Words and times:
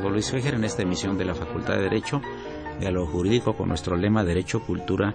Luis 0.00 0.32
en 0.32 0.64
esta 0.64 0.82
emisión 0.82 1.18
de 1.18 1.24
la 1.24 1.34
Facultad 1.34 1.74
de 1.74 1.82
Derecho, 1.82 2.20
de 2.80 2.90
lo 2.90 3.06
jurídico 3.06 3.54
con 3.54 3.68
nuestro 3.68 3.96
lema 3.96 4.24
Derecho, 4.24 4.60
Cultura 4.60 5.14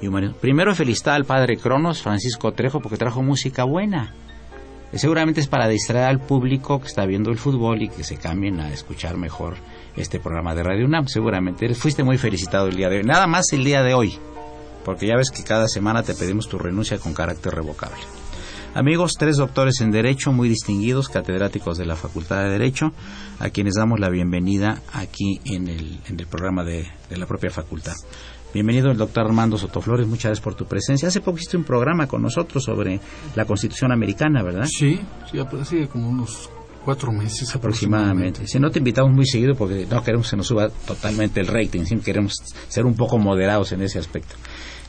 y 0.00 0.08
Humanismo. 0.08 0.36
Primero 0.36 0.74
felicitar 0.74 1.14
al 1.14 1.24
padre 1.24 1.56
Cronos, 1.56 2.02
Francisco 2.02 2.52
Trejo, 2.52 2.80
porque 2.80 2.96
trajo 2.96 3.22
música 3.22 3.64
buena. 3.64 4.12
Seguramente 4.92 5.40
es 5.40 5.46
para 5.46 5.68
distraer 5.68 6.06
al 6.06 6.20
público 6.20 6.80
que 6.80 6.86
está 6.86 7.04
viendo 7.06 7.30
el 7.30 7.38
fútbol 7.38 7.82
y 7.82 7.88
que 7.88 8.04
se 8.04 8.16
cambien 8.16 8.60
a 8.60 8.72
escuchar 8.72 9.16
mejor 9.16 9.56
este 9.96 10.18
programa 10.18 10.54
de 10.54 10.62
Radio 10.62 10.86
UNAM. 10.86 11.06
Seguramente 11.06 11.72
fuiste 11.74 12.02
muy 12.02 12.18
felicitado 12.18 12.68
el 12.68 12.76
día 12.76 12.88
de 12.88 12.98
hoy. 12.98 13.04
Nada 13.04 13.26
más 13.26 13.52
el 13.52 13.64
día 13.64 13.82
de 13.82 13.94
hoy, 13.94 14.18
porque 14.84 15.06
ya 15.06 15.16
ves 15.16 15.30
que 15.30 15.44
cada 15.44 15.68
semana 15.68 16.02
te 16.02 16.14
pedimos 16.14 16.48
tu 16.48 16.58
renuncia 16.58 16.98
con 16.98 17.14
carácter 17.14 17.54
revocable. 17.54 18.00
Amigos, 18.76 19.14
tres 19.18 19.38
doctores 19.38 19.80
en 19.80 19.90
Derecho 19.90 20.32
muy 20.32 20.50
distinguidos, 20.50 21.08
catedráticos 21.08 21.78
de 21.78 21.86
la 21.86 21.96
Facultad 21.96 22.42
de 22.42 22.50
Derecho, 22.50 22.92
a 23.38 23.48
quienes 23.48 23.72
damos 23.76 23.98
la 23.98 24.10
bienvenida 24.10 24.82
aquí 24.92 25.40
en 25.46 25.68
el, 25.68 25.98
en 26.06 26.20
el 26.20 26.26
programa 26.26 26.62
de, 26.62 26.86
la 27.08 27.24
propia 27.24 27.48
facultad. 27.48 27.94
Bienvenido 28.52 28.90
el 28.90 28.98
doctor 28.98 29.24
Armando 29.24 29.56
Sotoflores, 29.56 30.06
muchas 30.06 30.24
gracias 30.24 30.44
por 30.44 30.56
tu 30.56 30.66
presencia. 30.66 31.08
Hace 31.08 31.22
poco 31.22 31.38
hiciste 31.38 31.56
un 31.56 31.64
programa 31.64 32.06
con 32.06 32.20
nosotros 32.20 32.64
sobre 32.64 33.00
la 33.34 33.46
Constitución 33.46 33.92
americana, 33.92 34.42
¿verdad? 34.42 34.66
Sí, 34.66 35.00
sí, 35.32 35.38
hace 35.38 35.88
como 35.88 36.10
unos 36.10 36.50
cuatro 36.84 37.10
meses 37.12 37.56
aproximadamente. 37.56 38.46
Si 38.46 38.60
no 38.60 38.70
te 38.70 38.80
invitamos 38.80 39.10
muy 39.10 39.24
seguido 39.24 39.54
porque 39.54 39.86
no 39.90 40.04
queremos 40.04 40.26
que 40.26 40.30
se 40.32 40.36
nos 40.36 40.48
suba 40.48 40.68
totalmente 40.68 41.40
el 41.40 41.46
rating, 41.46 41.82
queremos 42.04 42.34
ser 42.68 42.84
un 42.84 42.94
poco 42.94 43.16
moderados 43.16 43.72
en 43.72 43.80
ese 43.80 43.98
aspecto 43.98 44.36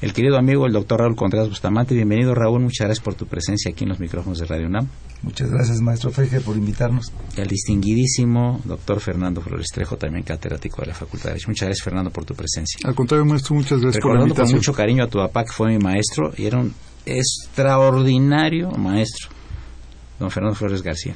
el 0.01 0.13
querido 0.13 0.37
amigo, 0.37 0.67
el 0.67 0.73
doctor 0.73 0.99
Raúl 0.99 1.15
Contreras 1.15 1.49
Bustamante. 1.49 1.95
Bienvenido, 1.95 2.35
Raúl. 2.35 2.61
Muchas 2.61 2.85
gracias 2.85 3.03
por 3.03 3.15
tu 3.15 3.25
presencia 3.25 3.71
aquí 3.71 3.83
en 3.83 3.89
los 3.89 3.99
micrófonos 3.99 4.37
de 4.39 4.45
Radio 4.45 4.67
UNAM. 4.67 4.87
Muchas 5.23 5.49
gracias, 5.49 5.81
maestro 5.81 6.11
Feige, 6.11 6.39
por 6.41 6.55
invitarnos. 6.55 7.11
El 7.35 7.47
distinguidísimo 7.47 8.61
doctor 8.63 8.99
Fernando 8.99 9.41
Flores 9.41 9.67
Trejo, 9.73 9.97
también 9.97 10.23
catedrático 10.23 10.81
de 10.81 10.87
la 10.87 10.93
Facultad 10.93 11.25
de 11.25 11.29
Derecho. 11.31 11.49
Muchas 11.49 11.67
gracias, 11.67 11.83
Fernando, 11.83 12.11
por 12.11 12.25
tu 12.25 12.35
presencia. 12.35 12.79
Al 12.83 12.93
contrario, 12.93 13.25
maestro, 13.25 13.55
muchas 13.55 13.81
gracias 13.81 14.01
por 14.01 14.15
la 14.15 14.21
invitación. 14.21 14.47
con 14.47 14.55
mucho 14.57 14.73
cariño 14.73 15.03
a 15.03 15.07
tu 15.07 15.17
papá, 15.17 15.43
que 15.43 15.51
fue 15.51 15.69
mi 15.69 15.79
maestro, 15.79 16.31
y 16.37 16.45
era 16.45 16.59
un 16.59 16.73
extraordinario 17.05 18.69
maestro, 18.71 19.29
don 20.19 20.29
Fernando 20.29 20.55
Flores 20.55 20.83
García. 20.83 21.15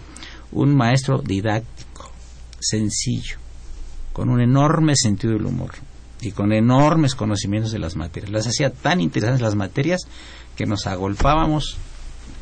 Un 0.54 0.76
maestro 0.76 1.22
didáctico, 1.22 2.12
sencillo, 2.60 3.38
con 4.12 4.30
un 4.30 4.42
enorme 4.42 4.94
sentido 4.96 5.34
del 5.34 5.46
humor 5.46 5.72
y 6.22 6.32
con 6.32 6.54
enormes 6.54 7.16
conocimientos 7.16 7.72
de 7.72 7.80
las 7.80 7.96
materias. 7.96 8.32
Las 8.32 8.48
hacía 8.48 8.72
tan 8.72 9.02
interesantes 9.02 9.42
las 9.42 9.56
materias 9.56 10.02
que 10.56 10.66
nos 10.66 10.88
agolpábamos 10.88 11.78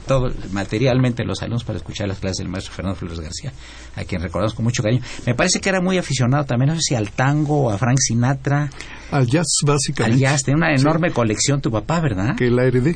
todo 0.10 0.32
materialmente 0.52 1.24
los 1.24 1.42
alumnos 1.44 1.64
para 1.64 1.78
escuchar 1.78 2.08
las 2.08 2.18
clases 2.18 2.38
del 2.38 2.50
maestro 2.50 2.74
Fernando 2.74 2.98
Flores 2.98 3.20
García, 3.20 3.54
a 3.96 4.04
quien 4.06 4.22
recordamos 4.22 4.56
con 4.56 4.66
mucho 4.66 4.82
cariño. 4.82 5.04
Me 5.28 5.36
parece 5.36 5.60
que 5.62 5.70
era 5.70 5.82
muy 5.82 6.00
aficionado 6.00 6.46
también, 6.46 6.70
no 6.70 6.76
sé 6.76 6.82
si 6.82 6.96
al 6.96 7.12
tango, 7.12 7.70
a 7.70 7.78
Frank 7.78 7.98
Sinatra. 8.00 8.72
Al 9.12 9.28
jazz, 9.28 9.46
básicamente. 9.64 10.26
Al 10.26 10.32
jazz, 10.32 10.42
tenía 10.44 10.58
una 10.58 10.74
enorme 10.74 11.12
colección 11.12 11.62
tu 11.62 11.70
papá, 11.70 12.00
¿verdad? 12.00 12.36
Que 12.36 12.50
la 12.50 12.66
heredé. 12.66 12.96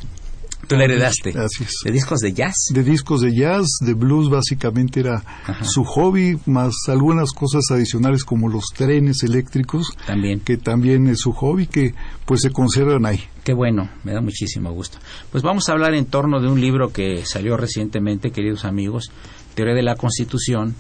Tú 0.68 0.76
le 0.76 0.86
heredaste. 0.86 1.30
Así 1.38 1.64
es. 1.64 1.74
¿De 1.84 1.92
discos 1.92 2.20
de 2.20 2.34
jazz? 2.34 2.56
De 2.74 2.84
discos 2.84 3.22
de 3.22 3.36
jazz, 3.36 3.68
de 3.82 3.94
blues, 3.94 4.30
básicamente 4.30 5.02
era 5.02 5.24
su 5.62 5.84
hobby, 5.84 6.40
más 6.46 6.74
algunas 6.88 7.32
cosas 7.32 7.64
adicionales 7.72 8.24
como 8.24 8.50
los 8.50 8.66
trenes 8.76 9.24
eléctricos. 9.24 9.88
También. 10.06 10.40
Que 10.40 10.58
también 10.58 11.08
es 11.08 11.20
su 11.20 11.34
hobby, 11.34 11.68
que 11.68 11.94
pues 12.26 12.42
se 12.42 12.52
conservan 12.52 13.06
ahí. 13.06 13.24
Qué 13.44 13.54
bueno, 13.54 13.90
me 14.04 14.14
da 14.14 14.22
muchísimo 14.22 14.72
gusto. 14.72 15.00
Pues 15.32 15.44
vamos 15.44 15.68
a 15.68 15.74
hablar 15.74 15.94
en 15.94 16.06
torno 16.06 16.40
de 16.40 16.48
un 16.48 16.62
libro 16.62 16.94
que 16.94 17.26
salió 17.26 17.58
recientemente, 17.58 18.32
queridos 18.32 18.64
amigos, 18.64 19.12
Teoría 19.56 19.76
de 19.76 19.84
la 19.84 19.96
Constitución, 19.96 20.76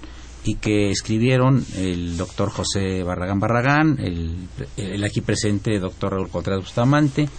y 0.46 0.56
que 0.56 0.92
escribieron 0.92 1.66
el 1.76 2.18
doctor 2.18 2.50
José 2.50 3.04
Barragán 3.04 3.40
Barragán, 3.40 3.98
el, 4.00 4.48
el 4.78 5.04
aquí 5.04 5.22
presente 5.22 5.80
doctor 5.80 6.14
Raúl 6.14 6.30
Contreras 6.30 6.62
Bustamante, 6.62 7.30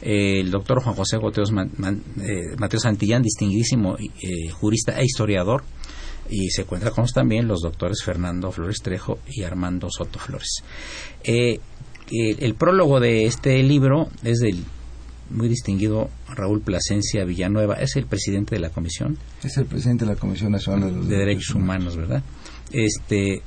el 0.00 0.50
doctor 0.50 0.82
Juan 0.82 0.94
José 0.94 1.16
Goteos 1.16 1.50
eh, 1.50 2.42
Mateo 2.58 2.80
Santillán, 2.80 3.22
distinguidísimo 3.22 3.96
eh, 3.98 4.50
jurista 4.50 4.98
e 4.98 5.04
historiador, 5.04 5.64
y 6.30 6.50
se 6.50 6.62
encuentra 6.62 6.90
con 6.90 7.06
también 7.06 7.48
los 7.48 7.62
doctores 7.62 8.02
Fernando 8.04 8.52
Flores 8.52 8.80
Trejo 8.82 9.18
y 9.26 9.42
Armando 9.42 9.88
Soto 9.90 10.18
Flores. 10.18 10.62
Eh, 11.24 11.58
el, 12.10 12.54
prólogo 12.54 13.00
de 13.00 13.26
este 13.26 13.62
libro 13.62 14.08
es 14.22 14.38
del 14.38 14.64
muy 15.30 15.48
distinguido 15.48 16.08
Raúl 16.34 16.62
Plasencia 16.62 17.24
Villanueva, 17.24 17.74
es 17.74 17.96
el 17.96 18.06
presidente 18.06 18.54
de 18.54 18.60
la 18.60 18.70
comisión. 18.70 19.18
Es 19.42 19.58
el 19.58 19.66
presidente 19.66 20.06
de 20.06 20.12
la 20.12 20.18
Comisión 20.18 20.52
Nacional 20.52 21.06
de, 21.06 21.16
Derechos, 21.16 21.54
Humanos, 21.54 21.96
¿verdad? 21.96 22.22
Este, 22.72 23.42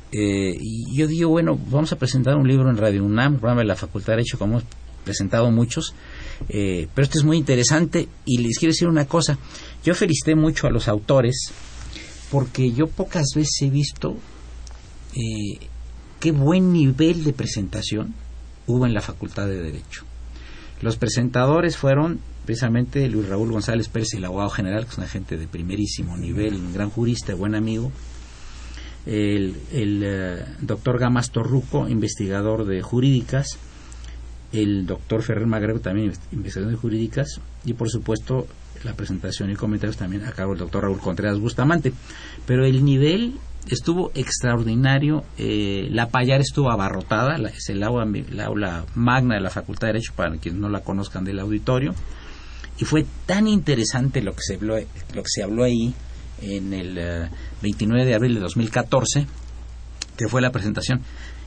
yo 0.93 1.07
digo, 1.07 1.29
bueno, 1.29 1.57
vamos 1.71 1.91
a 1.91 1.95
presentar 1.95 2.35
un 2.35 2.47
libro 2.47 2.69
en 2.69 2.77
Radio 2.77 3.03
UNAM, 3.03 3.37
programa 3.37 3.61
de 3.61 3.67
la 3.67 3.75
Facultad 3.75 4.13
de 4.13 4.17
Derecho, 4.17 4.37
como 4.37 4.61
presentado 5.03 5.51
muchos, 5.51 5.93
eh, 6.49 6.87
pero 6.93 7.05
esto 7.05 7.19
es 7.19 7.25
muy 7.25 7.37
interesante 7.37 8.07
y 8.25 8.39
les 8.39 8.57
quiero 8.57 8.71
decir 8.71 8.87
una 8.87 9.05
cosa. 9.05 9.37
Yo 9.83 9.95
felicité 9.95 10.35
mucho 10.35 10.67
a 10.67 10.71
los 10.71 10.87
autores 10.87 11.51
porque 12.31 12.71
yo 12.71 12.87
pocas 12.87 13.27
veces 13.35 13.61
he 13.61 13.69
visto 13.69 14.17
eh, 15.13 15.67
qué 16.19 16.31
buen 16.31 16.71
nivel 16.71 17.23
de 17.23 17.33
presentación 17.33 18.13
hubo 18.67 18.85
en 18.85 18.93
la 18.93 19.01
Facultad 19.01 19.47
de 19.47 19.61
Derecho. 19.61 20.05
Los 20.81 20.97
presentadores 20.97 21.77
fueron 21.77 22.19
precisamente 22.45 23.07
Luis 23.07 23.27
Raúl 23.27 23.51
González 23.51 23.87
Pérez, 23.89 24.13
el 24.13 24.25
abogado 24.25 24.49
general, 24.49 24.85
que 24.85 24.91
es 24.91 24.97
una 24.97 25.07
gente 25.07 25.37
de 25.37 25.47
primerísimo 25.47 26.17
nivel, 26.17 26.55
un 26.55 26.73
gran 26.73 26.89
jurista, 26.89 27.35
buen 27.35 27.55
amigo. 27.55 27.91
El, 29.05 29.55
eh, 29.71 30.45
doctor 30.61 30.99
Gamas 30.99 31.31
Torruco, 31.31 31.87
investigador 31.87 32.65
de 32.65 32.81
jurídicas 32.81 33.57
el 34.51 34.85
doctor 34.85 35.23
Ferrer 35.23 35.47
Magrego 35.47 35.79
también 35.79 36.13
investigaciones 36.31 36.79
jurídicas 36.79 37.39
y 37.65 37.73
por 37.73 37.89
supuesto 37.89 38.47
la 38.83 38.93
presentación 38.93 39.51
y 39.51 39.55
comentarios 39.55 39.97
también 39.97 40.25
a 40.25 40.31
cargo 40.31 40.51
del 40.51 40.59
doctor 40.59 40.83
Raúl 40.83 40.99
Contreras 40.99 41.39
Bustamante 41.39 41.93
pero 42.45 42.65
el 42.65 42.83
nivel 42.83 43.35
estuvo 43.69 44.11
extraordinario. 44.15 45.23
Eh, 45.37 45.87
la 45.91 46.09
Payar 46.09 46.41
estuvo 46.41 46.71
abarrotada, 46.71 47.35
es 47.49 47.69
el 47.69 47.83
aula, 47.83 48.05
aula 48.45 48.85
magna 48.95 49.35
de 49.35 49.41
la 49.41 49.49
Facultad 49.49 49.87
de 49.87 49.93
Derecho, 49.93 50.13
para 50.15 50.35
quienes 50.37 50.59
no 50.59 50.69
la 50.69 50.81
conozcan 50.81 51.23
del 51.23 51.39
auditorio. 51.39 51.93
Y 52.79 52.85
fue 52.85 53.05
tan 53.25 53.47
interesante 53.47 54.21
lo 54.21 54.33
que 54.33 54.41
se 54.41 54.55
habló, 54.55 54.77
lo 54.77 55.23
que 55.23 55.29
se 55.29 55.43
habló 55.43 55.63
ahí 55.63 55.93
en 56.41 56.73
el 56.73 57.29
29 57.61 58.05
de 58.05 58.15
abril 58.15 58.33
de 58.35 58.39
2014, 58.39 59.27
que 60.17 60.27
fue 60.27 60.41
la 60.41 60.51
presentación, 60.51 61.01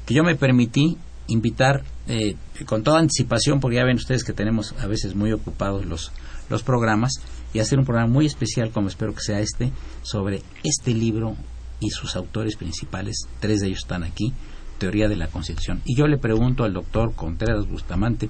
que 0.07 0.15
yo 0.15 0.23
me 0.23 0.37
permití 0.37 0.97
invitar 1.27 1.85
eh, 2.07 2.37
con 2.67 2.83
toda 2.83 3.01
anticipación, 3.01 3.61
porque 3.61 3.77
ya 3.77 3.85
ven 3.85 3.97
ustedes 3.97 4.25
que 4.25 4.33
tenemos 4.33 4.75
a 4.81 4.87
veces 4.87 5.15
muy 5.15 5.33
ocupados 5.33 5.87
los, 5.87 6.13
los 6.51 6.63
programas, 6.63 7.13
y 7.53 7.61
hacer 7.61 7.79
un 7.79 7.85
programa 7.85 8.13
muy 8.13 8.27
especial, 8.27 8.71
como 8.71 8.89
espero 8.89 9.15
que 9.15 9.23
sea 9.23 9.41
este, 9.41 9.71
sobre 10.03 10.43
este 10.65 10.93
libro 10.93 11.37
y 11.81 11.91
sus 11.91 12.17
autores 12.17 12.57
principales, 12.57 13.29
tres 13.41 13.61
de 13.61 13.69
ellos 13.69 13.81
están 13.81 14.03
aquí, 14.03 14.33
Teoría 14.79 15.09
de 15.09 15.17
la 15.17 15.29
Constitución. 15.29 15.81
Y 15.85 15.97
yo 15.97 16.09
le 16.09 16.19
pregunto 16.19 16.65
al 16.65 16.73
doctor 16.73 17.15
Contreras 17.15 17.69
Bustamante, 17.69 18.29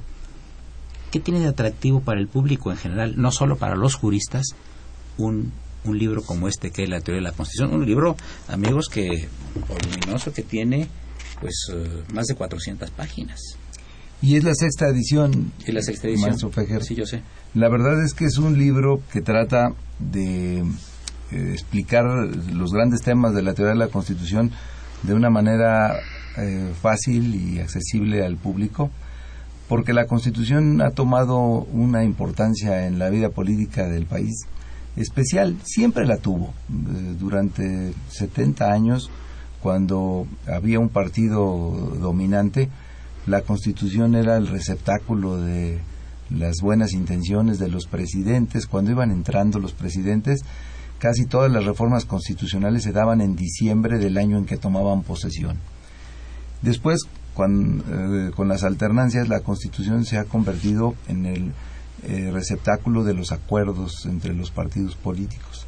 ¿qué 1.10 1.20
tiene 1.20 1.40
de 1.40 1.48
atractivo 1.48 2.00
para 2.00 2.20
el 2.20 2.28
público 2.28 2.70
en 2.70 2.76
general, 2.76 3.14
no 3.16 3.30
solo 3.32 3.56
para 3.56 3.76
los 3.76 3.94
juristas, 3.94 4.44
un, 5.16 5.52
un 5.84 5.98
libro 5.98 6.22
como 6.22 6.46
este 6.46 6.70
que 6.70 6.84
es 6.84 6.90
la 6.90 7.00
Teoría 7.00 7.22
de 7.22 7.30
la 7.30 7.36
Constitución? 7.36 7.74
Un 7.74 7.86
libro, 7.86 8.16
amigos, 8.48 8.88
que 8.88 9.28
que 10.34 10.42
tiene 10.42 10.88
pues 11.44 11.66
eh, 11.70 12.02
más 12.14 12.24
de 12.24 12.36
400 12.36 12.90
páginas. 12.92 13.58
Y 14.22 14.36
es 14.36 14.44
la 14.44 14.54
sexta 14.54 14.88
edición. 14.88 15.52
Y 15.66 15.72
la 15.72 15.82
sexta 15.82 16.08
edición. 16.08 16.38
Sí, 16.82 16.94
yo 16.94 17.04
sé. 17.04 17.20
La 17.52 17.68
verdad 17.68 18.02
es 18.02 18.14
que 18.14 18.24
es 18.24 18.38
un 18.38 18.58
libro 18.58 19.02
que 19.12 19.20
trata 19.20 19.74
de 19.98 20.60
eh, 20.60 21.50
explicar 21.52 22.06
los 22.50 22.72
grandes 22.72 23.02
temas 23.02 23.34
de 23.34 23.42
la 23.42 23.52
teoría 23.52 23.74
de 23.74 23.78
la 23.78 23.88
Constitución 23.88 24.52
de 25.02 25.12
una 25.12 25.28
manera 25.28 25.98
eh, 26.38 26.72
fácil 26.80 27.34
y 27.34 27.58
accesible 27.58 28.24
al 28.24 28.38
público, 28.38 28.90
porque 29.68 29.92
la 29.92 30.06
Constitución 30.06 30.80
ha 30.80 30.92
tomado 30.92 31.36
una 31.36 32.04
importancia 32.04 32.86
en 32.86 32.98
la 32.98 33.10
vida 33.10 33.28
política 33.28 33.86
del 33.86 34.06
país 34.06 34.46
especial, 34.96 35.58
siempre 35.62 36.06
la 36.06 36.16
tuvo. 36.16 36.54
durante 37.18 37.92
70 38.08 38.72
años 38.72 39.10
cuando 39.64 40.26
había 40.46 40.78
un 40.78 40.90
partido 40.90 41.40
dominante, 41.98 42.68
la 43.26 43.40
constitución 43.40 44.14
era 44.14 44.36
el 44.36 44.46
receptáculo 44.46 45.40
de 45.40 45.78
las 46.28 46.56
buenas 46.60 46.92
intenciones 46.92 47.58
de 47.58 47.68
los 47.68 47.86
presidentes. 47.86 48.66
Cuando 48.66 48.90
iban 48.90 49.10
entrando 49.10 49.58
los 49.58 49.72
presidentes, 49.72 50.42
casi 50.98 51.24
todas 51.24 51.50
las 51.50 51.64
reformas 51.64 52.04
constitucionales 52.04 52.82
se 52.82 52.92
daban 52.92 53.22
en 53.22 53.36
diciembre 53.36 53.98
del 53.98 54.18
año 54.18 54.36
en 54.36 54.44
que 54.44 54.58
tomaban 54.58 55.02
posesión. 55.02 55.56
Después, 56.60 57.00
eh, 57.06 58.32
con, 58.36 58.48
las 58.48 58.64
alternancias, 58.64 59.30
la 59.30 59.40
constitución 59.40 60.04
se 60.04 60.18
ha 60.18 60.24
convertido 60.24 60.94
en 61.08 61.24
el 61.24 61.52
eh, 62.02 62.30
receptáculo 62.30 63.02
de 63.02 63.14
los 63.14 63.32
acuerdos 63.32 64.04
entre 64.04 64.34
los 64.34 64.50
partidos 64.50 64.94
políticos. 64.94 65.66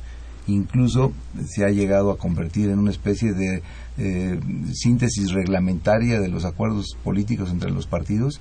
Incluso 0.48 1.12
se 1.44 1.64
ha 1.64 1.70
llegado 1.70 2.10
a 2.12 2.18
convertir 2.18 2.70
en 2.70 2.78
una 2.78 2.92
especie 2.92 3.32
de 3.32 3.62
eh, 3.98 4.38
síntesis 4.72 5.32
reglamentaria 5.32 6.20
de 6.20 6.28
los 6.28 6.44
acuerdos 6.44 6.96
políticos 7.02 7.50
entre 7.50 7.70
los 7.70 7.86
partidos 7.86 8.40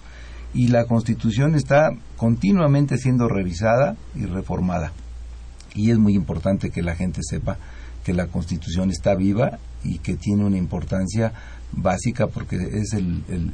y 0.53 0.67
la 0.67 0.85
constitución 0.85 1.55
está 1.55 1.89
continuamente 2.17 2.97
siendo 2.97 3.27
revisada 3.27 3.97
y 4.15 4.25
reformada. 4.25 4.93
Y 5.73 5.91
es 5.91 5.97
muy 5.97 6.13
importante 6.13 6.69
que 6.69 6.81
la 6.81 6.95
gente 6.95 7.21
sepa 7.23 7.57
que 8.05 8.13
la 8.13 8.27
constitución 8.27 8.91
está 8.91 9.15
viva 9.15 9.59
y 9.83 9.97
que 9.99 10.15
tiene 10.15 10.45
una 10.45 10.57
importancia 10.57 11.33
básica 11.71 12.27
porque 12.27 12.55
es 12.55 12.95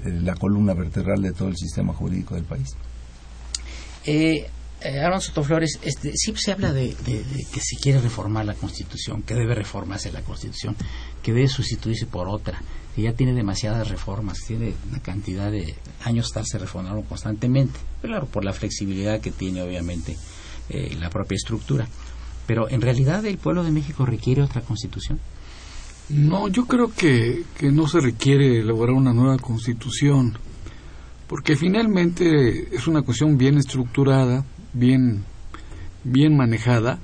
la 0.03 0.35
columna 0.35 0.73
vertebral 0.73 1.21
de 1.21 1.31
todo 1.31 1.47
el 1.47 1.55
sistema 1.55 1.93
jurídico 1.93 2.35
del 2.35 2.43
país. 2.43 2.69
Eh, 4.05 4.47
eh, 4.81 4.99
Aaron 4.99 5.21
Sotoflores, 5.21 5.79
este, 5.83 6.11
siempre 6.15 6.41
se 6.41 6.51
habla 6.51 6.73
de, 6.73 6.95
que 7.05 7.59
se 7.59 7.77
quiere 7.77 7.99
reformar 7.99 8.45
la 8.45 8.53
Constitución, 8.53 9.21
que 9.23 9.35
debe 9.35 9.55
reformarse 9.55 10.11
la 10.11 10.21
Constitución, 10.21 10.75
que 11.21 11.33
debe 11.33 11.47
sustituirse 11.47 12.05
por 12.05 12.27
otra, 12.27 12.61
que 12.95 13.03
ya 13.03 13.13
tiene 13.13 13.33
demasiadas 13.33 13.89
reformas, 13.89 14.39
tiene 14.45 14.73
una 14.89 14.99
cantidad 14.99 15.51
de 15.51 15.75
años 16.03 16.27
estarse 16.27 16.57
reformando 16.57 17.01
constantemente, 17.03 17.79
claro, 18.01 18.25
por 18.25 18.43
la 18.43 18.53
flexibilidad 18.53 19.19
que 19.19 19.31
tiene 19.31 19.61
obviamente 19.61 20.17
eh, 20.69 20.95
la 20.99 21.09
propia 21.09 21.35
estructura. 21.35 21.87
Pero 22.47 22.69
en 22.69 22.81
realidad 22.81 23.25
el 23.25 23.37
pueblo 23.37 23.63
de 23.63 23.71
México 23.71 24.05
requiere 24.05 24.41
otra 24.41 24.61
Constitución. 24.61 25.19
No, 26.09 26.49
yo 26.49 26.65
creo 26.65 26.91
que 26.93 27.45
no 27.61 27.87
se 27.87 28.01
requiere 28.01 28.59
elaborar 28.59 28.95
una 28.95 29.13
nueva 29.13 29.37
Constitución 29.37 30.37
porque 31.31 31.55
finalmente 31.55 32.75
es 32.75 32.87
una 32.87 33.03
cuestión 33.03 33.37
bien 33.37 33.57
estructurada, 33.57 34.43
bien, 34.73 35.23
bien 36.03 36.35
manejada, 36.35 36.99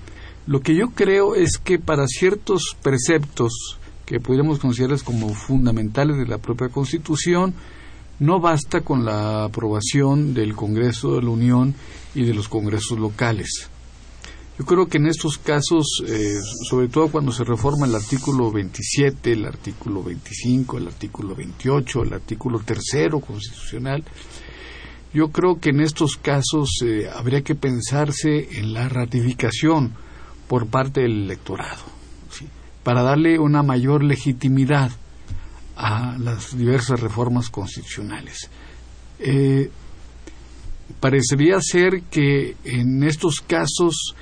lo 0.46 0.62
que 0.62 0.76
yo 0.76 0.92
creo 0.92 1.36
es 1.36 1.58
que 1.58 1.78
para 1.78 2.08
ciertos 2.08 2.76
preceptos 2.82 3.78
que 4.06 4.20
podríamos 4.20 4.60
considerar 4.60 5.02
como 5.04 5.34
fundamentales 5.34 6.18
de 6.18 6.26
la 6.26 6.38
propia 6.38 6.70
Constitución, 6.70 7.54
no 8.20 8.40
basta 8.40 8.82
con 8.82 9.04
la 9.04 9.44
aprobación 9.44 10.34
del 10.34 10.56
Congreso 10.56 11.16
de 11.16 11.22
la 11.22 11.30
Unión 11.30 11.76
y 12.16 12.24
de 12.24 12.34
los 12.34 12.48
congresos 12.48 12.98
locales. 12.98 13.70
Yo 14.58 14.66
creo 14.66 14.88
que 14.88 14.98
en 14.98 15.06
estos 15.06 15.38
casos, 15.38 16.02
eh, 16.08 16.40
sobre 16.68 16.88
todo 16.88 17.10
cuando 17.10 17.32
se 17.32 17.44
reforma 17.44 17.86
el 17.86 17.94
artículo 17.94 18.52
27, 18.52 19.34
el 19.34 19.46
artículo 19.46 20.02
25, 20.02 20.78
el 20.80 20.88
artículo 20.88 21.36
28, 21.36 22.04
el 22.04 22.14
artículo 22.14 22.60
tercero 22.60 23.20
constitucional, 23.20 24.04
yo 25.18 25.32
creo 25.32 25.60
que 25.60 25.72
en 25.72 25.82
estos 25.82 26.16
casos 26.16 26.70
eh, 26.86 27.10
habría 27.12 27.42
que 27.42 27.56
pensarse 27.56 28.60
en 28.60 28.74
la 28.74 28.88
ratificación 28.88 29.94
por 30.48 30.68
parte 30.68 31.02
del 31.02 31.24
electorado, 31.24 31.82
para 32.84 33.02
darle 33.02 33.40
una 33.40 33.64
mayor 33.64 34.04
legitimidad 34.04 34.92
a 35.76 36.16
las 36.20 36.56
diversas 36.56 37.00
reformas 37.00 37.50
constitucionales. 37.50 38.52
Eh, 39.18 39.72
parecería 41.00 41.60
ser 41.62 42.04
que 42.12 42.56
en 42.64 43.02
estos 43.02 43.42
casos 43.42 44.14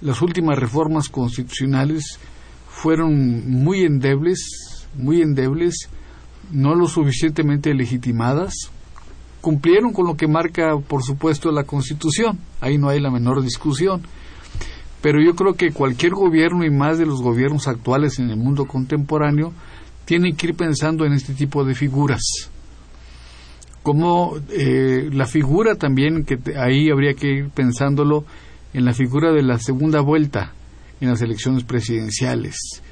las 0.00 0.22
últimas 0.22 0.60
reformas 0.60 1.08
constitucionales 1.08 2.20
fueron 2.68 3.50
muy 3.50 3.80
endebles, 3.82 4.86
muy 4.94 5.22
endebles, 5.22 5.88
no 6.52 6.76
lo 6.76 6.86
suficientemente 6.86 7.74
legitimadas, 7.74 8.70
cumplieron 9.40 9.92
con 9.92 10.06
lo 10.06 10.16
que 10.16 10.26
marca, 10.26 10.76
por 10.78 11.02
supuesto, 11.02 11.50
la 11.52 11.64
Constitución. 11.64 12.38
Ahí 12.60 12.78
no 12.78 12.88
hay 12.88 13.00
la 13.00 13.10
menor 13.10 13.42
discusión. 13.42 14.02
Pero 15.00 15.22
yo 15.22 15.34
creo 15.34 15.54
que 15.54 15.70
cualquier 15.70 16.12
gobierno 16.12 16.64
y 16.64 16.70
más 16.70 16.98
de 16.98 17.06
los 17.06 17.22
gobiernos 17.22 17.68
actuales 17.68 18.18
en 18.18 18.30
el 18.30 18.36
mundo 18.36 18.66
contemporáneo 18.66 19.52
tienen 20.04 20.36
que 20.36 20.48
ir 20.48 20.54
pensando 20.54 21.04
en 21.04 21.12
este 21.12 21.34
tipo 21.34 21.64
de 21.64 21.74
figuras. 21.74 22.50
Como 23.82 24.36
eh, 24.50 25.10
la 25.12 25.26
figura 25.26 25.76
también, 25.76 26.24
que 26.24 26.38
ahí 26.58 26.90
habría 26.90 27.14
que 27.14 27.28
ir 27.28 27.50
pensándolo 27.50 28.24
en 28.72 28.84
la 28.84 28.94
figura 28.94 29.32
de 29.32 29.42
la 29.42 29.58
segunda 29.58 30.00
vuelta 30.00 30.52
en 31.00 31.08
las 31.08 31.22
elecciones 31.22 31.64
presidenciales. 31.64 32.82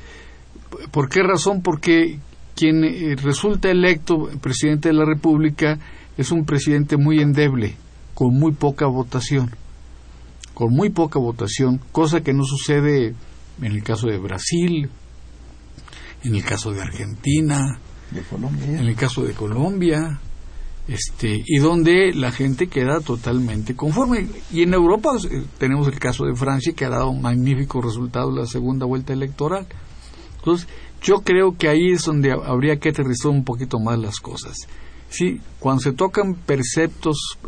¿Por 0.90 1.08
qué 1.08 1.22
razón? 1.22 1.62
Porque 1.62 2.18
quien 2.54 2.84
eh, 2.84 3.16
resulta 3.16 3.70
electo 3.70 4.28
presidente 4.40 4.88
de 4.88 4.94
la 4.94 5.04
República 5.04 5.78
es 6.16 6.30
un 6.30 6.44
presidente 6.44 6.96
muy 6.96 7.20
endeble, 7.20 7.76
con 8.14 8.34
muy 8.34 8.52
poca 8.52 8.86
votación, 8.86 9.50
con 10.54 10.72
muy 10.72 10.90
poca 10.90 11.18
votación, 11.18 11.80
cosa 11.92 12.20
que 12.22 12.32
no 12.32 12.44
sucede 12.44 13.14
en 13.60 13.72
el 13.72 13.82
caso 13.82 14.08
de 14.08 14.18
Brasil, 14.18 14.90
en 16.22 16.34
el 16.34 16.44
caso 16.44 16.72
de 16.72 16.80
Argentina, 16.80 17.78
en 18.12 18.86
el 18.86 18.94
caso 18.96 19.22
de 19.22 19.32
Colombia, 19.32 20.20
este, 20.86 21.42
y 21.46 21.58
donde 21.58 22.12
la 22.14 22.30
gente 22.30 22.68
queda 22.68 23.00
totalmente 23.00 23.74
conforme. 23.74 24.28
Y 24.52 24.62
en 24.62 24.74
Europa 24.74 25.10
eh, 25.30 25.44
tenemos 25.58 25.88
el 25.88 25.98
caso 25.98 26.24
de 26.24 26.34
Francia 26.34 26.74
que 26.74 26.84
ha 26.84 26.90
dado 26.90 27.10
un 27.10 27.22
magnífico 27.22 27.80
resultado 27.80 28.30
en 28.30 28.36
la 28.36 28.46
segunda 28.46 28.86
vuelta 28.86 29.12
electoral. 29.12 29.66
Entonces, 30.38 30.68
yo 31.02 31.20
creo 31.22 31.56
que 31.56 31.68
ahí 31.68 31.92
es 31.92 32.04
donde 32.04 32.32
habría 32.32 32.78
que 32.78 32.90
aterrizar 32.90 33.30
un 33.30 33.44
poquito 33.44 33.78
más 33.78 33.98
las 33.98 34.20
cosas. 34.20 34.56
Sí, 35.14 35.40
cuando 35.60 35.80
se 35.80 35.92
tocan 35.92 36.34
preceptos 36.34 37.38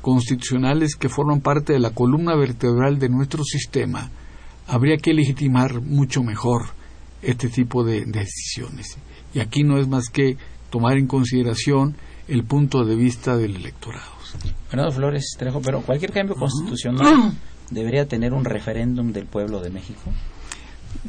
constitucionales 0.00 0.96
que 0.96 1.08
forman 1.08 1.40
parte 1.40 1.72
de 1.72 1.78
la 1.78 1.90
columna 1.90 2.34
vertebral 2.34 2.98
de 2.98 3.08
nuestro 3.08 3.44
sistema, 3.44 4.10
habría 4.66 4.96
que 4.96 5.14
legitimar 5.14 5.80
mucho 5.80 6.24
mejor 6.24 6.62
este 7.22 7.48
tipo 7.50 7.84
de, 7.84 8.04
decisiones. 8.04 8.98
Y 9.32 9.38
aquí 9.38 9.62
no 9.62 9.78
es 9.78 9.86
más 9.86 10.08
que 10.08 10.36
tomar 10.70 10.98
en 10.98 11.06
consideración 11.06 11.94
el 12.26 12.42
punto 12.42 12.84
de 12.84 12.96
vista 12.96 13.36
del 13.36 13.54
electorado. 13.54 14.10
Fernando 14.68 14.90
Flores 14.90 15.36
Trejo, 15.38 15.62
pero 15.62 15.82
cualquier 15.82 16.10
cambio 16.10 16.34
constitucional 16.34 17.32
debería 17.70 18.08
tener 18.08 18.32
un 18.32 18.44
referéndum 18.44 19.12
del 19.12 19.26
pueblo 19.26 19.60
de 19.60 19.70
México. 19.70 20.00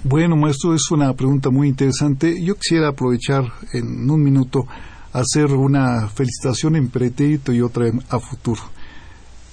Bueno, 0.03 0.35
maestro, 0.35 0.75
es 0.75 0.83
una 0.91 1.11
pregunta 1.15 1.49
muy 1.49 1.67
interesante. 1.67 2.39
Yo 2.43 2.53
quisiera 2.53 2.89
aprovechar 2.89 3.45
en 3.73 4.07
un 4.07 4.21
minuto 4.21 4.67
hacer 5.15 5.45
una 5.53 6.09
felicitación 6.09 6.75
en 6.75 6.89
pretérito 6.89 7.53
y 7.53 7.61
otra 7.61 7.89
a 8.09 8.19
futuro. 8.19 8.61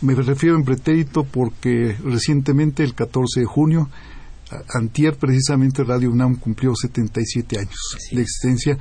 Me 0.01 0.15
refiero 0.15 0.57
en 0.57 0.65
pretérito 0.65 1.23
porque 1.23 1.97
recientemente, 2.05 2.83
el 2.83 2.95
14 2.95 3.41
de 3.41 3.47
junio, 3.47 3.89
antier 4.75 5.17
precisamente 5.17 5.85
Radio 5.85 6.11
UNAM 6.11 6.37
cumplió 6.37 6.75
77 6.75 7.61
años 7.61 7.97
de 8.11 8.23
existencia. 8.23 8.77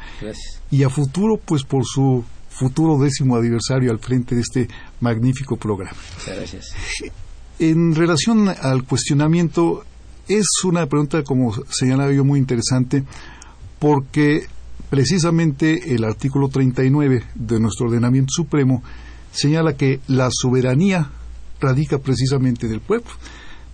Y 0.72 0.82
a 0.84 0.90
futuro, 0.90 1.38
pues 1.38 1.64
por 1.64 1.86
su 1.86 2.24
futuro 2.50 2.98
décimo 2.98 3.38
aniversario 3.38 3.92
al 3.92 4.00
frente 4.00 4.34
de 4.34 4.42
este 4.42 4.68
magnífico 5.00 5.58
programa. 5.58 5.98
gracias. 6.26 6.74
En 7.60 7.94
relación 7.94 8.50
al 8.50 8.84
cuestionamiento, 8.86 9.86
es 10.28 10.48
una 10.64 10.88
pregunta, 10.88 11.24
como 11.24 11.54
señalaba 11.70 12.12
yo, 12.12 12.26
muy 12.26 12.40
interesante, 12.40 13.04
porque 13.78 14.48
precisamente 14.92 15.96
el 15.96 16.04
artículo 16.04 16.50
39 16.50 17.24
de 17.34 17.60
nuestro 17.62 17.88
ordenamiento 17.88 18.28
supremo 18.30 18.84
señala 19.32 19.78
que 19.78 20.02
la 20.08 20.28
soberanía 20.30 21.10
radica 21.62 22.00
precisamente 22.00 22.68
del 22.68 22.82
pueblo, 22.82 23.10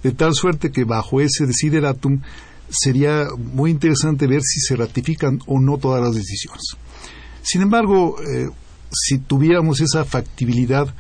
de 0.04 0.12
tal 0.12 0.36
suerte 0.36 0.72
que 0.72 0.84
bajo 0.84 1.20
ese 1.20 1.48
desideratum 1.48 2.22
sería 2.70 3.26
muy 3.36 3.72
interesante 3.72 4.28
ver 4.28 4.42
si 4.44 4.60
se 4.60 4.76
ratifican 4.76 5.40
o 5.48 5.60
no 5.60 5.80
todas 5.80 6.04
las 6.04 6.14
decisiones. 6.14 6.78
Sin 7.42 7.64
embargo, 7.64 8.18
eh, 8.22 8.50
si 8.92 9.18
tuviéramos 9.18 9.82
esa 9.82 10.06
factibilidad, 10.06 10.94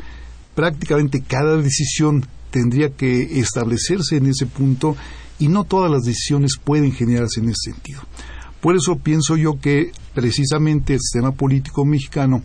prácticamente 0.55 1.21
cada 1.21 1.57
decisión 1.57 2.25
tendría 2.49 2.89
que 2.89 3.39
establecerse 3.39 4.17
en 4.17 4.25
ese 4.25 4.47
punto 4.47 4.97
y 5.37 5.47
no 5.47 5.63
todas 5.63 5.91
las 5.91 6.01
decisiones 6.01 6.53
pueden 6.63 6.91
generarse 6.91 7.39
en 7.39 7.49
ese 7.49 7.71
sentido. 7.73 8.01
Por 8.61 8.75
eso 8.75 8.97
pienso 8.97 9.37
yo 9.37 9.59
que 9.59 9.91
precisamente 10.13 10.93
el 10.93 10.99
sistema 10.99 11.31
político 11.31 11.85
mexicano 11.85 12.41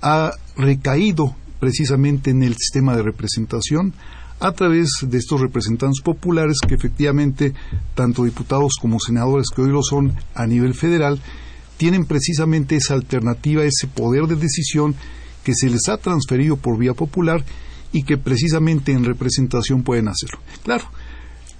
ha 0.00 0.32
recaído 0.56 1.34
precisamente 1.58 2.30
en 2.30 2.42
el 2.42 2.54
sistema 2.54 2.96
de 2.96 3.02
representación 3.02 3.94
a 4.40 4.52
través 4.52 4.90
de 5.02 5.18
estos 5.18 5.40
representantes 5.40 6.02
populares 6.02 6.58
que 6.66 6.74
efectivamente 6.74 7.54
tanto 7.94 8.24
diputados 8.24 8.74
como 8.80 9.00
senadores 9.00 9.46
que 9.54 9.62
hoy 9.62 9.70
lo 9.70 9.82
son 9.82 10.14
a 10.34 10.46
nivel 10.46 10.74
federal 10.74 11.20
tienen 11.76 12.04
precisamente 12.04 12.76
esa 12.76 12.94
alternativa, 12.94 13.64
ese 13.64 13.86
poder 13.86 14.26
de 14.26 14.36
decisión 14.36 14.94
que 15.42 15.54
se 15.54 15.68
les 15.68 15.88
ha 15.88 15.96
transferido 15.96 16.56
por 16.56 16.78
vía 16.78 16.94
popular 16.94 17.44
y 17.92 18.02
que 18.02 18.16
precisamente 18.16 18.92
en 18.92 19.04
representación 19.04 19.82
pueden 19.82 20.08
hacerlo. 20.08 20.38
Claro, 20.62 20.84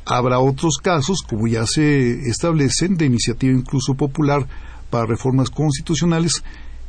habrá 0.05 0.39
otros 0.39 0.79
casos, 0.83 1.23
como 1.29 1.47
ya 1.47 1.67
se 1.67 2.29
establecen, 2.29 2.97
de 2.97 3.07
iniciativa 3.07 3.53
incluso 3.53 3.95
popular 3.95 4.47
para 4.91 5.07
reformas 5.07 5.51
constitucionales, 5.51 6.43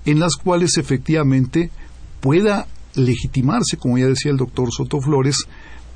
en 0.05 0.19
las 0.19 0.35
cuales 0.35 0.77
efectivamente 0.77 1.71
pueda 2.19 2.67
legitimarse, 2.95 3.77
como 3.77 3.97
ya 3.97 4.07
decía 4.07 4.31
el 4.31 4.37
doctor 4.37 4.71
Soto 4.71 5.01
Flores, 5.01 5.37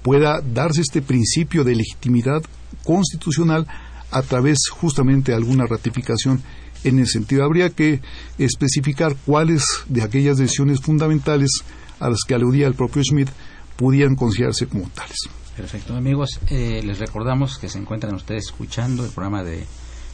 pueda 0.02 0.42
darse 0.42 0.82
este 0.82 1.02
principio 1.02 1.64
de 1.64 1.76
legitimidad 1.76 2.42
constitucional 2.84 3.68
a 4.12 4.22
través 4.22 4.58
justamente 4.70 5.32
de 5.32 5.38
alguna 5.38 5.66
ratificación 5.66 6.42
en 6.84 7.00
ese 7.00 7.14
sentido. 7.14 7.44
Habría 7.44 7.70
que 7.70 8.02
especificar 8.38 9.16
cuáles 9.26 9.64
de 9.88 10.02
aquellas 10.02 10.38
decisiones 10.38 10.80
fundamentales 10.80 11.52
a 12.00 12.10
las 12.10 12.20
que 12.28 12.36
aludía 12.36 12.68
el 12.68 12.76
propio 12.76 13.04
Smith 13.04 13.30
pudieran 13.76 14.16
considerarse 14.16 14.68
como 14.68 14.90
tales. 14.90 15.18
Perfecto, 15.60 15.94
amigos. 15.94 16.40
Eh, 16.50 16.82
les 16.86 17.00
recordamos 17.00 17.58
que 17.58 17.68
se 17.68 17.80
encuentran 17.80 18.16
ustedes 18.16 18.46
escuchando 18.46 19.04
el 19.04 19.12
programa 19.12 19.44
de 19.44 19.66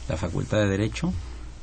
la 0.08 0.16
Facultad 0.16 0.58
de 0.58 0.66
Derecho, 0.66 1.12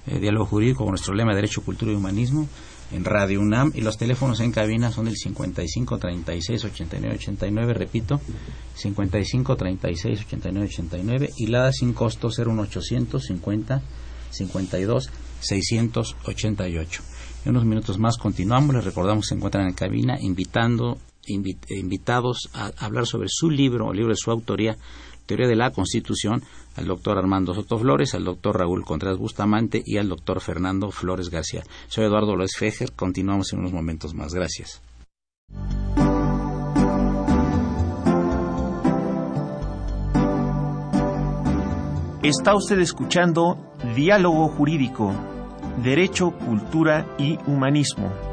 eh, 0.08 0.20
Diálogo 0.20 0.46
Jurídico 0.46 0.86
con 0.86 0.92
nuestro 0.92 1.14
lema 1.14 1.36
Derecho, 1.36 1.62
Cultura 1.64 1.92
y 1.92 1.96
Humanismo 1.96 2.48
en 2.94 3.04
Radio 3.04 3.42
UNAM 3.42 3.74
y 3.76 3.82
los 3.82 3.98
teléfonos 3.98 4.40
en 4.40 4.54
cabina 4.54 4.90
son 4.90 5.10
el 5.10 5.18
55 5.18 5.98
36 5.98 6.64
89 6.64 7.16
89, 7.18 7.74
repito, 7.74 8.22
55 8.76 9.58
36 9.58 10.22
89 10.28 10.68
89 10.72 11.30
y 11.36 11.48
la 11.48 11.70
sin 11.74 11.92
costo 11.92 12.30
01800 12.30 13.22
50 13.22 13.82
52 14.30 15.10
688. 15.42 17.04
En 17.44 17.50
unos 17.50 17.66
minutos 17.66 18.00
más 18.00 18.16
continuamos, 18.18 18.76
les 18.76 18.86
recordamos 18.86 19.26
que 19.26 19.30
se 19.30 19.36
encuentran 19.36 19.68
en 19.68 19.74
cabina 19.74 20.18
invitando 20.22 21.00
invitados 21.28 22.50
a 22.54 22.72
hablar 22.78 23.06
sobre 23.06 23.28
su 23.30 23.50
libro, 23.50 23.88
o 23.88 23.94
libro 23.94 24.12
de 24.12 24.18
su 24.18 24.32
autoría, 24.32 24.78
Teoría 25.26 25.48
de 25.48 25.56
la 25.56 25.72
Constitución, 25.72 26.44
al 26.76 26.86
doctor 26.86 27.18
Armando 27.18 27.54
Soto 27.54 27.78
Flores, 27.78 28.14
al 28.14 28.26
doctor 28.26 28.60
Raúl 28.60 28.84
Contreras 28.84 29.18
Bustamante 29.18 29.82
y 29.86 29.98
al 29.98 30.10
doctor 30.10 30.42
Fernando 30.42 30.92
Flores 30.92 31.30
García. 31.30 31.64
Soy 31.88 32.06
Eduardo 32.06 32.36
López 32.36 32.58
Fejer, 32.58 32.92
continuamos 32.92 33.54
en 33.54 33.60
unos 33.60 33.72
momentos 33.72 34.14
más. 34.14 34.34
Gracias. 34.34 34.82
Está 42.24 42.56
usted 42.56 42.80
escuchando 42.80 43.74
Diálogo 43.96 44.48
Jurídico, 44.48 45.14
Derecho, 45.84 46.32
Cultura 46.32 47.16
y 47.18 47.38
Humanismo. 47.48 48.33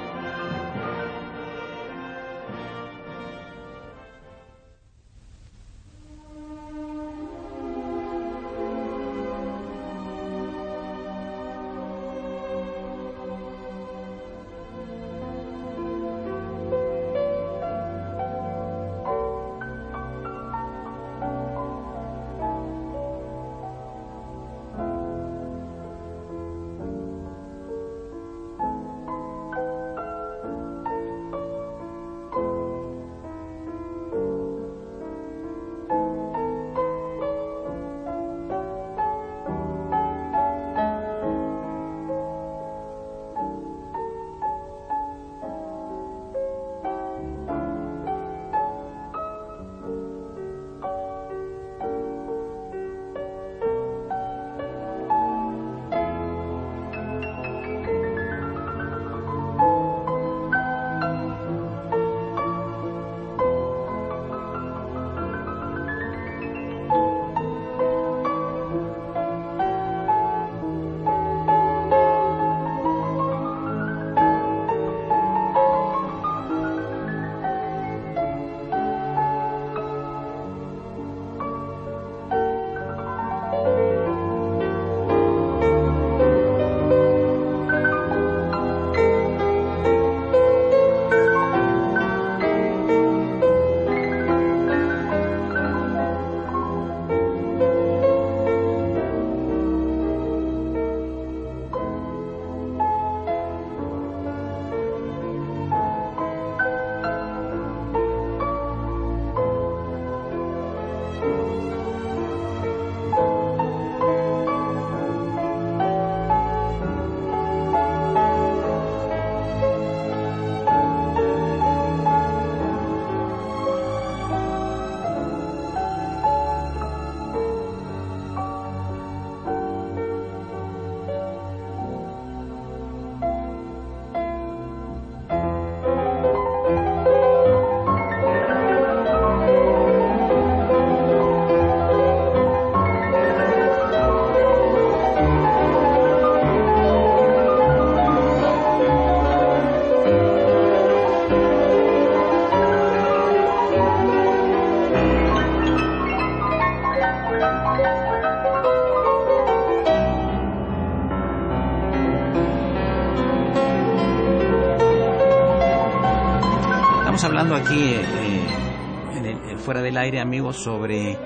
El, 169.91 169.97
aire, 169.97 170.21
amigos, 170.21 170.63
sobre 170.63 171.17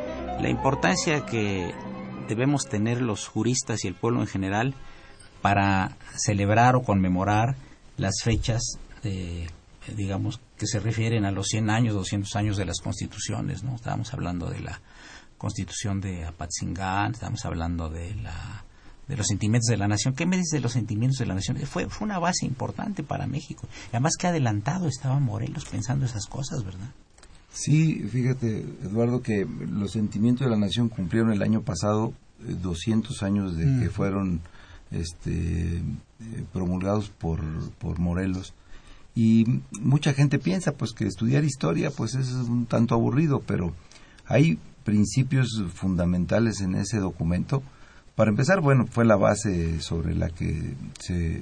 la 0.42 0.50
importancia 0.50 1.24
que 1.26 1.72
debemos 2.28 2.66
tener 2.66 3.00
los 3.00 3.28
juristas 3.28 3.86
y 3.86 3.88
el 3.88 3.94
pueblo 3.94 4.22
en 4.22 4.28
general 4.28 4.74
para 5.42 5.96
celebrar 6.16 6.76
o 6.76 6.82
conmemorar 6.82 7.56
las 7.98 8.16
fechas, 8.24 8.80
digamos, 9.96 10.42
que 10.58 10.66
se 10.66 10.80
refieren 10.80 11.26
a 11.26 11.32
los 11.32 11.48
100 11.48 11.70
años, 11.70 11.94
200 11.94 12.36
años 12.36 12.58
de 12.58 12.66
las 12.66 12.80
constituciones, 12.80 13.64
¿no? 13.64 13.76
Estábamos 13.76 14.12
hablando 14.14 14.50
de 14.50 14.60
la 14.60 14.82
constitución 15.38 16.02
de 16.02 16.26
Apatzingán, 16.26 17.12
estábamos 17.12 17.46
hablando 17.46 17.90
de 17.90 18.16
la 18.16 18.64
de 19.08 19.16
los 19.16 19.28
sentimientos 19.28 19.68
de 19.68 19.78
la 19.78 19.88
nación. 19.88 20.16
¿Qué 20.16 20.26
me 20.26 20.38
dices 20.38 20.54
de 20.54 20.62
los 20.62 20.72
sentimientos 20.72 21.20
de 21.20 21.28
la 21.28 21.36
nación? 21.36 21.58
Fue, 21.68 21.88
fue 21.88 22.08
una 22.08 22.18
base 22.18 22.48
importante 22.48 23.04
para 23.04 23.28
México. 23.28 23.68
Además 23.90 24.14
que 24.18 24.26
adelantado 24.26 24.88
estaba 24.88 25.20
Morelos 25.20 25.66
pensando 25.66 26.08
esas 26.08 26.26
cosas, 26.26 26.64
¿verdad? 26.64 26.90
Sí, 27.56 28.06
fíjate, 28.12 28.66
Eduardo, 28.84 29.22
que 29.22 29.48
los 29.72 29.92
sentimientos 29.92 30.46
de 30.46 30.52
la 30.52 30.60
nación 30.60 30.90
cumplieron 30.90 31.32
el 31.32 31.42
año 31.42 31.62
pasado 31.62 32.14
200 32.40 33.22
eh, 33.22 33.26
años 33.26 33.56
de 33.56 33.64
que 33.64 33.88
mm. 33.88 33.92
fueron 33.92 34.42
este, 34.92 35.78
eh, 35.78 35.82
promulgados 36.52 37.10
por, 37.10 37.40
por 37.80 37.98
Morelos. 38.00 38.54
Y 39.16 39.62
mucha 39.80 40.14
gente 40.14 40.38
piensa 40.38 40.74
pues 40.74 40.92
que 40.92 41.08
estudiar 41.08 41.46
historia 41.46 41.92
pues 41.92 42.16
es 42.16 42.30
un 42.34 42.66
tanto 42.66 42.94
aburrido, 42.94 43.40
pero 43.40 43.74
hay 44.26 44.60
principios 44.84 45.64
fundamentales 45.74 46.60
en 46.60 46.76
ese 46.76 46.98
documento 47.00 47.64
para 48.16 48.30
empezar, 48.30 48.62
bueno, 48.62 48.88
fue 48.88 49.04
la 49.04 49.18
base 49.18 49.82
sobre 49.82 50.16
la 50.16 50.30
que 50.30 50.74
se, 51.00 51.42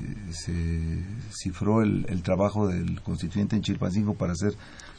cifró 1.31 1.83
el, 1.83 2.21
trabajo 2.23 2.67
del 2.67 2.99
constituyente 3.01 3.55
en 3.55 3.61
Chilpancingo 3.61 4.15
para 4.15 4.33
hacer 4.33 4.55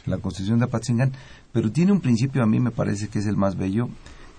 la 0.07 0.19
constitución 0.19 0.59
de 0.59 0.67
Apatzingán, 0.67 1.13
pero 1.53 1.71
tiene 1.73 1.93
un 1.93 2.01
principio, 2.01 2.43
a 2.43 2.47
mí 2.47 2.61
me 2.61 2.71
parece 2.71 3.09
que 3.09 3.19
es 3.19 3.27
el 3.27 3.37
más 3.37 3.57
bello, 3.57 3.89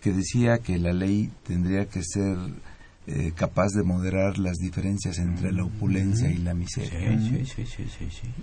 que 0.02 0.14
decía 0.14 0.60
que 0.60 0.78
la 0.78 0.94
ley 0.94 1.32
tendría 1.44 1.86
que 1.88 2.04
ser 2.04 2.38
eh, 3.08 3.34
capaz 3.36 3.70
de 3.76 3.84
moderar 3.84 4.40
las 4.40 4.58
diferencias 4.58 5.20
entre 5.20 5.52
la 5.52 5.64
opulencia 5.64 6.32
y 6.32 6.40
la 6.40 6.54
miseria. 6.54 7.12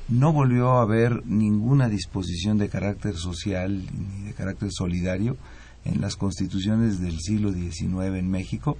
no 0.08 0.32
volvió 0.32 0.78
a 0.78 0.82
haber 0.82 1.26
ninguna 1.26 1.88
disposición 1.88 2.58
de 2.58 2.68
carácter 2.68 3.16
social 3.16 3.84
ni 3.92 4.26
de 4.26 4.34
carácter 4.34 4.68
solidario 4.70 5.36
en 5.84 6.00
las 6.00 6.14
constituciones 6.14 7.00
del 7.00 7.18
siglo 7.18 7.52
XIX 7.52 8.16
en 8.16 8.30
México, 8.30 8.78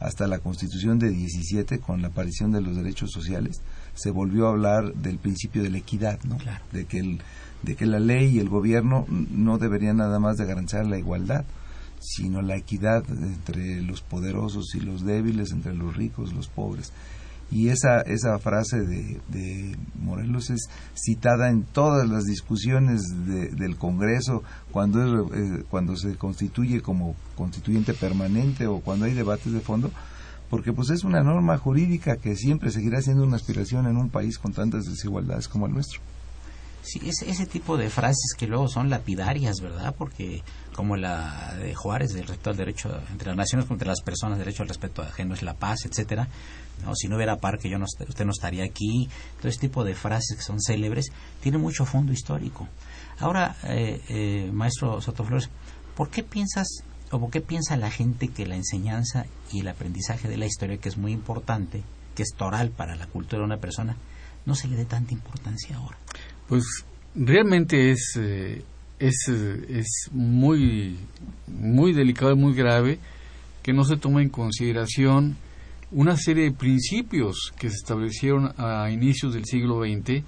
hasta 0.00 0.26
la 0.26 0.38
constitución 0.38 0.98
de 0.98 1.10
17 1.10 1.78
con 1.78 2.02
la 2.02 2.08
aparición 2.08 2.50
de 2.50 2.62
los 2.62 2.74
derechos 2.74 3.12
sociales, 3.12 3.60
se 3.94 4.10
volvió 4.10 4.46
a 4.46 4.50
hablar 4.50 4.94
del 4.94 5.18
principio 5.18 5.62
de 5.62 5.70
la 5.70 5.78
equidad, 5.78 6.18
¿no? 6.24 6.38
De 6.72 6.86
que 6.86 6.98
el, 6.98 7.20
de 7.62 7.76
que 7.76 7.86
la 7.86 7.98
ley 7.98 8.36
y 8.36 8.38
el 8.38 8.48
gobierno 8.48 9.06
no 9.08 9.58
deberían 9.58 9.98
nada 9.98 10.18
más 10.18 10.36
de 10.36 10.46
garantizar 10.46 10.86
la 10.86 10.98
igualdad, 10.98 11.44
sino 12.00 12.40
la 12.40 12.56
equidad 12.56 13.04
entre 13.08 13.82
los 13.82 14.00
poderosos 14.00 14.74
y 14.74 14.80
los 14.80 15.04
débiles, 15.04 15.52
entre 15.52 15.74
los 15.74 15.96
ricos 15.96 16.32
y 16.32 16.34
los 16.34 16.48
pobres 16.48 16.92
y 17.50 17.68
esa, 17.68 18.00
esa 18.02 18.38
frase 18.38 18.80
de, 18.80 19.20
de, 19.28 19.76
Morelos 20.00 20.50
es 20.50 20.68
citada 20.94 21.50
en 21.50 21.64
todas 21.64 22.08
las 22.08 22.24
discusiones 22.24 23.02
del 23.26 23.76
Congreso 23.76 24.42
cuando, 24.70 25.34
eh, 25.34 25.64
cuando 25.68 25.96
se 25.96 26.16
constituye 26.16 26.80
como 26.80 27.16
constituyente 27.36 27.92
permanente 27.92 28.66
o 28.66 28.80
cuando 28.80 29.06
hay 29.06 29.14
debates 29.14 29.52
de 29.52 29.60
fondo, 29.60 29.90
porque 30.48 30.72
pues 30.72 30.90
es 30.90 31.02
una 31.02 31.22
norma 31.22 31.58
jurídica 31.58 32.16
que 32.16 32.36
siempre 32.36 32.70
seguirá 32.70 33.02
siendo 33.02 33.24
una 33.24 33.36
aspiración 33.36 33.86
en 33.86 33.96
un 33.96 34.10
país 34.10 34.38
con 34.38 34.52
tantas 34.52 34.84
desigualdades 34.84 35.48
como 35.48 35.66
el 35.66 35.72
nuestro. 35.72 36.00
Sí, 36.82 37.00
ese, 37.04 37.30
ese 37.30 37.46
tipo 37.46 37.76
de 37.76 37.90
frases 37.90 38.34
que 38.38 38.46
luego 38.46 38.68
son 38.68 38.88
lapidarias, 38.88 39.60
¿verdad? 39.60 39.94
Porque 39.96 40.42
como 40.74 40.96
la 40.96 41.54
de 41.56 41.74
Juárez, 41.74 42.14
del 42.14 42.26
respeto 42.26 42.50
al 42.50 42.56
derecho 42.56 43.00
entre 43.10 43.28
las 43.28 43.36
naciones 43.36 43.66
contra 43.66 43.88
las 43.88 44.00
personas, 44.00 44.38
derecho 44.38 44.62
al 44.62 44.68
respeto 44.68 45.02
ajeno 45.02 45.34
es 45.34 45.42
la 45.42 45.54
paz, 45.54 45.84
etcétera. 45.84 46.28
¿no? 46.84 46.94
Si 46.94 47.08
no 47.08 47.16
hubiera 47.16 47.36
par 47.36 47.58
que 47.58 47.68
yo 47.68 47.78
no, 47.78 47.84
usted 47.84 48.24
no 48.24 48.30
estaría 48.30 48.64
aquí. 48.64 49.08
Todo 49.38 49.48
ese 49.48 49.60
tipo 49.60 49.84
de 49.84 49.94
frases 49.94 50.36
que 50.36 50.42
son 50.42 50.60
célebres 50.60 51.12
tiene 51.42 51.58
mucho 51.58 51.84
fondo 51.84 52.12
histórico. 52.12 52.66
Ahora, 53.18 53.56
eh, 53.64 54.00
eh, 54.08 54.50
maestro 54.52 54.98
¿por 55.94 56.08
qué 56.08 56.22
piensas 56.22 56.84
o 57.10 57.18
por 57.18 57.30
qué 57.30 57.40
piensa 57.40 57.76
la 57.76 57.90
gente 57.90 58.28
que 58.28 58.46
la 58.46 58.56
enseñanza 58.56 59.26
y 59.52 59.60
el 59.60 59.68
aprendizaje 59.68 60.28
de 60.28 60.36
la 60.36 60.46
historia, 60.46 60.78
que 60.78 60.88
es 60.88 60.96
muy 60.96 61.12
importante, 61.12 61.82
que 62.14 62.22
es 62.22 62.30
toral 62.36 62.70
para 62.70 62.96
la 62.96 63.06
cultura 63.06 63.40
de 63.40 63.44
una 63.44 63.58
persona, 63.58 63.96
no 64.46 64.54
se 64.54 64.68
le 64.68 64.76
dé 64.76 64.84
tanta 64.84 65.12
importancia 65.12 65.76
ahora? 65.76 65.98
Pues 66.50 66.84
realmente 67.14 67.92
es, 67.92 68.18
eh, 68.18 68.64
es, 68.98 69.28
es 69.28 70.10
muy, 70.10 70.98
muy 71.46 71.92
delicado 71.92 72.32
y 72.32 72.34
muy 72.34 72.54
grave 72.54 72.98
que 73.62 73.72
no 73.72 73.84
se 73.84 73.96
tome 73.96 74.22
en 74.22 74.30
consideración 74.30 75.36
una 75.92 76.16
serie 76.16 76.46
de 76.46 76.50
principios 76.50 77.52
que 77.56 77.70
se 77.70 77.76
establecieron 77.76 78.52
a 78.56 78.90
inicios 78.90 79.32
del 79.32 79.44
siglo 79.44 79.84
XX 79.84 80.24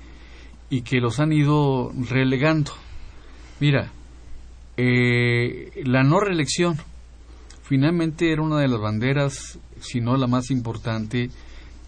y 0.71 0.83
que 0.83 1.01
los 1.01 1.19
han 1.19 1.33
ido 1.33 1.91
relegando. 2.09 2.71
Mira, 3.59 3.91
eh, 4.77 5.73
la 5.85 6.05
no 6.05 6.21
reelección 6.21 6.77
finalmente 7.65 8.31
era 8.33 8.43
una 8.43 8.61
de 8.61 8.69
las 8.69 8.81
banderas, 8.81 9.59
si 9.81 10.01
no 10.01 10.17
la 10.17 10.29
más 10.29 10.53
importante, 10.53 11.31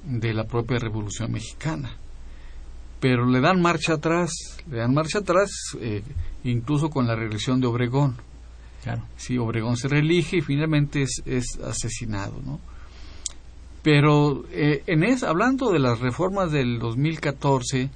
de 0.03 0.35
la 0.35 0.42
propia 0.42 0.81
Revolución 0.81 1.31
Mexicana 1.31 1.99
pero 3.05 3.27
le 3.27 3.43
dan 3.43 3.61
marcha 3.61 3.93
atrás, 3.93 4.33
le 4.67 4.79
dan 4.79 4.95
marcha 4.95 5.19
atrás 5.19 5.51
eh, 5.79 6.03
incluso 6.43 6.88
con 6.88 7.07
la 7.07 7.14
reelección 7.14 7.61
de 7.61 7.67
Obregón. 7.67 8.17
Claro. 8.83 9.03
Sí, 9.19 9.37
Obregón 9.37 9.77
se 9.77 9.88
reelige 9.88 10.38
y 10.38 10.40
finalmente 10.40 11.03
es, 11.03 11.23
es 11.27 11.59
asesinado, 11.62 12.40
¿no? 12.43 12.61
Pero 13.83 14.47
eh, 14.51 14.85
en 14.87 15.05
es, 15.05 15.23
hablando 15.23 15.71
de 15.71 15.81
las 15.81 16.01
reformas 16.01 16.51
del 16.51 16.79
2014, 16.79 17.90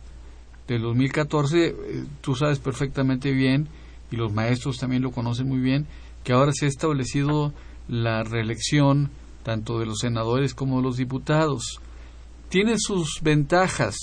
del 0.66 0.82
2014, 0.82 1.66
eh, 1.68 1.74
tú 2.20 2.34
sabes 2.34 2.58
perfectamente 2.58 3.32
bien, 3.32 3.66
y 4.10 4.16
los 4.16 4.30
maestros 4.30 4.76
también 4.76 5.00
lo 5.00 5.10
conocen 5.10 5.48
muy 5.48 5.60
bien, 5.60 5.86
que 6.22 6.34
ahora 6.34 6.52
se 6.52 6.66
ha 6.66 6.68
establecido 6.68 7.54
la 7.88 8.24
reelección 8.24 9.08
tanto 9.42 9.78
de 9.78 9.86
los 9.86 10.00
senadores 10.00 10.52
como 10.52 10.76
de 10.76 10.82
los 10.82 10.98
diputados. 10.98 11.80
Tiene 12.50 12.74
sus 12.76 13.20
ventajas, 13.22 13.96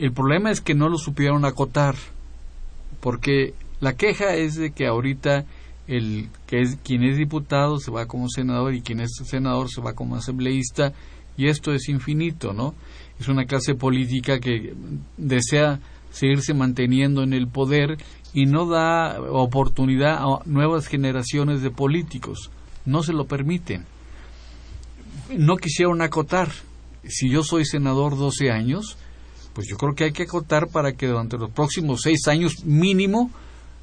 el 0.00 0.12
problema 0.12 0.50
es 0.50 0.60
que 0.60 0.74
no 0.74 0.88
lo 0.88 0.96
supieron 0.96 1.44
acotar, 1.44 1.94
porque 3.00 3.54
la 3.80 3.94
queja 3.94 4.34
es 4.34 4.54
de 4.54 4.70
que 4.70 4.86
ahorita 4.86 5.44
el 5.86 6.28
que 6.46 6.60
es 6.60 6.78
quien 6.84 7.02
es 7.02 7.18
diputado 7.18 7.78
se 7.78 7.90
va 7.90 8.06
como 8.06 8.28
senador 8.28 8.74
y 8.74 8.80
quien 8.80 9.00
es 9.00 9.10
senador 9.24 9.68
se 9.70 9.80
va 9.80 9.94
como 9.94 10.16
asambleísta 10.16 10.92
y 11.36 11.48
esto 11.48 11.72
es 11.72 11.88
infinito, 11.88 12.52
¿no? 12.52 12.74
Es 13.18 13.28
una 13.28 13.44
clase 13.44 13.74
política 13.74 14.38
que 14.40 14.74
desea 15.16 15.80
seguirse 16.10 16.54
manteniendo 16.54 17.22
en 17.22 17.32
el 17.32 17.48
poder 17.48 17.98
y 18.32 18.46
no 18.46 18.66
da 18.66 19.20
oportunidad 19.20 20.18
a 20.18 20.40
nuevas 20.46 20.86
generaciones 20.86 21.62
de 21.62 21.70
políticos, 21.70 22.50
no 22.86 23.02
se 23.02 23.12
lo 23.12 23.26
permiten. 23.26 23.84
No 25.36 25.56
quisieron 25.56 26.02
acotar. 26.02 26.50
Si 27.06 27.30
yo 27.30 27.42
soy 27.42 27.64
senador 27.64 28.16
12 28.16 28.50
años, 28.50 28.96
pues 29.54 29.66
yo 29.68 29.76
creo 29.76 29.94
que 29.94 30.04
hay 30.04 30.12
que 30.12 30.24
acotar 30.24 30.68
para 30.68 30.92
que 30.92 31.06
durante 31.06 31.36
los 31.36 31.50
próximos 31.50 32.02
seis 32.02 32.28
años 32.28 32.64
mínimo 32.64 33.30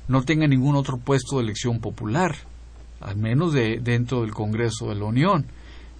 no 0.07 0.23
tenga 0.23 0.47
ningún 0.47 0.75
otro 0.75 0.97
puesto 0.97 1.37
de 1.37 1.43
elección 1.43 1.79
popular, 1.79 2.35
al 3.01 3.17
menos 3.17 3.53
de, 3.53 3.79
dentro 3.81 4.21
del 4.21 4.33
Congreso 4.33 4.89
de 4.89 4.95
la 4.95 5.05
Unión. 5.05 5.45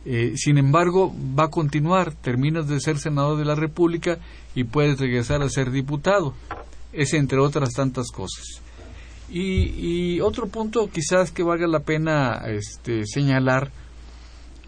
Eh, 0.06 0.34
sin 0.38 0.58
embargo, 0.58 1.14
va 1.38 1.46
a 1.46 1.50
continuar, 1.50 2.14
terminas 2.14 2.68
de 2.70 2.80
ser 2.80 2.98
senador 2.98 3.38
de 3.38 3.44
la 3.44 3.56
República 3.56 4.20
y 4.56 4.64
puedes 4.64 5.00
regresar 5.00 5.42
a 5.42 5.50
ser 5.50 5.72
diputado. 5.72 6.34
Es 6.94 7.14
entre 7.14 7.40
otras 7.40 7.74
tantas 7.74 8.08
cosas. 8.12 8.62
Y, 9.30 10.22
otro 10.22 10.48
punto 10.48 10.90
quizás 10.90 11.32
que 11.32 11.44
valga 11.44 11.68
la 11.68 11.82
pena 11.82 12.44
este, 12.48 13.06
señalar 13.06 13.70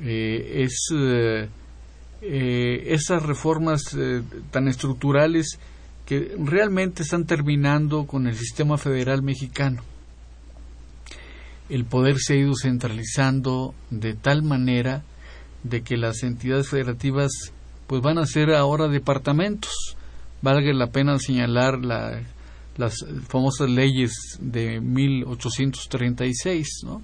eh, 0.02 0.64
es 0.64 0.90
eh, 0.94 1.48
eh, 2.22 2.94
esas 2.94 3.24
reformas 3.24 3.96
eh, 3.98 4.22
tan 4.52 4.68
estructurales 4.68 5.58
que 6.06 6.36
realmente 6.38 7.04
están 7.04 7.26
terminando 7.26 8.06
con 8.06 8.28
el 8.28 8.36
sistema 8.36 8.78
federal 8.78 9.22
mexicano. 9.22 9.84
El 11.70 11.86
poder 11.86 12.18
se 12.18 12.34
ha 12.34 12.38
ido 12.38 12.54
centralizando 12.56 13.76
de 13.92 14.16
tal 14.16 14.42
manera 14.42 15.04
de 15.64 15.82
que 15.82 15.98
las 15.98 16.24
entidades 16.24 16.68
federativas 16.68 17.32
pues 17.88 18.02
van 18.02 18.18
a 18.18 18.26
ser 18.26 18.54
ahora 18.54 18.88
departamentos. 18.88 19.96
Valga 20.42 20.74
la 20.74 20.88
pena 20.88 21.20
señalar 21.20 21.80
las 21.80 23.06
famosas 23.28 23.70
leyes 23.70 24.38
de 24.40 24.80
1836, 24.82 26.68
¿no? 26.86 27.02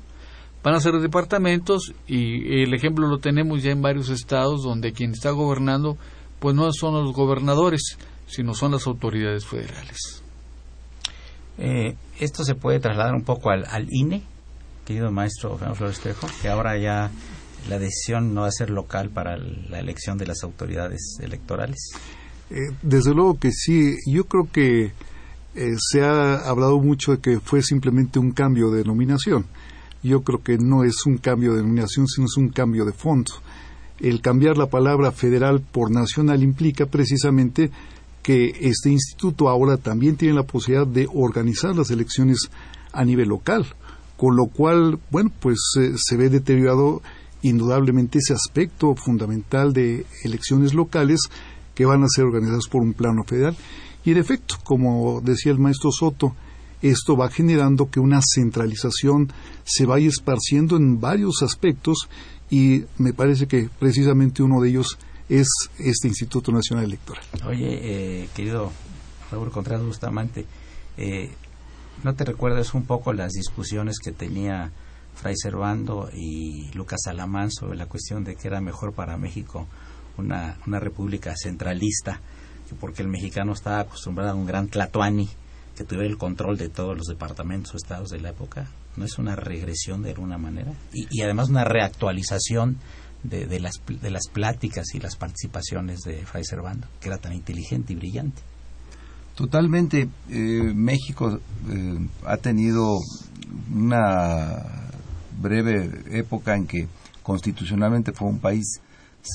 Van 0.65 0.73
a 0.73 0.79
ser 0.79 0.99
departamentos 0.99 1.93
y 2.07 2.63
el 2.63 2.73
ejemplo 2.73 3.07
lo 3.07 3.19
tenemos 3.19 3.61
ya 3.61 3.69
en 3.69 3.83
varios 3.83 4.09
estados 4.09 4.63
donde 4.63 4.93
quien 4.93 5.11
está 5.11 5.29
gobernando 5.29 5.95
pues 6.39 6.55
no 6.55 6.71
son 6.73 6.95
los 6.95 7.13
gobernadores, 7.13 7.99
sino 8.25 8.55
son 8.55 8.71
las 8.71 8.87
autoridades 8.87 9.45
federales. 9.45 10.23
Eh, 11.59 11.95
esto 12.19 12.43
se 12.43 12.55
puede 12.55 12.79
trasladar 12.79 13.13
un 13.13 13.23
poco 13.23 13.51
al, 13.51 13.65
al 13.69 13.85
INE, 13.91 14.23
querido 14.85 15.11
maestro 15.11 15.51
Fernando 15.51 15.75
Flores 15.75 15.99
Trejo, 15.99 16.27
que 16.41 16.49
ahora 16.49 16.79
ya 16.79 17.11
la 17.69 17.77
decisión 17.77 18.33
no 18.33 18.41
va 18.41 18.47
a 18.47 18.51
ser 18.51 18.71
local 18.71 19.11
para 19.11 19.37
la 19.37 19.79
elección 19.79 20.17
de 20.17 20.25
las 20.25 20.43
autoridades 20.43 21.19
electorales. 21.21 21.91
Eh, 22.49 22.55
desde 22.81 23.13
luego 23.13 23.37
que 23.39 23.51
sí. 23.51 23.95
Yo 24.07 24.23
creo 24.25 24.49
que 24.51 24.85
eh, 24.85 25.75
se 25.77 26.01
ha 26.01 26.37
hablado 26.39 26.79
mucho 26.79 27.11
de 27.11 27.19
que 27.19 27.39
fue 27.39 27.61
simplemente 27.61 28.17
un 28.17 28.31
cambio 28.31 28.71
de 28.71 28.79
denominación. 28.79 29.45
Yo 30.05 30.21
creo 30.21 30.43
que 30.43 30.59
no 30.59 30.83
es 30.83 31.07
un 31.07 31.17
cambio 31.17 31.51
de 31.51 31.57
denominación, 31.57 32.07
sino 32.07 32.27
es 32.27 32.37
un 32.37 32.49
cambio 32.49 32.85
de 32.85 32.91
fondo. 32.91 33.31
El 33.99 34.21
cambiar 34.21 34.55
la 34.55 34.67
palabra 34.67 35.11
federal 35.11 35.61
por 35.61 35.89
nacional 35.89 36.43
implica 36.43 36.85
precisamente 36.85 37.71
que 38.21 38.53
este 38.61 38.91
instituto 38.91 39.49
ahora 39.49 39.77
también 39.77 40.15
tiene 40.15 40.35
la 40.35 40.43
posibilidad 40.43 40.85
de 40.85 41.07
organizar 41.11 41.75
las 41.75 41.89
elecciones 41.89 42.51
a 42.93 43.03
nivel 43.03 43.29
local, 43.29 43.65
con 44.15 44.35
lo 44.35 44.45
cual, 44.45 44.99
bueno, 45.09 45.31
pues 45.39 45.57
eh, 45.79 45.93
se 45.95 46.17
ve 46.17 46.29
deteriorado 46.29 47.01
indudablemente 47.41 48.19
ese 48.19 48.35
aspecto 48.35 48.93
fundamental 48.93 49.73
de 49.73 50.05
elecciones 50.23 50.75
locales 50.75 51.19
que 51.73 51.85
van 51.85 52.03
a 52.03 52.09
ser 52.15 52.25
organizadas 52.25 52.67
por 52.67 52.83
un 52.83 52.93
plano 52.93 53.23
federal. 53.23 53.57
Y 54.03 54.11
en 54.11 54.17
efecto, 54.17 54.57
como 54.63 55.19
decía 55.21 55.51
el 55.51 55.57
maestro 55.57 55.89
Soto, 55.91 56.35
esto 56.89 57.17
va 57.17 57.29
generando 57.29 57.89
que 57.89 57.99
una 57.99 58.21
centralización 58.21 59.31
se 59.63 59.85
vaya 59.85 60.07
esparciendo 60.07 60.77
en 60.77 60.99
varios 60.99 61.41
aspectos 61.41 62.07
y 62.49 62.83
me 62.97 63.13
parece 63.13 63.47
que 63.47 63.69
precisamente 63.79 64.43
uno 64.43 64.61
de 64.61 64.69
ellos 64.69 64.99
es 65.27 65.47
este 65.79 66.07
Instituto 66.07 66.51
Nacional 66.51 66.85
Electoral. 66.85 67.23
Oye, 67.47 67.79
eh, 67.81 68.29
querido 68.35 68.71
Raúl 69.31 69.49
Contreras 69.49 69.83
Bustamante, 69.83 70.45
eh, 70.97 71.31
¿no 72.03 72.13
te 72.13 72.23
recuerdas 72.23 72.75
un 72.75 72.85
poco 72.85 73.13
las 73.13 73.31
discusiones 73.31 73.97
que 73.97 74.11
tenía 74.11 74.71
Fray 75.15 75.35
Servando 75.35 76.09
y 76.13 76.71
Lucas 76.73 77.07
Alamán 77.07 77.51
sobre 77.51 77.77
la 77.77 77.87
cuestión 77.87 78.23
de 78.23 78.35
que 78.35 78.47
era 78.47 78.61
mejor 78.61 78.93
para 78.93 79.17
México 79.17 79.65
una, 80.17 80.59
una 80.67 80.79
república 80.79 81.33
centralista, 81.35 82.21
porque 82.79 83.01
el 83.01 83.07
mexicano 83.07 83.53
estaba 83.53 83.79
acostumbrado 83.79 84.31
a 84.31 84.35
un 84.35 84.45
gran 84.45 84.67
tlatoani 84.67 85.29
que 85.75 85.83
tuviera 85.83 86.07
el 86.07 86.17
control 86.17 86.57
de 86.57 86.69
todos 86.69 86.97
los 86.97 87.07
departamentos 87.07 87.73
o 87.73 87.77
estados 87.77 88.09
de 88.09 88.19
la 88.19 88.29
época? 88.29 88.67
¿No 88.95 89.05
es 89.05 89.17
una 89.17 89.35
regresión 89.35 90.01
de 90.01 90.11
alguna 90.11 90.37
manera? 90.37 90.73
Y, 90.93 91.21
además 91.21 91.49
una 91.49 91.65
reactualización 91.65 92.77
de, 93.23 93.45
de, 93.45 93.59
las, 93.59 93.81
de 93.87 94.09
las 94.09 94.27
pláticas 94.27 94.93
y 94.93 94.99
las 94.99 95.15
participaciones 95.15 95.99
de 96.01 96.25
Fray 96.25 96.43
Servando, 96.43 96.87
que 96.99 97.09
era 97.09 97.17
tan 97.17 97.33
inteligente 97.33 97.93
y 97.93 97.95
brillante. 97.95 98.41
Totalmente. 99.35 100.07
Eh, 100.29 100.73
México 100.73 101.39
eh, 101.69 102.07
ha 102.25 102.37
tenido 102.37 102.97
una 103.73 104.89
breve 105.37 106.03
época 106.11 106.55
en 106.55 106.65
que 106.65 106.87
constitucionalmente 107.21 108.13
fue 108.13 108.29
un 108.29 108.39
país 108.39 108.79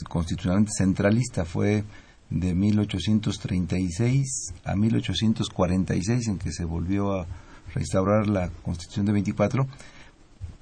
constitucionalmente 0.09 0.72
centralista. 0.76 1.44
Fue 1.44 1.85
de 2.30 2.54
1836 2.54 4.54
a 4.64 4.76
1846 4.76 6.28
en 6.28 6.38
que 6.38 6.52
se 6.52 6.64
volvió 6.64 7.20
a 7.20 7.26
restaurar 7.74 8.28
la 8.28 8.50
Constitución 8.62 9.06
de 9.06 9.12
24 9.12 9.66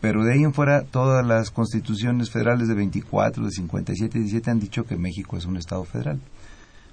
pero 0.01 0.25
de 0.25 0.33
ahí 0.33 0.45
en 0.45 0.55
fuera 0.55 0.83
todas 0.83 1.27
las 1.27 1.51
constituciones 1.51 2.31
federales 2.31 2.69
de 2.69 2.75
24, 2.75 3.45
de 3.45 3.51
57 3.51 4.19
y 4.19 4.23
17 4.23 4.51
han 4.51 4.61
dicho 4.61 4.85
que 4.85 4.97
México 4.97 5.37
es 5.37 5.45
un 5.45 5.57
Estado 5.57 5.85
federal. 5.85 6.21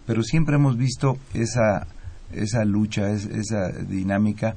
Pero 0.08 0.24
siempre 0.24 0.56
hemos 0.56 0.76
visto 0.76 1.18
esa, 1.34 1.86
esa 2.32 2.66
lucha, 2.66 3.12
esa 3.12 3.70
dinámica 3.70 4.56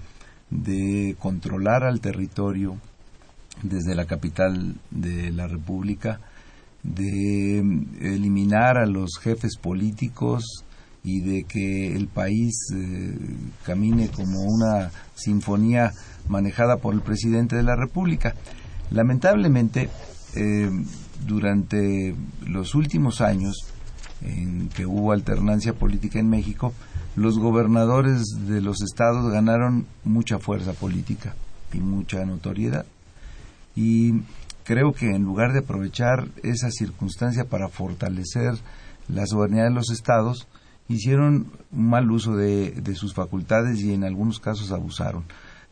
de 0.50 1.14
controlar 1.18 1.84
al 1.84 2.00
territorio 2.00 2.76
desde 3.62 3.94
la 3.94 4.06
capital 4.06 4.76
de 4.90 5.30
la 5.30 5.46
República, 5.46 6.20
de 6.82 7.62
a 8.54 8.86
los 8.86 9.18
jefes 9.18 9.56
políticos 9.56 10.64
y 11.04 11.20
de 11.20 11.44
que 11.44 11.94
el 11.94 12.08
país 12.08 12.54
eh, 12.74 13.16
camine 13.64 14.08
como 14.08 14.40
una 14.42 14.90
sinfonía 15.14 15.92
manejada 16.28 16.76
por 16.78 16.94
el 16.94 17.00
presidente 17.00 17.56
de 17.56 17.62
la 17.62 17.76
República. 17.76 18.34
Lamentablemente, 18.90 19.88
eh, 20.34 20.70
durante 21.26 22.14
los 22.46 22.74
últimos 22.74 23.20
años 23.20 23.56
en 24.22 24.68
que 24.68 24.86
hubo 24.86 25.12
alternancia 25.12 25.72
política 25.72 26.18
en 26.18 26.28
México, 26.28 26.74
los 27.16 27.38
gobernadores 27.38 28.22
de 28.46 28.60
los 28.60 28.82
estados 28.82 29.32
ganaron 29.32 29.86
mucha 30.04 30.38
fuerza 30.38 30.72
política 30.72 31.34
y 31.72 31.78
mucha 31.78 32.24
notoriedad. 32.24 32.86
Y 33.74 34.14
creo 34.68 34.92
que 34.92 35.06
en 35.06 35.22
lugar 35.22 35.54
de 35.54 35.60
aprovechar 35.60 36.28
esa 36.42 36.70
circunstancia 36.70 37.46
para 37.46 37.70
fortalecer 37.70 38.52
la 39.08 39.26
soberanía 39.26 39.64
de 39.64 39.70
los 39.70 39.90
estados, 39.90 40.46
hicieron 40.88 41.46
un 41.72 41.88
mal 41.88 42.10
uso 42.10 42.36
de, 42.36 42.94
sus 42.94 43.14
facultades 43.14 43.80
y 43.80 43.94
en 43.94 44.04
algunos 44.04 44.40
casos 44.40 44.70
abusaron. 44.70 45.24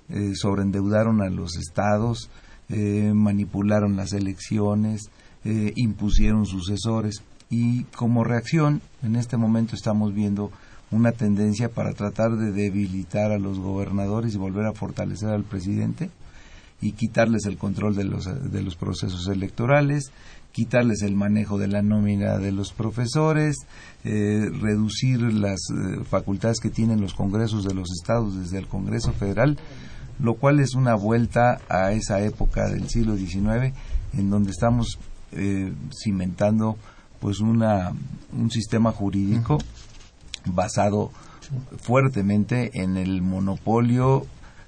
Eh, 0.08 0.32
sobreendeudaron 0.34 1.20
a 1.20 1.28
los 1.28 1.58
estados, 1.58 2.30
eh, 2.70 3.12
manipularon 3.14 3.96
las 3.96 4.14
elecciones, 4.14 5.10
eh, 5.44 5.74
impusieron 5.76 6.46
sucesores 6.46 7.22
y 7.50 7.84
como 7.96 8.24
reacción 8.24 8.80
en 9.02 9.16
este 9.16 9.36
momento 9.36 9.76
estamos 9.76 10.14
viendo 10.14 10.50
una 10.90 11.12
tendencia 11.12 11.68
para 11.68 11.92
tratar 11.92 12.36
de 12.36 12.50
debilitar 12.50 13.30
a 13.30 13.38
los 13.38 13.58
gobernadores 13.58 14.34
y 14.34 14.38
volver 14.38 14.64
a 14.64 14.72
fortalecer 14.72 15.28
al 15.28 15.44
presidente 15.44 16.08
y 16.80 16.92
quitarles 16.92 17.46
el 17.46 17.56
control 17.56 17.96
de 17.96 18.04
los, 18.04 18.24
de 18.24 18.62
los 18.62 18.76
procesos 18.76 19.28
electorales, 19.28 20.12
quitarles 20.52 21.02
el 21.02 21.14
manejo 21.14 21.58
de 21.58 21.68
la 21.68 21.82
nómina 21.82 22.38
de 22.38 22.52
los 22.52 22.72
profesores, 22.72 23.56
eh, 24.04 24.48
reducir 24.60 25.20
las 25.20 25.60
eh, 25.70 26.04
facultades 26.04 26.60
que 26.60 26.70
tienen 26.70 27.00
los 27.00 27.14
congresos 27.14 27.64
de 27.64 27.74
los 27.74 27.90
estados 27.92 28.36
desde 28.36 28.58
el 28.58 28.66
Congreso 28.66 29.12
Federal, 29.12 29.58
lo 30.18 30.34
cual 30.34 30.60
es 30.60 30.74
una 30.74 30.94
vuelta 30.94 31.60
a 31.68 31.92
esa 31.92 32.20
época 32.20 32.68
del 32.68 32.88
siglo 32.88 33.16
XIX 33.16 33.74
en 34.14 34.30
donde 34.30 34.50
estamos 34.50 34.98
eh, 35.32 35.72
cimentando 35.92 36.76
pues 37.20 37.40
una, 37.40 37.92
un 38.32 38.50
sistema 38.50 38.92
jurídico 38.92 39.58
basado 40.46 41.10
fuertemente 41.78 42.82
en 42.82 42.96
el 42.96 43.22
monopolio 43.22 44.26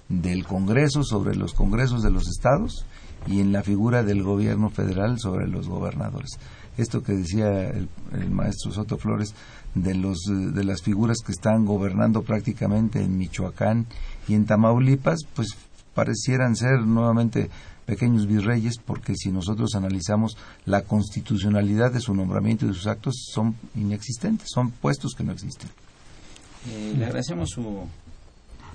del 0.09 0.45
Congreso 0.45 1.03
sobre 1.03 1.35
los 1.35 1.53
congresos 1.53 2.03
de 2.03 2.11
los 2.11 2.29
estados 2.29 2.85
y 3.27 3.41
en 3.41 3.53
la 3.53 3.63
figura 3.63 4.03
del 4.03 4.23
gobierno 4.23 4.71
federal 4.71 5.19
sobre 5.19 5.49
los 5.49 5.69
gobernadores. 5.69 6.39
Esto 6.77 7.03
que 7.03 7.13
decía 7.13 7.71
el, 7.71 7.89
maestro 8.31 8.73
Soto 8.73 8.97
Flores 8.97 9.35
de, 9.75 9.95
los, 9.95 10.19
de 10.29 10.65
las 10.65 10.83
figuras 10.83 11.19
que 11.25 11.33
están 11.33 11.67
gobernando 11.67 12.23
prácticamente 12.23 13.03
en 13.03 13.19
Michoacán 13.19 13.87
y 14.29 14.35
en 14.35 14.47
Tamaulipas, 14.47 15.21
pues 15.35 15.57
parecieran 15.95 16.55
ser 16.55 16.81
nuevamente 16.83 17.51
pequeños 17.85 18.27
virreyes, 18.27 18.79
porque 18.85 19.15
si 19.17 19.33
nosotros 19.33 19.75
analizamos 19.75 20.37
la 20.67 20.83
constitucionalidad 20.83 21.91
de 21.91 22.01
su 22.01 22.15
nombramiento 22.15 22.65
y 22.65 22.69
de 22.69 22.75
sus 22.75 22.87
actos, 22.87 23.29
son 23.33 23.57
inexistentes, 23.75 24.49
son 24.53 24.71
puestos 24.71 25.15
que 25.17 25.25
no 25.25 25.33
existen. 25.33 25.69
Eh, 26.69 26.95
le 26.97 27.07
agradecemos 27.07 27.51
su 27.51 27.89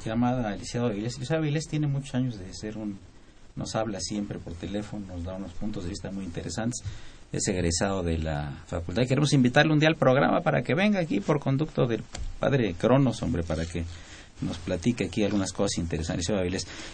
llamada 0.05 0.53
Eliseo 0.53 0.85
Avilés. 0.85 1.17
Eliseo 1.17 1.37
Avilés 1.37 1.67
tiene 1.67 1.87
muchos 1.87 2.15
años 2.15 2.37
de 2.39 2.53
ser 2.53 2.77
un 2.77 2.97
nos 3.55 3.75
habla 3.75 3.99
siempre 3.99 4.39
por 4.39 4.53
teléfono, 4.53 5.05
nos 5.07 5.23
da 5.23 5.35
unos 5.35 5.53
puntos 5.53 5.83
de 5.83 5.89
vista 5.89 6.11
muy 6.11 6.25
interesantes. 6.25 6.81
Es 7.31 7.47
egresado 7.47 8.03
de 8.03 8.17
la 8.17 8.63
facultad. 8.67 9.03
Queremos 9.07 9.33
invitarle 9.33 9.73
un 9.73 9.79
día 9.79 9.89
al 9.89 9.95
programa 9.95 10.41
para 10.41 10.63
que 10.63 10.75
venga 10.75 10.99
aquí 10.99 11.19
por 11.19 11.39
conducto 11.39 11.87
del 11.87 12.03
padre 12.39 12.75
Cronos, 12.75 13.21
hombre, 13.21 13.43
para 13.43 13.65
que 13.65 13.85
nos 14.41 14.57
platique 14.57 15.05
aquí 15.05 15.23
algunas 15.23 15.51
cosas 15.51 15.77
interesantes. 15.77 16.27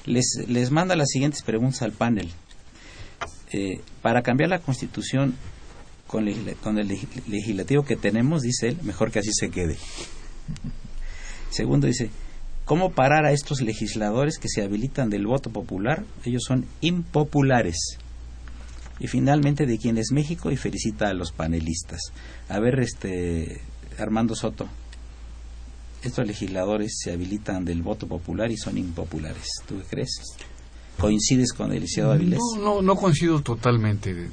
Les, 0.06 0.48
les 0.48 0.72
manda 0.72 0.96
las 0.96 1.10
siguientes 1.10 1.44
preguntas 1.44 1.82
al 1.82 1.92
panel. 1.92 2.30
Eh, 3.52 3.82
para 4.02 4.22
cambiar 4.22 4.50
la 4.50 4.60
constitución 4.60 5.36
con, 6.08 6.26
con 6.62 6.78
el 6.78 6.88
legislativo 7.28 7.84
que 7.84 7.96
tenemos, 7.96 8.42
dice 8.42 8.70
él, 8.70 8.78
mejor 8.84 9.12
que 9.12 9.20
así 9.20 9.32
se 9.34 9.50
quede. 9.50 9.78
Segundo, 11.50 11.88
dice, 11.88 12.12
¿Cómo 12.70 12.92
parar 12.92 13.26
a 13.26 13.32
estos 13.32 13.62
legisladores 13.62 14.38
que 14.38 14.48
se 14.48 14.62
habilitan 14.62 15.10
del 15.10 15.26
voto 15.26 15.50
popular? 15.50 16.06
Ellos 16.24 16.44
son 16.46 16.68
impopulares. 16.82 17.98
Y 19.00 19.08
finalmente, 19.08 19.66
¿de 19.66 19.80
quién 19.80 19.98
es 19.98 20.12
México? 20.12 20.52
Y 20.52 20.56
felicita 20.56 21.10
a 21.10 21.16
los 21.16 21.32
panelistas. 21.32 22.00
A 22.48 22.60
ver, 22.60 22.80
este 22.80 23.64
Armando 23.98 24.36
Soto, 24.36 24.70
estos 26.04 26.28
legisladores 26.28 27.00
se 27.00 27.12
habilitan 27.12 27.66
del 27.66 27.82
voto 27.82 28.06
popular 28.06 28.52
y 28.52 28.58
son 28.58 28.78
impopulares. 28.78 29.48
¿Tú 29.68 29.80
qué 29.80 29.86
crees? 29.90 30.22
¿Coincides 31.00 31.54
con 31.54 31.72
el 31.72 31.80
licenciado 31.80 32.12
Avilés? 32.12 32.40
No, 32.56 32.62
no, 32.62 32.82
no 32.84 32.96
coincido 32.98 33.42
totalmente. 33.42 34.30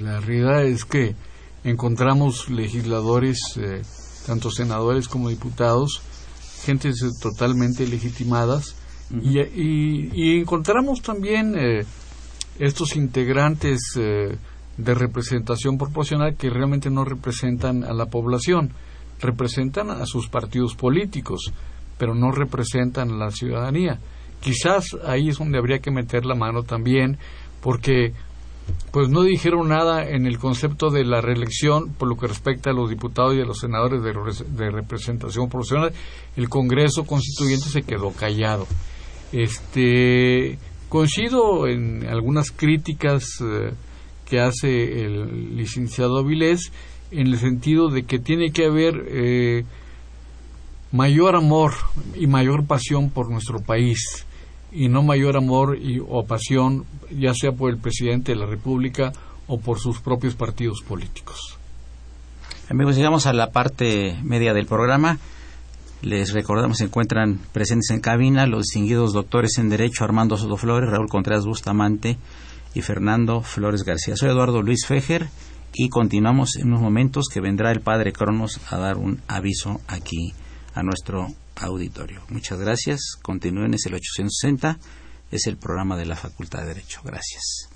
La 0.00 0.18
realidad 0.18 0.64
es 0.64 0.84
que 0.84 1.14
encontramos 1.62 2.50
legisladores, 2.50 3.38
eh, 3.58 3.82
tanto 4.26 4.50
senadores 4.50 5.06
como 5.06 5.28
diputados, 5.28 6.02
gentes 6.66 6.96
totalmente 7.22 7.86
legitimadas 7.86 8.74
y, 9.22 9.38
y, 9.40 10.40
encontramos 10.40 11.00
también 11.00 11.54
eh, 11.56 11.84
estos 12.58 12.96
integrantes 12.96 13.78
eh, 13.96 14.36
de 14.76 14.94
representación 14.94 15.78
proporcional 15.78 16.34
que 16.34 16.50
realmente 16.50 16.90
no 16.90 17.04
representan 17.04 17.84
a 17.84 17.92
la 17.92 18.06
población, 18.06 18.72
representan 19.20 19.90
a 19.90 20.06
sus 20.06 20.28
partidos 20.28 20.74
políticos, 20.74 21.52
pero 21.98 22.14
no 22.14 22.32
representan 22.32 23.12
a 23.12 23.26
la 23.26 23.30
ciudadanía. 23.30 24.00
Quizás 24.40 24.96
ahí 25.04 25.28
es 25.28 25.38
donde 25.38 25.58
habría 25.58 25.78
que 25.78 25.92
meter 25.92 26.26
la 26.26 26.34
mano 26.34 26.64
también, 26.64 27.16
porque 27.62 28.12
pues 28.90 29.08
no 29.08 29.22
dijeron 29.22 29.68
nada 29.68 30.08
en 30.08 30.26
el 30.26 30.38
concepto 30.38 30.90
de 30.90 31.04
la 31.04 31.20
reelección 31.20 31.90
por 31.92 32.08
lo 32.08 32.16
que 32.16 32.26
respecta 32.26 32.70
a 32.70 32.72
los 32.72 32.88
diputados 32.88 33.34
y 33.34 33.40
a 33.40 33.44
los 33.44 33.58
senadores 33.58 34.02
de, 34.02 34.70
representación 34.70 35.48
proporcional. 35.48 35.92
El 36.36 36.48
Congreso 36.48 37.04
Constituyente 37.04 37.68
se 37.68 37.82
quedó 37.82 38.12
callado. 38.12 38.66
Este, 39.32 40.58
coincido 40.88 41.66
en 41.66 42.06
algunas 42.06 42.50
críticas 42.50 43.24
eh, 43.42 43.72
que 44.24 44.40
hace 44.40 45.04
el 45.04 45.56
licenciado 45.56 46.18
Avilés 46.18 46.72
en 47.10 47.26
el 47.26 47.38
sentido 47.38 47.88
de 47.88 48.04
que 48.04 48.18
tiene 48.18 48.50
que 48.50 48.64
haber 48.64 49.04
eh, 49.08 49.64
mayor 50.92 51.36
amor 51.36 51.74
y 52.14 52.26
mayor 52.26 52.66
pasión 52.66 53.10
por 53.10 53.30
nuestro 53.30 53.60
país 53.60 54.26
y 54.76 54.88
no 54.88 55.02
mayor 55.02 55.36
amor 55.36 55.78
y, 55.80 56.00
o 56.06 56.24
pasión 56.26 56.84
ya 57.10 57.32
sea 57.32 57.52
por 57.52 57.70
el 57.70 57.78
presidente 57.78 58.32
de 58.32 58.38
la 58.38 58.46
República 58.46 59.12
o 59.46 59.58
por 59.58 59.78
sus 59.78 60.00
propios 60.00 60.34
partidos 60.34 60.82
políticos. 60.86 61.56
Amigos, 62.68 62.96
llegamos 62.96 63.26
a 63.26 63.32
la 63.32 63.52
parte 63.52 64.18
media 64.22 64.52
del 64.52 64.66
programa. 64.66 65.18
Les 66.02 66.32
recordamos, 66.34 66.78
se 66.78 66.84
encuentran 66.84 67.38
presentes 67.52 67.90
en 67.90 68.00
cabina 68.00 68.46
los 68.46 68.64
distinguidos 68.64 69.12
doctores 69.12 69.56
en 69.58 69.70
Derecho 69.70 70.04
Armando 70.04 70.36
Soto 70.36 70.56
Flores, 70.56 70.90
Raúl 70.90 71.08
Contreras 71.08 71.46
Bustamante 71.46 72.18
y 72.74 72.82
Fernando 72.82 73.40
Flores 73.40 73.82
García. 73.82 74.16
Soy 74.16 74.28
Eduardo 74.28 74.62
Luis 74.62 74.84
Fejer 74.86 75.28
y 75.72 75.88
continuamos 75.88 76.56
en 76.56 76.68
unos 76.68 76.82
momentos 76.82 77.28
que 77.32 77.40
vendrá 77.40 77.72
el 77.72 77.80
padre 77.80 78.12
Cronos 78.12 78.60
a 78.70 78.76
dar 78.76 78.98
un 78.98 79.22
aviso 79.26 79.80
aquí 79.88 80.34
a 80.74 80.82
nuestro 80.82 81.28
auditorio. 81.56 82.22
Muchas 82.28 82.58
gracias. 82.58 83.16
Continúen, 83.22 83.74
es 83.74 83.86
el 83.86 83.94
860, 83.94 84.78
es 85.30 85.46
el 85.46 85.56
programa 85.56 85.96
de 85.96 86.06
la 86.06 86.16
Facultad 86.16 86.58
de 86.60 86.66
Derecho. 86.66 87.00
Gracias. 87.04 87.68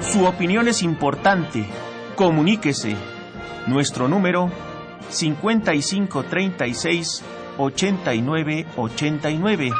Su 0.00 0.24
opinión 0.24 0.68
es 0.68 0.82
importante. 0.82 1.66
Comuníquese. 2.14 2.96
Nuestro 3.66 4.08
número 4.08 4.50
5536 5.10 7.22
8989. 7.58 9.70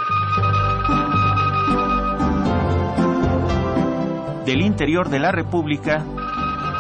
Del 4.44 4.60
interior 4.60 5.08
de 5.08 5.18
la 5.18 5.32
República 5.32 6.04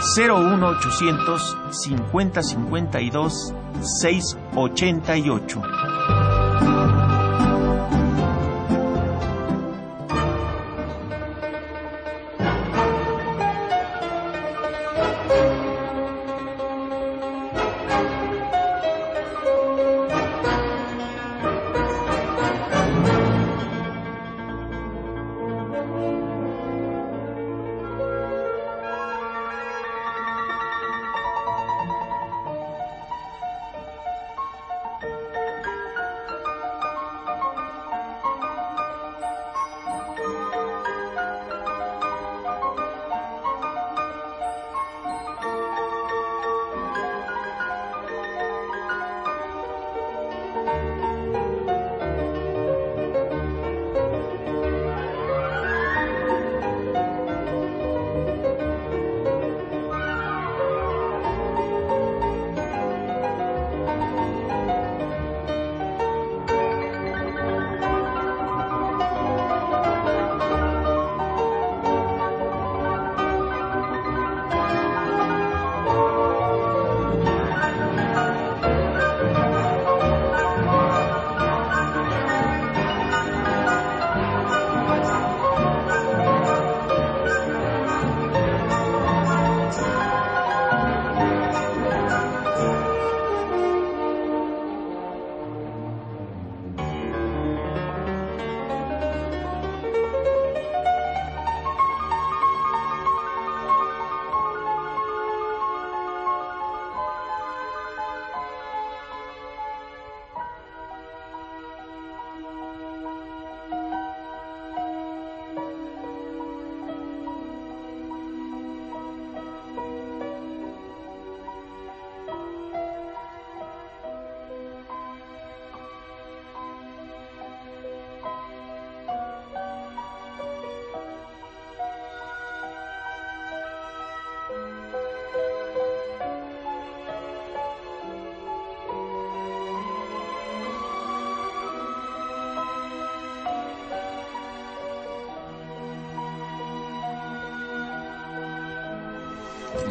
01800 0.00 1.56
50 1.72 2.56
52 2.70 3.52
688. 3.82 5.95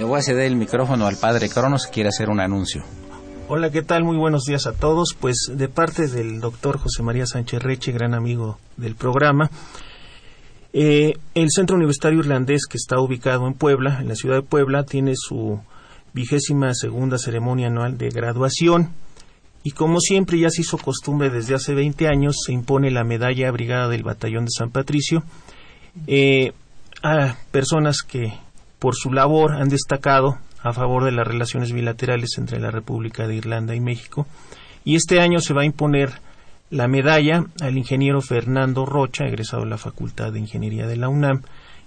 Le 0.06 0.10
voy 0.10 0.20
a 0.20 0.22
ceder 0.22 0.46
el 0.46 0.56
micrófono 0.56 1.08
al 1.08 1.18
padre 1.18 1.50
Cronos 1.50 1.88
que 1.88 1.94
quiere 1.94 2.10
hacer 2.10 2.30
un 2.30 2.40
anuncio. 2.40 2.84
Hola, 3.48 3.72
¿qué 3.72 3.82
tal? 3.82 4.04
Muy 4.04 4.18
buenos 4.18 4.44
días 4.44 4.68
a 4.68 4.74
todos. 4.74 5.16
Pues 5.20 5.50
de 5.52 5.68
parte 5.68 6.08
del 6.08 6.42
doctor 6.42 6.78
José 6.78 7.02
María 7.02 7.26
Sánchez 7.26 7.64
Reche, 7.64 7.92
gran 7.92 8.14
amigo 8.14 8.60
del 8.78 8.94
programa, 8.94 9.50
eh, 10.74 11.14
el 11.34 11.50
Centro 11.50 11.76
Universitario 11.76 12.20
Irlandés, 12.20 12.68
que 12.70 12.78
está 12.78 13.00
ubicado 13.00 13.48
en 13.48 13.56
Puebla, 13.56 13.98
en 14.00 14.08
la 14.08 14.14
ciudad 14.14 14.36
de 14.36 14.42
Puebla, 14.44 14.84
tiene 14.84 15.14
su 15.16 15.60
vigésima 16.14 16.76
segunda 16.76 17.18
ceremonia 17.18 17.66
anual 17.66 17.98
de 17.98 18.10
graduación. 18.10 18.92
Y 19.64 19.72
como 19.72 20.00
siempre 20.00 20.38
ya 20.38 20.52
se 20.52 20.62
hizo 20.62 20.78
costumbre 20.78 21.32
desde 21.32 21.56
hace 21.56 21.74
20 21.74 22.08
años, 22.08 22.44
se 22.46 22.54
impone 22.54 22.92
la 22.92 23.04
medalla 23.04 23.50
brigada 23.50 23.88
del 23.88 24.04
Batallón 24.04 24.46
de 24.46 24.52
San 24.56 24.70
Patricio 24.70 25.24
eh, 26.06 26.54
a 27.02 27.38
personas 27.52 28.04
que 28.08 28.45
por 28.86 28.94
su 28.94 29.12
labor 29.12 29.54
han 29.54 29.68
destacado 29.68 30.38
a 30.62 30.72
favor 30.72 31.06
de 31.06 31.12
las 31.12 31.26
relaciones 31.26 31.72
bilaterales 31.72 32.38
entre 32.38 32.60
la 32.60 32.70
República 32.70 33.28
de 33.28 33.34
Irlanda 33.34 33.74
y 33.74 33.80
México. 33.80 34.28
Y 34.84 34.94
este 34.94 35.20
año 35.20 35.40
se 35.40 35.56
va 35.56 35.64
a 35.64 35.66
imponer 35.66 36.12
la 36.70 36.88
medalla 36.88 37.46
al 37.62 37.80
ingeniero 37.80 38.22
Fernando 38.22 38.86
Rocha, 38.86 39.26
egresado 39.26 39.64
de 39.64 39.72
la 39.72 39.80
Facultad 39.80 40.32
de 40.32 40.40
Ingeniería 40.40 40.86
de 40.86 40.98
la 40.98 41.10
UNAM, 41.10 41.42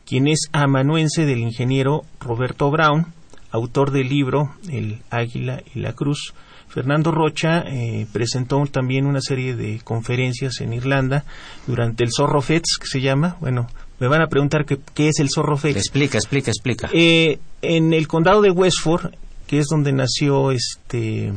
quien 0.04 0.26
es 0.26 0.48
amanuense 0.50 1.24
del 1.24 1.38
ingeniero 1.38 2.02
Roberto 2.18 2.68
Brown, 2.68 3.12
autor 3.52 3.92
del 3.92 4.08
libro 4.08 4.56
El 4.68 5.00
Águila 5.08 5.62
y 5.72 5.78
la 5.78 5.92
Cruz. 5.92 6.34
Fernando 6.66 7.12
Rocha 7.12 7.60
eh, 7.60 8.08
presentó 8.12 8.60
también 8.66 9.06
una 9.06 9.20
serie 9.20 9.54
de 9.54 9.80
conferencias 9.84 10.60
en 10.60 10.72
Irlanda 10.72 11.24
durante 11.68 12.02
el 12.02 12.10
Zorro 12.10 12.42
Fets, 12.42 12.76
que 12.80 12.88
se 12.88 13.00
llama. 13.00 13.36
Bueno, 13.38 13.68
me 13.98 14.08
van 14.08 14.22
a 14.22 14.28
preguntar 14.28 14.64
qué, 14.64 14.78
qué 14.94 15.08
es 15.08 15.18
el 15.18 15.28
Zorro 15.34 15.56
Fets. 15.56 15.76
Explica, 15.76 16.18
explica, 16.18 16.50
explica. 16.50 16.90
Eh, 16.92 17.38
en 17.62 17.92
el 17.92 18.06
condado 18.08 18.42
de 18.42 18.50
Westford, 18.50 19.14
que 19.46 19.58
es 19.58 19.66
donde 19.66 19.92
nació 19.92 20.50
este 20.52 21.32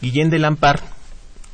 Guillén 0.00 0.30
de 0.30 0.38
Lampard, 0.38 0.80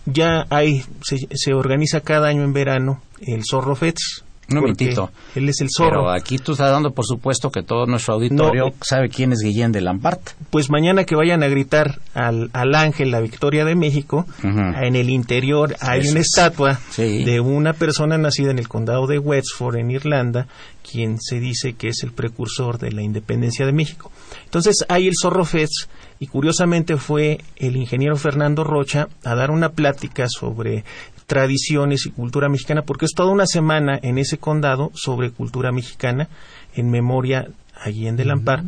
ya 0.06 0.46
hay, 0.50 0.82
se, 1.02 1.16
se 1.32 1.54
organiza 1.54 2.00
cada 2.00 2.28
año 2.28 2.42
en 2.42 2.52
verano 2.52 3.02
el 3.20 3.42
Zorro 3.48 3.76
Fets, 3.76 4.24
Un 4.52 4.60
momentito. 4.60 5.10
Él 5.34 5.48
es 5.48 5.60
el 5.60 5.68
zorro. 5.74 5.90
Pero 6.02 6.10
aquí 6.10 6.38
tú 6.38 6.52
estás 6.52 6.70
dando 6.70 6.90
por 6.92 7.04
supuesto 7.06 7.50
que 7.50 7.62
todo 7.62 7.86
nuestro 7.86 8.14
auditorio 8.14 8.66
No. 8.66 8.72
sabe 8.82 9.08
quién 9.08 9.32
es 9.32 9.40
Guillén 9.42 9.72
de 9.72 9.80
Lampart. 9.80 10.20
Pues 10.50 10.70
mañana 10.70 11.04
que 11.04 11.14
vayan 11.16 11.42
a 11.42 11.48
gritar 11.48 12.00
al, 12.14 12.50
al 12.52 12.74
ángel, 12.74 13.10
la 13.10 13.20
victoria 13.20 13.64
de 13.64 13.74
México, 13.74 14.26
en 14.42 14.96
el 14.96 15.10
interior 15.10 15.76
hay 15.80 16.00
Eso 16.00 16.10
una 16.12 16.20
es. 16.20 16.26
estatua 16.26 16.78
Sí. 16.90 17.24
de 17.24 17.40
una 17.40 17.72
persona 17.72 18.18
nacida 18.18 18.50
en 18.50 18.58
el 18.58 18.68
condado 18.68 19.06
de 19.06 19.18
Wexford, 19.18 19.76
en 19.76 19.90
Irlanda, 19.90 20.46
quien 20.88 21.18
se 21.20 21.38
dice 21.40 21.74
que 21.74 21.88
es 21.88 22.02
el 22.02 22.12
precursor 22.12 22.78
de 22.78 22.90
la 22.92 23.02
independencia 23.02 23.64
de 23.66 23.72
México. 23.72 24.10
Entonces 24.44 24.84
hay 24.88 25.06
el 25.08 25.14
Zorro 25.20 25.44
Fest 25.44 25.88
y 26.18 26.26
curiosamente 26.26 26.96
fue 26.96 27.38
el 27.56 27.76
ingeniero 27.76 28.16
Fernando 28.16 28.62
Rocha 28.64 29.08
a 29.24 29.34
dar 29.34 29.50
una 29.50 29.70
plática 29.70 30.26
sobre 30.28 30.84
tradiciones 31.32 32.04
y 32.04 32.10
cultura 32.10 32.50
mexicana, 32.50 32.82
porque 32.82 33.06
es 33.06 33.14
toda 33.14 33.32
una 33.32 33.46
semana 33.46 33.98
en 34.02 34.18
ese 34.18 34.36
condado 34.36 34.90
sobre 34.92 35.30
cultura 35.30 35.72
mexicana 35.72 36.28
en 36.74 36.90
memoria 36.90 37.48
a 37.74 37.88
Guillén 37.88 38.16
de 38.16 38.26
Lampar. 38.26 38.64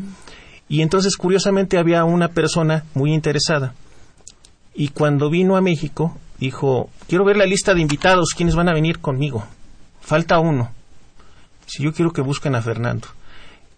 Y 0.67 0.81
entonces, 0.81 1.19
curiosamente, 1.19 1.77
había 1.77 2.05
una 2.05 2.29
persona 2.29 2.85
muy 2.95 3.13
interesada. 3.13 3.75
Y 4.75 4.89
cuando 4.89 5.29
vino 5.29 5.59
a 5.59 5.61
México, 5.61 6.17
dijo, 6.39 6.89
quiero 7.07 7.27
ver 7.27 7.37
la 7.37 7.45
lista 7.45 7.75
de 7.75 7.83
invitados, 7.83 8.31
¿quiénes 8.35 8.55
van 8.55 8.71
a 8.71 8.75
venir 8.75 8.99
conmigo? 8.99 9.45
Falta 10.01 10.39
uno. 10.39 10.73
Si 11.67 11.83
yo 11.83 11.93
quiero 11.93 12.15
que 12.15 12.23
busquen 12.23 12.55
a 12.55 12.63
Fernando. 12.63 13.09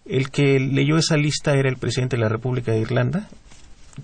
El 0.05 0.31
que 0.31 0.61
leyó 0.61 0.97
esa 0.97 1.17
lista 1.17 1.55
era 1.55 1.67
el 1.67 1.75
presidente 1.75 2.15
de 2.15 2.21
la 2.21 2.29
República 2.29 2.71
de 2.71 2.79
Irlanda, 2.79 3.27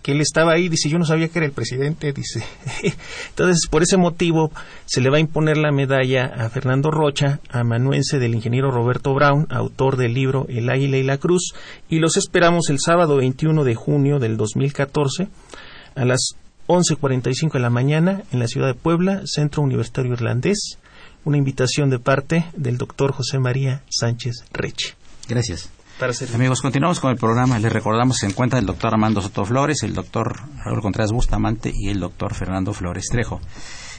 que 0.01 0.13
él 0.13 0.21
estaba 0.21 0.53
ahí, 0.53 0.69
dice, 0.69 0.89
yo 0.89 0.97
no 0.97 1.05
sabía 1.05 1.27
que 1.27 1.39
era 1.39 1.45
el 1.45 1.51
presidente, 1.51 2.11
dice. 2.13 2.43
Entonces, 3.29 3.67
por 3.69 3.83
ese 3.83 3.97
motivo, 3.97 4.51
se 4.85 5.01
le 5.01 5.09
va 5.09 5.17
a 5.17 5.21
imponer 5.21 5.57
la 5.57 5.71
medalla 5.71 6.25
a 6.25 6.49
Fernando 6.49 6.91
Rocha, 6.91 7.39
amanuense 7.49 8.19
del 8.19 8.35
ingeniero 8.35 8.71
Roberto 8.71 9.13
Brown, 9.13 9.47
autor 9.49 9.97
del 9.97 10.13
libro 10.13 10.45
El 10.49 10.69
Águila 10.69 10.97
y 10.97 11.03
la 11.03 11.17
Cruz, 11.17 11.53
y 11.89 11.99
los 11.99 12.17
esperamos 12.17 12.69
el 12.69 12.79
sábado 12.79 13.17
21 13.17 13.63
de 13.63 13.75
junio 13.75 14.19
del 14.19 14.37
2014 14.37 15.27
a 15.95 16.05
las 16.05 16.35
11.45 16.67 17.53
de 17.53 17.59
la 17.59 17.69
mañana 17.69 18.23
en 18.31 18.39
la 18.39 18.47
ciudad 18.47 18.67
de 18.67 18.73
Puebla, 18.73 19.21
Centro 19.25 19.61
Universitario 19.61 20.13
Irlandés, 20.13 20.79
una 21.25 21.37
invitación 21.37 21.89
de 21.89 21.99
parte 21.99 22.45
del 22.55 22.77
doctor 22.77 23.11
José 23.11 23.39
María 23.39 23.83
Sánchez 23.89 24.45
Reche. 24.51 24.95
Gracias. 25.27 25.69
Amigos, 26.33 26.61
continuamos 26.61 26.99
con 26.99 27.11
el 27.11 27.17
programa. 27.17 27.59
Les 27.59 27.71
recordamos 27.71 28.17
que 28.17 28.25
se 28.25 28.31
encuentra 28.31 28.59
el 28.59 28.65
doctor 28.65 28.93
Armando 28.93 29.21
Soto 29.21 29.45
Flores, 29.45 29.83
el 29.83 29.93
doctor 29.93 30.41
Raúl 30.65 30.81
Contreras 30.81 31.11
Bustamante 31.11 31.71
y 31.73 31.89
el 31.89 31.99
doctor 31.99 32.33
Fernando 32.33 32.73
Flores 32.73 33.05
Trejo. 33.09 33.39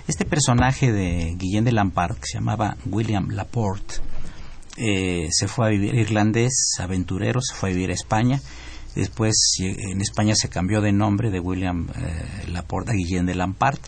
Este 0.08 0.24
personaje 0.24 0.92
de 0.92 1.34
Guillén 1.38 1.64
de 1.64 1.72
Lampard, 1.72 2.16
que 2.16 2.26
se 2.26 2.38
llamaba 2.38 2.76
William 2.84 3.30
Laporte, 3.30 3.94
eh, 4.76 5.28
se 5.30 5.46
fue 5.46 5.66
a 5.66 5.70
vivir 5.70 5.94
irlandés, 5.94 6.74
aventurero, 6.78 7.40
se 7.40 7.54
fue 7.54 7.70
a 7.70 7.72
vivir 7.72 7.90
a 7.90 7.94
España. 7.94 8.40
Después 8.96 9.56
eh, 9.62 9.76
en 9.92 10.00
España 10.02 10.34
se 10.34 10.48
cambió 10.48 10.80
de 10.82 10.92
nombre 10.92 11.30
de 11.30 11.40
William 11.40 11.88
eh, 11.96 12.48
Laporte 12.48 12.90
a 12.90 12.94
Guillén 12.94 13.24
de 13.24 13.36
Lampard 13.36 13.78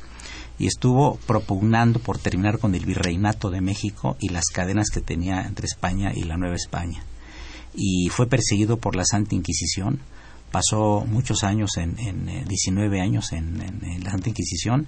y 0.59 0.69
estuvo 0.69 1.17
propugnando 1.27 1.99
por 1.99 2.19
terminar 2.19 2.61
con 2.61 2.75
el 2.77 2.87
virreinato 2.87 3.51
de 3.51 3.61
México 3.61 4.17
y 4.21 4.29
las 4.29 4.47
cadenas 4.47 4.91
que 4.91 5.01
tenía 5.01 5.43
entre 5.43 5.67
España 5.67 6.13
y 6.15 6.23
la 6.23 6.37
Nueva 6.37 6.55
España 6.55 7.03
y 7.77 8.09
fue 8.11 8.27
perseguido 8.27 8.79
por 8.79 8.97
la 8.97 9.05
Santa 9.05 9.35
Inquisición. 9.35 10.01
Pasó 10.51 11.05
muchos 11.07 11.45
años, 11.45 11.77
en, 11.77 11.99
en, 11.99 12.29
eh, 12.29 12.45
19 12.49 13.01
años 13.01 13.33
en, 13.33 13.61
en- 13.61 13.85
en 13.85 14.05
la 14.05 14.11
Santa 14.13 14.31
Inquisición. 14.31 14.87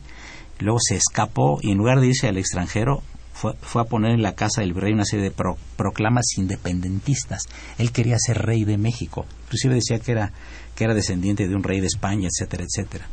Luego 0.61 0.79
se 0.81 0.97
escapó 0.97 1.59
y 1.63 1.71
en 1.73 1.79
lugar 1.79 2.01
de 2.01 2.07
irse 2.09 2.27
al 2.29 2.39
extranjero 2.39 3.03
fue, 3.33 3.55
fue 3.63 3.83
a 3.83 3.85
poner 3.85 4.13
en 4.13 4.23
la 4.23 4.35
casa 4.35 4.63
del 4.63 4.73
virrey 4.73 4.93
una 4.93 5.05
serie 5.05 5.25
de 5.25 5.31
pro- 5.31 5.59
proclamas 5.77 6.25
independentistas. 6.37 7.43
Él 7.79 7.93
quería 7.93 8.17
ser 8.19 8.39
rey 8.39 8.65
de 8.65 8.79
México. 8.79 9.27
Inclusive 9.45 9.75
decía 9.75 9.99
que 10.01 10.13
era, 10.13 10.33
que 10.75 10.85
era 10.85 10.95
descendiente 10.95 11.47
de 11.47 11.55
un 11.55 11.63
rey 11.63 11.81
de 11.81 11.87
España, 11.87 12.29
etcétera, 12.29 12.65
etcétera. 12.65 13.07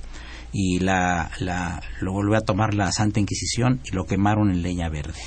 Y 0.52 0.80
la, 0.80 1.32
la, 1.40 1.82
lo 2.00 2.14
volvió 2.14 2.38
a 2.38 2.42
tomar 2.42 2.74
la 2.74 2.92
Santa 2.92 3.20
Inquisición 3.20 3.82
y 3.84 3.92
lo 3.94 4.06
quemaron 4.06 4.50
en 4.52 4.62
leña 4.62 4.88
verde 4.90 5.20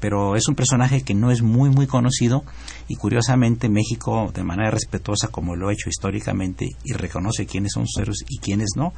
pero 0.00 0.36
es 0.36 0.46
un 0.46 0.54
personaje 0.54 1.02
que 1.02 1.12
no 1.14 1.32
es 1.32 1.42
muy 1.42 1.70
muy 1.70 1.88
conocido 1.88 2.44
y 2.88 2.96
curiosamente 2.96 3.68
México 3.68 4.32
de 4.34 4.42
manera 4.42 4.70
respetuosa 4.70 5.28
como 5.28 5.54
lo 5.54 5.68
ha 5.68 5.72
hecho 5.72 5.90
históricamente 5.90 6.70
y 6.84 6.92
reconoce 6.94 7.46
quiénes 7.46 7.72
son 7.72 7.86
sus 7.86 8.02
héroes 8.02 8.24
y 8.28 8.38
quiénes 8.38 8.70
no 8.76 8.92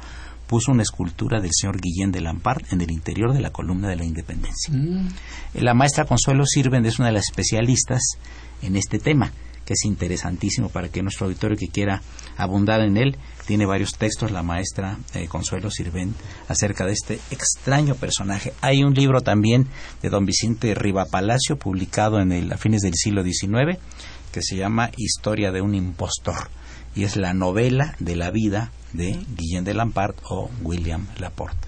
puso 0.47 0.71
una 0.71 0.83
escultura 0.83 1.39
del 1.39 1.51
señor 1.53 1.79
Guillén 1.79 2.11
de 2.11 2.21
Lampard 2.21 2.63
en 2.71 2.81
el 2.81 2.91
interior 2.91 3.33
de 3.33 3.41
la 3.41 3.51
columna 3.51 3.87
de 3.87 3.95
la 3.95 4.05
Independencia. 4.05 4.73
La 5.53 5.73
maestra 5.73 6.05
Consuelo 6.05 6.45
Sirven 6.45 6.85
es 6.85 6.99
una 6.99 7.09
de 7.09 7.13
las 7.13 7.29
especialistas 7.29 8.01
en 8.61 8.75
este 8.75 8.99
tema 8.99 9.31
que 9.65 9.73
es 9.73 9.85
interesantísimo 9.85 10.69
para 10.69 10.89
que 10.89 11.01
nuestro 11.01 11.27
auditorio 11.27 11.57
que 11.57 11.67
quiera 11.67 12.01
abundar 12.37 12.81
en 12.81 12.97
él 12.97 13.17
tiene 13.45 13.65
varios 13.65 13.93
textos 13.93 14.31
la 14.31 14.43
maestra 14.43 14.97
eh, 15.13 15.27
Consuelo 15.27 15.69
Sirven 15.69 16.15
acerca 16.47 16.85
de 16.85 16.93
este 16.93 17.19
extraño 17.31 17.95
personaje. 17.95 18.53
Hay 18.61 18.83
un 18.83 18.93
libro 18.93 19.21
también 19.21 19.67
de 20.01 20.09
don 20.09 20.25
Vicente 20.25 20.73
Riva 20.73 21.05
Palacio 21.05 21.57
publicado 21.57 22.19
en 22.19 22.31
el, 22.31 22.51
a 22.51 22.57
fines 22.57 22.81
del 22.81 22.93
siglo 22.95 23.23
XIX 23.23 23.79
que 24.31 24.41
se 24.41 24.55
llama 24.55 24.91
Historia 24.97 25.51
de 25.51 25.61
un 25.61 25.75
impostor 25.75 26.49
y 26.95 27.03
es 27.03 27.15
la 27.15 27.33
novela 27.33 27.95
de 27.99 28.15
la 28.15 28.31
vida 28.31 28.71
de 28.93 29.19
Guillén 29.37 29.63
de 29.63 29.73
Lampard 29.73 30.15
o 30.29 30.49
William 30.61 31.07
Laporte. 31.19 31.67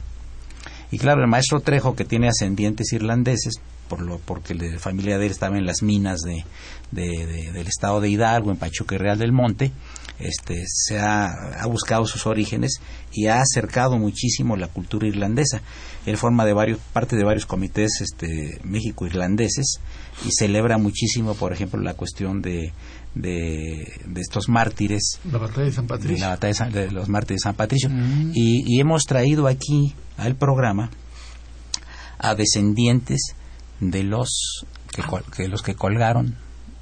Y 0.91 0.99
claro, 0.99 1.21
el 1.21 1.27
maestro 1.27 1.59
Trejo, 1.59 1.95
que 1.95 2.05
tiene 2.05 2.27
ascendientes 2.27 2.93
irlandeses, 2.93 3.55
por 3.87 4.01
lo, 4.01 4.17
porque 4.19 4.53
la 4.55 4.79
familia 4.79 5.17
de 5.17 5.25
él 5.27 5.31
estaba 5.31 5.57
en 5.57 5.65
las 5.65 5.81
minas 5.83 6.19
de, 6.21 6.43
de- 6.91 7.25
de- 7.25 7.51
del 7.51 7.67
estado 7.67 8.01
de 8.01 8.09
Hidalgo, 8.09 8.51
en 8.51 8.57
Pachuca 8.57 8.95
y 8.95 8.97
Real 8.97 9.17
del 9.19 9.31
Monte, 9.31 9.71
este, 10.19 10.63
se 10.67 10.99
ha, 10.99 11.27
ha 11.61 11.65
buscado 11.65 12.05
sus 12.05 12.25
orígenes 12.27 12.79
y 13.11 13.27
ha 13.27 13.41
acercado 13.41 13.97
muchísimo 13.97 14.55
la 14.55 14.67
cultura 14.67 15.07
irlandesa. 15.07 15.61
Él 16.05 16.17
forma 16.17 16.45
de 16.45 16.53
varios, 16.53 16.79
parte 16.93 17.15
de 17.15 17.23
varios 17.23 17.45
comités 17.45 17.99
este, 18.01 18.59
México-irlandeses 18.63 19.79
y 20.25 20.29
celebra 20.31 20.77
muchísimo, 20.77 21.33
por 21.33 21.51
ejemplo, 21.53 21.81
la 21.81 21.93
cuestión 21.95 22.41
de, 22.41 22.73
de, 23.15 23.91
de 24.05 24.21
estos 24.21 24.49
mártires 24.49 25.19
La 25.31 25.39
batalla 25.39 25.65
de 25.65 25.71
San 25.71 25.85
de 25.85 25.89
Patricio. 25.89 26.17
la 26.19 26.29
batalla 26.29 26.49
de, 26.49 26.55
San- 26.55 26.71
de 26.71 26.91
los 26.91 27.09
mártires 27.09 27.39
de 27.41 27.43
San 27.43 27.55
Patricio. 27.55 27.89
Mm. 27.89 28.31
Y, 28.35 28.63
y 28.77 28.79
hemos 28.79 29.03
traído 29.05 29.47
aquí 29.47 29.93
al 30.17 30.35
programa 30.35 30.89
a 32.19 32.35
descendientes 32.35 33.19
de 33.91 34.03
los 34.03 34.65
que, 34.91 35.01
col- 35.03 35.23
que 35.35 35.47
los 35.47 35.61
que 35.61 35.75
colgaron 35.75 36.35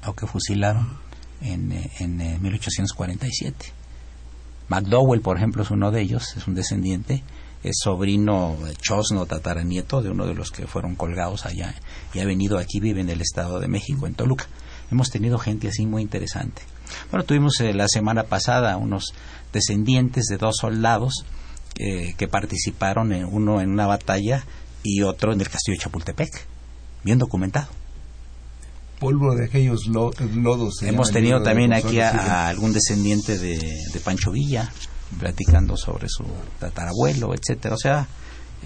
o 0.06 0.14
que 0.14 0.26
fusilaron 0.26 0.98
en, 1.40 1.72
eh, 1.72 1.90
en 2.00 2.20
eh, 2.20 2.38
1847. 2.40 3.72
McDowell, 4.68 5.20
por 5.20 5.36
ejemplo, 5.36 5.62
es 5.62 5.70
uno 5.70 5.90
de 5.90 6.00
ellos, 6.00 6.34
es 6.36 6.46
un 6.46 6.54
descendiente, 6.54 7.22
es 7.62 7.76
sobrino, 7.82 8.56
eh, 8.66 8.74
chosno, 8.80 9.26
tataranieto 9.26 10.02
de 10.02 10.10
uno 10.10 10.26
de 10.26 10.34
los 10.34 10.50
que 10.50 10.66
fueron 10.66 10.94
colgados 10.96 11.44
allá 11.46 11.74
y 12.14 12.20
ha 12.20 12.24
venido 12.24 12.58
aquí, 12.58 12.80
vive 12.80 13.00
en 13.00 13.10
el 13.10 13.20
Estado 13.20 13.60
de 13.60 13.68
México, 13.68 14.06
en 14.06 14.14
Toluca. 14.14 14.46
Hemos 14.90 15.10
tenido 15.10 15.38
gente 15.38 15.68
así 15.68 15.86
muy 15.86 16.02
interesante. 16.02 16.62
Bueno, 17.10 17.24
tuvimos 17.24 17.60
eh, 17.60 17.72
la 17.72 17.88
semana 17.88 18.24
pasada 18.24 18.76
unos 18.76 19.14
descendientes 19.52 20.26
de 20.26 20.36
dos 20.38 20.56
soldados 20.60 21.24
eh, 21.78 22.14
que 22.18 22.28
participaron, 22.28 23.12
en, 23.12 23.24
uno 23.24 23.60
en 23.60 23.70
una 23.70 23.86
batalla 23.86 24.44
y 24.82 25.02
otro 25.02 25.32
en 25.32 25.40
el 25.40 25.48
castillo 25.48 25.76
de 25.76 25.82
Chapultepec, 25.84 26.46
bien 27.04 27.18
documentado. 27.18 27.68
Polvo 28.98 29.34
de 29.34 29.46
aquellos 29.46 29.86
lo- 29.88 30.12
lodos. 30.34 30.82
Hemos 30.82 31.10
tenido 31.10 31.42
también 31.42 31.72
aquí 31.72 31.98
a, 32.00 32.48
algún 32.48 32.72
descendiente 32.72 33.36
de, 33.38 33.58
de 33.92 34.00
Pancho 34.00 34.30
Villa, 34.30 34.70
platicando 35.18 35.76
sobre 35.76 36.08
su 36.08 36.24
tatarabuelo, 36.60 37.34
etcétera. 37.34 37.74
O 37.74 37.78
sea, 37.78 38.06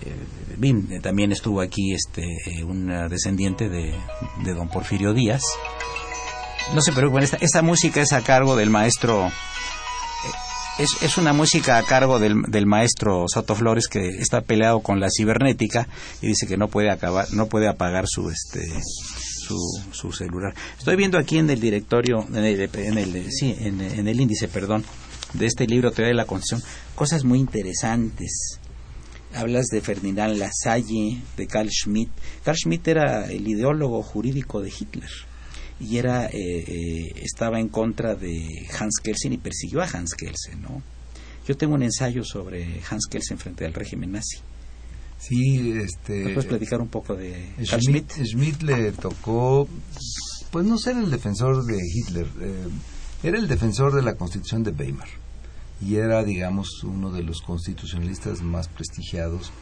eh, 0.02 0.14
bien, 0.58 0.88
eh, 0.90 1.00
también 1.00 1.32
estuvo 1.32 1.62
aquí 1.62 1.94
este 1.94 2.22
eh, 2.22 2.62
un 2.64 2.90
eh, 2.90 3.08
descendiente 3.08 3.70
de, 3.70 3.94
de 4.44 4.54
don 4.54 4.68
Porfirio 4.68 5.14
Díaz. 5.14 5.40
No 6.74 6.82
se 6.82 6.92
preocupen, 6.92 7.24
esta, 7.24 7.38
esta 7.38 7.62
música 7.62 8.02
es 8.02 8.12
a 8.12 8.20
cargo 8.22 8.56
del 8.56 8.68
maestro. 8.68 9.30
Es, 10.78 11.02
es 11.02 11.16
una 11.16 11.32
música 11.32 11.78
a 11.78 11.82
cargo 11.82 12.18
del, 12.18 12.42
del 12.48 12.66
maestro 12.66 13.24
Soto 13.32 13.54
Flores 13.54 13.88
que 13.88 14.08
está 14.08 14.42
peleado 14.42 14.80
con 14.80 15.00
la 15.00 15.08
cibernética 15.10 15.88
y 16.20 16.26
dice 16.26 16.46
que 16.46 16.58
no 16.58 16.68
puede 16.68 16.90
acabar, 16.90 17.32
no 17.32 17.46
puede 17.46 17.66
apagar 17.66 18.06
su 18.06 18.28
este 18.28 18.60
su, 19.46 19.58
su 19.92 20.12
celular. 20.12 20.54
Estoy 20.78 20.96
viendo 20.96 21.16
aquí 21.16 21.38
en 21.38 21.48
el 21.48 21.60
directorio, 21.60 22.26
en 22.28 22.44
el, 22.44 22.60
en 22.74 22.98
el, 22.98 23.32
sí, 23.32 23.56
en, 23.58 23.80
en 23.80 24.06
el 24.06 24.20
índice, 24.20 24.48
perdón, 24.48 24.84
de 25.32 25.46
este 25.46 25.66
libro 25.66 25.92
Teoría 25.92 26.10
de 26.10 26.14
la 26.14 26.26
Constitución, 26.26 26.68
cosas 26.94 27.24
muy 27.24 27.38
interesantes. 27.38 28.60
Hablas 29.34 29.66
de 29.66 29.80
Ferdinand 29.80 30.36
Lasalle, 30.36 31.22
de 31.38 31.46
Carl 31.46 31.70
Schmitt. 31.70 32.10
Carl 32.44 32.56
Schmitt 32.56 32.86
era 32.88 33.30
el 33.30 33.48
ideólogo 33.48 34.02
jurídico 34.02 34.60
de 34.60 34.70
Hitler 34.78 35.10
y 35.78 35.98
era 35.98 36.26
eh, 36.26 36.32
eh, 36.34 37.12
estaba 37.22 37.60
en 37.60 37.68
contra 37.68 38.14
de 38.14 38.66
Hans 38.78 38.98
Kelsen 39.02 39.32
y 39.32 39.38
persiguió 39.38 39.82
a 39.82 39.86
Hans 39.86 40.14
Kelsen, 40.14 40.62
¿no? 40.62 40.82
Yo 41.46 41.56
tengo 41.56 41.74
un 41.74 41.82
ensayo 41.82 42.24
sobre 42.24 42.80
Hans 42.90 43.06
Kelsen 43.08 43.38
frente 43.38 43.64
al 43.66 43.72
régimen 43.72 44.12
nazi. 44.12 44.38
Sí, 45.18 45.72
este. 45.72 46.24
¿Me 46.24 46.34
puedes 46.34 46.46
platicar 46.46 46.80
un 46.80 46.88
poco 46.88 47.14
de 47.14 47.52
Carl 47.68 47.80
Schmitt? 47.80 48.10
Schmitt? 48.12 48.26
Schmitt 48.26 48.62
le 48.62 48.92
tocó, 48.92 49.68
pues 50.50 50.66
no 50.66 50.78
ser 50.78 50.96
el 50.96 51.10
defensor 51.10 51.64
de 51.64 51.78
Hitler, 51.78 52.26
eh, 52.40 52.68
era 53.22 53.38
el 53.38 53.48
defensor 53.48 53.94
de 53.94 54.02
la 54.02 54.14
Constitución 54.14 54.62
de 54.62 54.72
Weimar 54.72 55.08
y 55.80 55.96
era, 55.96 56.24
digamos, 56.24 56.82
uno 56.84 57.10
de 57.10 57.22
los 57.22 57.40
constitucionalistas 57.40 58.42
más 58.42 58.68
prestigiados 58.68 59.52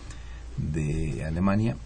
de 0.57 1.25
Alemania. 1.25 1.77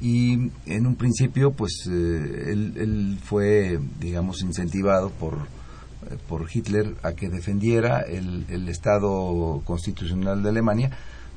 Y 0.00 0.50
en 0.66 0.86
un 0.86 0.96
principio, 0.96 1.52
pues 1.52 1.86
eh, 1.90 2.52
él, 2.52 3.18
fue, 3.22 3.78
digamos, 3.98 4.40
incentivado 4.42 5.10
por, 5.10 5.34
eh, 5.34 6.16
por 6.26 6.48
Hitler 6.52 6.94
a 7.02 7.12
que 7.12 7.28
defendiera 7.28 8.00
el, 8.00 8.46
el 8.48 8.68
Estado 8.68 9.60
constitucional 9.64 10.42
de 10.42 10.48
Alemania, 10.48 10.90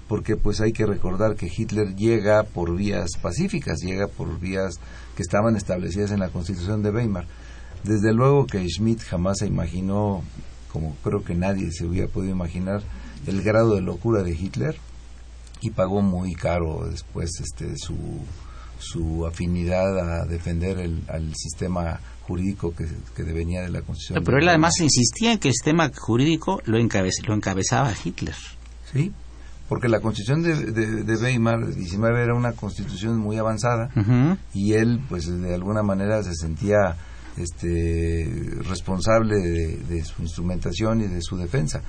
porque 0.07 0.38
pues 0.38 0.61
hay 0.61 0.72
que 0.72 0.86
recordar 0.86 1.36
que 1.36 1.51
Hitler 1.53 1.95
llega 1.95 2.43
por 2.43 2.76
vías 2.76 3.11
pacíficas, 3.22 3.80
llega 3.82 4.07
por 4.07 4.39
vías 4.39 4.76
que 5.16 5.24
estaban 5.24 5.55
establecidas 5.55 6.11
en 6.11 6.20
la 6.20 6.30
Constitución 6.30 6.84
de 6.84 6.91
Weimar. 6.91 7.26
Desde 7.84 8.14
luego 8.14 8.47
que 8.47 8.66
Schmidt 8.70 9.01
jamás 9.01 9.39
se 9.39 9.47
imaginó, 9.47 10.24
como 10.72 10.95
creo 11.03 11.24
que 11.24 11.36
nadie 11.36 11.72
se 11.72 11.86
hubiera 11.86 12.07
podido 12.07 12.32
imaginar, 12.32 12.82
el 13.28 13.41
grado 13.41 13.76
de 13.76 13.82
locura 13.82 14.24
de 14.24 14.32
Hitler 14.32 14.78
y 15.61 15.70
pagó 15.70 16.01
muy 16.01 16.34
caro 16.34 16.86
después 16.89 17.30
este 17.39 17.78
su 17.78 17.95
su 18.80 19.26
afinidad 19.26 19.98
a 20.22 20.26
defender 20.26 20.80
el, 20.80 21.04
al 21.08 21.34
sistema 21.36 22.00
jurídico 22.28 22.74
que, 22.76 22.86
que 23.16 23.24
venía 23.24 23.62
de 23.62 23.70
la 23.70 23.82
Constitución. 23.82 24.24
Pero 24.24 24.38
él 24.40 24.48
además 24.48 24.80
insistía 24.80 25.34
en 25.34 25.40
que 25.40 25.50
el 25.50 25.54
sistema 25.54 25.92
jurídico 25.96 26.62
lo, 26.66 26.78
encabez- 26.80 27.26
lo 27.28 27.34
encabezaba 27.34 27.92
Hitler. 28.04 28.36
Sí, 28.92 29.12
porque 29.68 29.90
la 29.90 30.00
Constitución 30.00 30.42
de, 30.44 30.72
de, 30.72 31.04
de 31.04 31.16
Weimar, 31.18 31.74
19, 31.74 32.22
era 32.24 32.34
una 32.36 32.54
constitución 32.54 33.18
muy 33.18 33.38
avanzada 33.38 33.90
y 34.54 34.74
él, 34.74 35.02
pues 35.10 35.26
de 35.28 35.54
alguna 35.54 35.82
manera 35.84 36.22
se 36.24 36.34
sentía 36.36 36.96
este, 37.38 38.50
responsable 38.68 39.36
de, 39.38 39.78
de 39.78 40.04
su 40.06 40.22
instrumentación 40.22 41.02
y 41.02 41.08
de 41.08 41.22
su 41.22 41.38
defensa, 41.38 41.82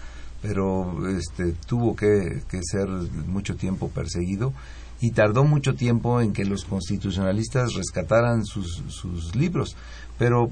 pero 0.42 1.06
este, 1.08 1.52
tuvo 1.66 1.94
que, 1.96 2.42
que 2.48 2.60
ser 2.62 2.88
mucho 3.26 3.56
tiempo 3.56 3.88
perseguido 3.88 4.52
y 5.00 5.10
tardó 5.10 5.44
mucho 5.44 5.74
tiempo 5.74 6.20
en 6.20 6.32
que 6.32 6.44
los 6.44 6.64
constitucionalistas 6.64 7.74
rescataran 7.74 8.44
sus, 8.44 8.82
sus 8.88 9.34
libros. 9.36 9.76
Pero 10.18 10.46
eh, 10.46 10.50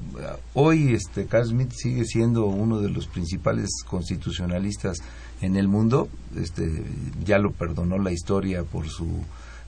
hoy 0.53 0.93
este, 0.93 1.25
Carl 1.25 1.45
Schmitt 1.47 1.71
sigue 1.71 2.05
siendo 2.05 2.45
uno 2.45 2.79
de 2.79 2.89
los 2.89 3.07
principales 3.07 3.69
constitucionalistas 3.89 4.97
en 5.41 5.55
el 5.55 5.67
mundo. 5.67 6.09
Este, 6.35 6.83
ya 7.25 7.37
lo 7.39 7.51
perdonó 7.51 7.97
la 7.97 8.11
historia 8.11 8.63
por 8.63 8.87
su 8.89 9.07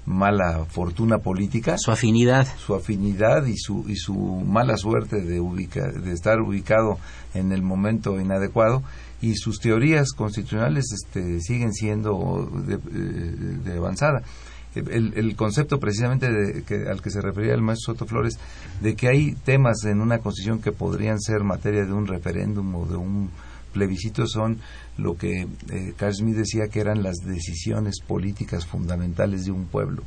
mala 0.05 0.65
fortuna 0.65 1.17
política 1.17 1.77
Su 1.79 1.91
afinidad. 1.91 2.47
su 2.63 2.75
afinidad 2.75 3.43
y 3.47 3.57
su 3.57 3.85
y 3.89 3.95
su 3.95 4.13
mala 4.13 4.77
suerte 4.77 5.19
de 5.21 5.39
ubica- 5.41 5.91
de 5.91 6.11
estar 6.13 6.39
ubicado 6.41 6.99
en 7.33 7.51
el 7.51 7.63
momento 7.63 8.19
inadecuado 8.19 8.83
y 9.19 9.33
sus 9.35 9.59
teorías 9.59 10.11
constitucionales 10.11 10.85
este, 10.93 11.39
siguen 11.41 11.73
siendo 11.73 12.47
de, 12.67 12.75
eh, 12.75 12.79
de 13.63 13.77
avanzada 13.77 14.21
el, 14.79 15.13
el 15.15 15.35
concepto 15.35 15.79
precisamente 15.79 16.31
de, 16.31 16.63
que, 16.63 16.87
al 16.89 17.01
que 17.01 17.09
se 17.09 17.21
refería 17.21 17.53
el 17.53 17.61
maestro 17.61 17.93
Soto 17.93 18.05
Flores 18.05 18.37
de 18.81 18.95
que 18.95 19.07
hay 19.07 19.33
temas 19.45 19.83
en 19.85 20.01
una 20.01 20.19
constitución 20.19 20.61
que 20.61 20.71
podrían 20.71 21.19
ser 21.19 21.43
materia 21.43 21.85
de 21.85 21.93
un 21.93 22.07
referéndum 22.07 22.75
o 22.75 22.85
de 22.85 22.95
un 22.97 23.29
plebiscito 23.73 24.25
son 24.27 24.59
lo 24.97 25.17
que 25.17 25.47
eh, 25.69 25.93
Carl 25.97 26.13
Schmitt 26.13 26.35
decía 26.37 26.67
que 26.69 26.79
eran 26.79 27.03
las 27.03 27.15
decisiones 27.17 27.95
políticas 28.05 28.65
fundamentales 28.65 29.43
de 29.45 29.51
un 29.51 29.65
pueblo, 29.65 30.03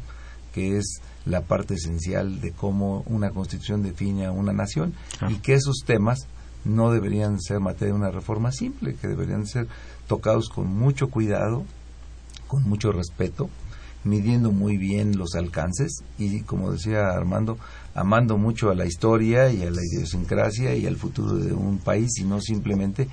que 0.54 0.78
es 0.78 1.00
la 1.26 1.42
parte 1.42 1.74
esencial 1.74 2.40
de 2.40 2.52
cómo 2.52 3.02
una 3.06 3.30
constitución 3.30 3.82
define 3.82 4.24
a 4.24 4.32
una 4.32 4.52
nación 4.54 4.94
Claro. 5.18 5.34
y 5.34 5.38
que 5.40 5.52
esos 5.54 5.82
temas 5.84 6.26
no 6.64 6.90
deberían 6.90 7.38
ser 7.40 7.60
materia 7.60 7.92
de 7.92 7.98
una 8.00 8.10
reforma 8.10 8.52
simple, 8.52 8.94
que 8.94 9.06
deberían 9.08 9.46
ser 9.46 9.68
tocados 10.06 10.48
con 10.48 10.66
mucho 10.66 11.08
cuidado, 11.08 11.64
con 12.46 12.62
mucho 12.62 12.90
respeto, 12.92 13.50
midiendo 14.04 14.52
muy 14.52 14.76
bien 14.76 15.18
los 15.18 15.34
alcances 15.34 16.02
y, 16.18 16.42
como 16.42 16.72
decía 16.72 17.10
Armando, 17.10 17.58
amando 17.94 18.38
mucho 18.38 18.70
a 18.70 18.74
la 18.74 18.86
historia 18.86 19.50
y 19.50 19.62
a 19.62 19.70
la 19.70 19.82
idiosincrasia 19.82 20.74
y 20.74 20.86
al 20.86 20.96
futuro 20.96 21.34
de 21.34 21.52
un 21.52 21.78
país 21.78 22.18
y 22.18 22.24
no 22.24 22.40
simplemente 22.40 23.08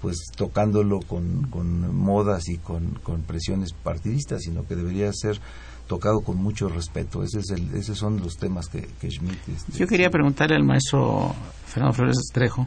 pues 0.00 0.16
tocándolo 0.34 1.00
con, 1.00 1.48
con 1.50 1.94
modas 1.94 2.48
y 2.48 2.56
con, 2.56 2.98
con 3.02 3.22
presiones 3.22 3.72
partidistas, 3.72 4.42
sino 4.42 4.66
que 4.66 4.74
debería 4.74 5.12
ser 5.12 5.38
tocado 5.86 6.20
con 6.20 6.36
mucho 6.36 6.68
respeto. 6.68 7.22
Ese 7.22 7.40
es 7.40 7.50
el, 7.50 7.74
esos 7.74 7.98
son 7.98 8.20
los 8.20 8.36
temas 8.36 8.68
que, 8.68 8.88
que 9.00 9.10
Schmidt... 9.10 9.48
este, 9.48 9.72
Yo 9.72 9.86
quería 9.86 10.08
preguntarle 10.08 10.56
al 10.56 10.64
maestro 10.64 11.34
Fernando 11.66 11.94
Flores 11.94 12.16
Trejo 12.32 12.66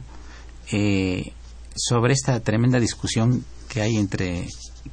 eh, 0.72 1.32
sobre 1.76 2.14
esta 2.14 2.40
tremenda 2.42 2.80
discusión 2.80 3.44
que 3.68 3.82
hay 3.82 3.96
entre 3.96 4.48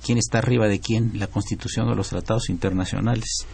quién 0.04 0.18
está 0.18 0.38
arriba 0.38 0.68
de 0.68 0.80
quién, 0.80 1.12
la 1.14 1.26
Constitución 1.26 1.88
o 1.88 1.94
los 1.94 2.08
tratados 2.08 2.48
internacionales. 2.48 3.46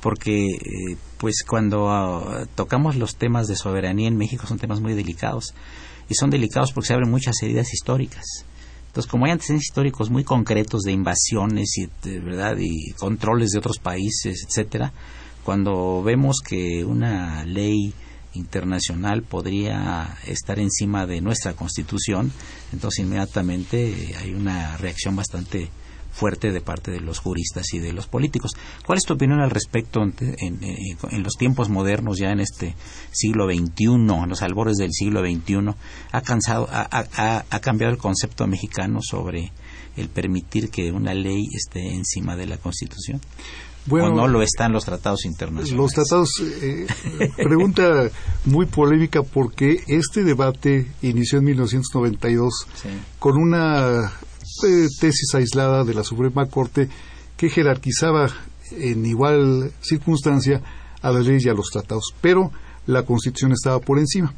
Porque, 0.00 0.46
eh, 0.46 0.96
pues, 1.18 1.44
cuando 1.46 1.88
ah, 1.90 2.46
tocamos 2.54 2.96
los 2.96 3.16
temas 3.16 3.46
de 3.46 3.56
soberanía 3.56 4.08
en 4.08 4.16
México 4.16 4.46
son 4.46 4.58
temas 4.58 4.80
muy 4.80 4.94
delicados. 4.94 5.54
Y 6.08 6.14
son 6.14 6.30
delicados 6.30 6.72
porque 6.72 6.88
se 6.88 6.94
abren 6.94 7.10
muchas 7.10 7.34
heridas 7.42 7.72
históricas. 7.72 8.24
Entonces, 8.88 9.10
como 9.10 9.24
hay 9.24 9.32
antecedentes 9.32 9.68
históricos 9.68 10.10
muy 10.10 10.24
concretos 10.24 10.82
de 10.82 10.92
invasiones 10.92 11.78
y, 11.78 11.86
de 12.06 12.20
verdad, 12.20 12.56
y 12.58 12.92
controles 12.92 13.50
de 13.50 13.58
otros 13.58 13.78
países, 13.78 14.44
etcétera, 14.46 14.92
cuando 15.44 16.02
vemos 16.02 16.40
que 16.46 16.84
una 16.84 17.44
ley 17.44 17.94
internacional 18.34 19.22
podría 19.22 20.16
estar 20.26 20.58
encima 20.58 21.06
de 21.06 21.20
nuestra 21.20 21.54
constitución, 21.54 22.32
entonces 22.72 23.04
inmediatamente 23.04 24.14
hay 24.18 24.34
una 24.34 24.76
reacción 24.76 25.16
bastante 25.16 25.70
fuerte 26.12 26.52
de 26.52 26.60
parte 26.60 26.90
de 26.90 27.00
los 27.00 27.18
juristas 27.18 27.72
y 27.72 27.78
de 27.78 27.92
los 27.92 28.06
políticos. 28.06 28.52
¿Cuál 28.86 28.98
es 28.98 29.04
tu 29.04 29.14
opinión 29.14 29.40
al 29.40 29.50
respecto 29.50 30.02
en, 30.02 31.22
los 31.22 31.34
tiempos 31.38 31.70
modernos, 31.70 32.18
ya 32.18 32.30
en 32.30 32.40
este 32.40 32.74
siglo 33.10 33.46
XXI, 33.46 33.84
en 33.84 34.28
los 34.28 34.42
albores 34.42 34.76
del 34.76 34.92
siglo 34.92 35.20
XXI? 35.20 35.74
¿Ha, 36.12 36.20
cansado, 36.20 36.68
ha 36.70 37.60
cambiado 37.60 37.92
el 37.92 37.98
concepto 37.98 38.46
mexicano 38.46 39.00
sobre 39.02 39.52
el 39.96 40.08
permitir 40.08 40.70
que 40.70 40.92
una 40.92 41.14
ley 41.14 41.48
esté 41.54 41.94
encima 41.94 42.36
de 42.36 42.46
la 42.46 42.58
Constitución? 42.58 43.20
¿O 43.90 43.96
no 44.10 44.28
lo 44.28 44.42
están 44.42 44.72
los 44.72 44.84
tratados 44.84 45.24
internacionales? 45.24 45.76
Los 45.76 45.92
tratados, 45.92 46.30
eh, 46.62 46.86
pregunta 47.36 48.08
muy 48.44 48.66
polémica 48.66 49.22
porque 49.22 49.82
este 49.88 50.22
debate 50.22 50.86
inició 51.02 51.38
en 51.38 51.44
1992 51.46 52.66
Sí. 52.74 52.88
con 53.18 53.36
una 53.36 54.02
eh, 54.04 54.86
tesis 55.00 55.34
aislada 55.34 55.84
de 55.84 55.94
la 55.94 56.04
Suprema 56.04 56.46
Corte 56.46 56.88
que 57.36 57.48
jerarquizaba 57.48 58.28
en 58.70 59.04
igual 59.04 59.72
circunstancia 59.80 60.62
a 61.02 61.10
las 61.10 61.26
leyes 61.26 61.44
y 61.46 61.48
a 61.48 61.54
los 61.54 61.68
tratados, 61.70 62.14
pero 62.20 62.52
la 62.86 63.02
Constitución 63.02 63.52
estaba 63.52 63.80
por 63.80 63.98
encima. 63.98 64.32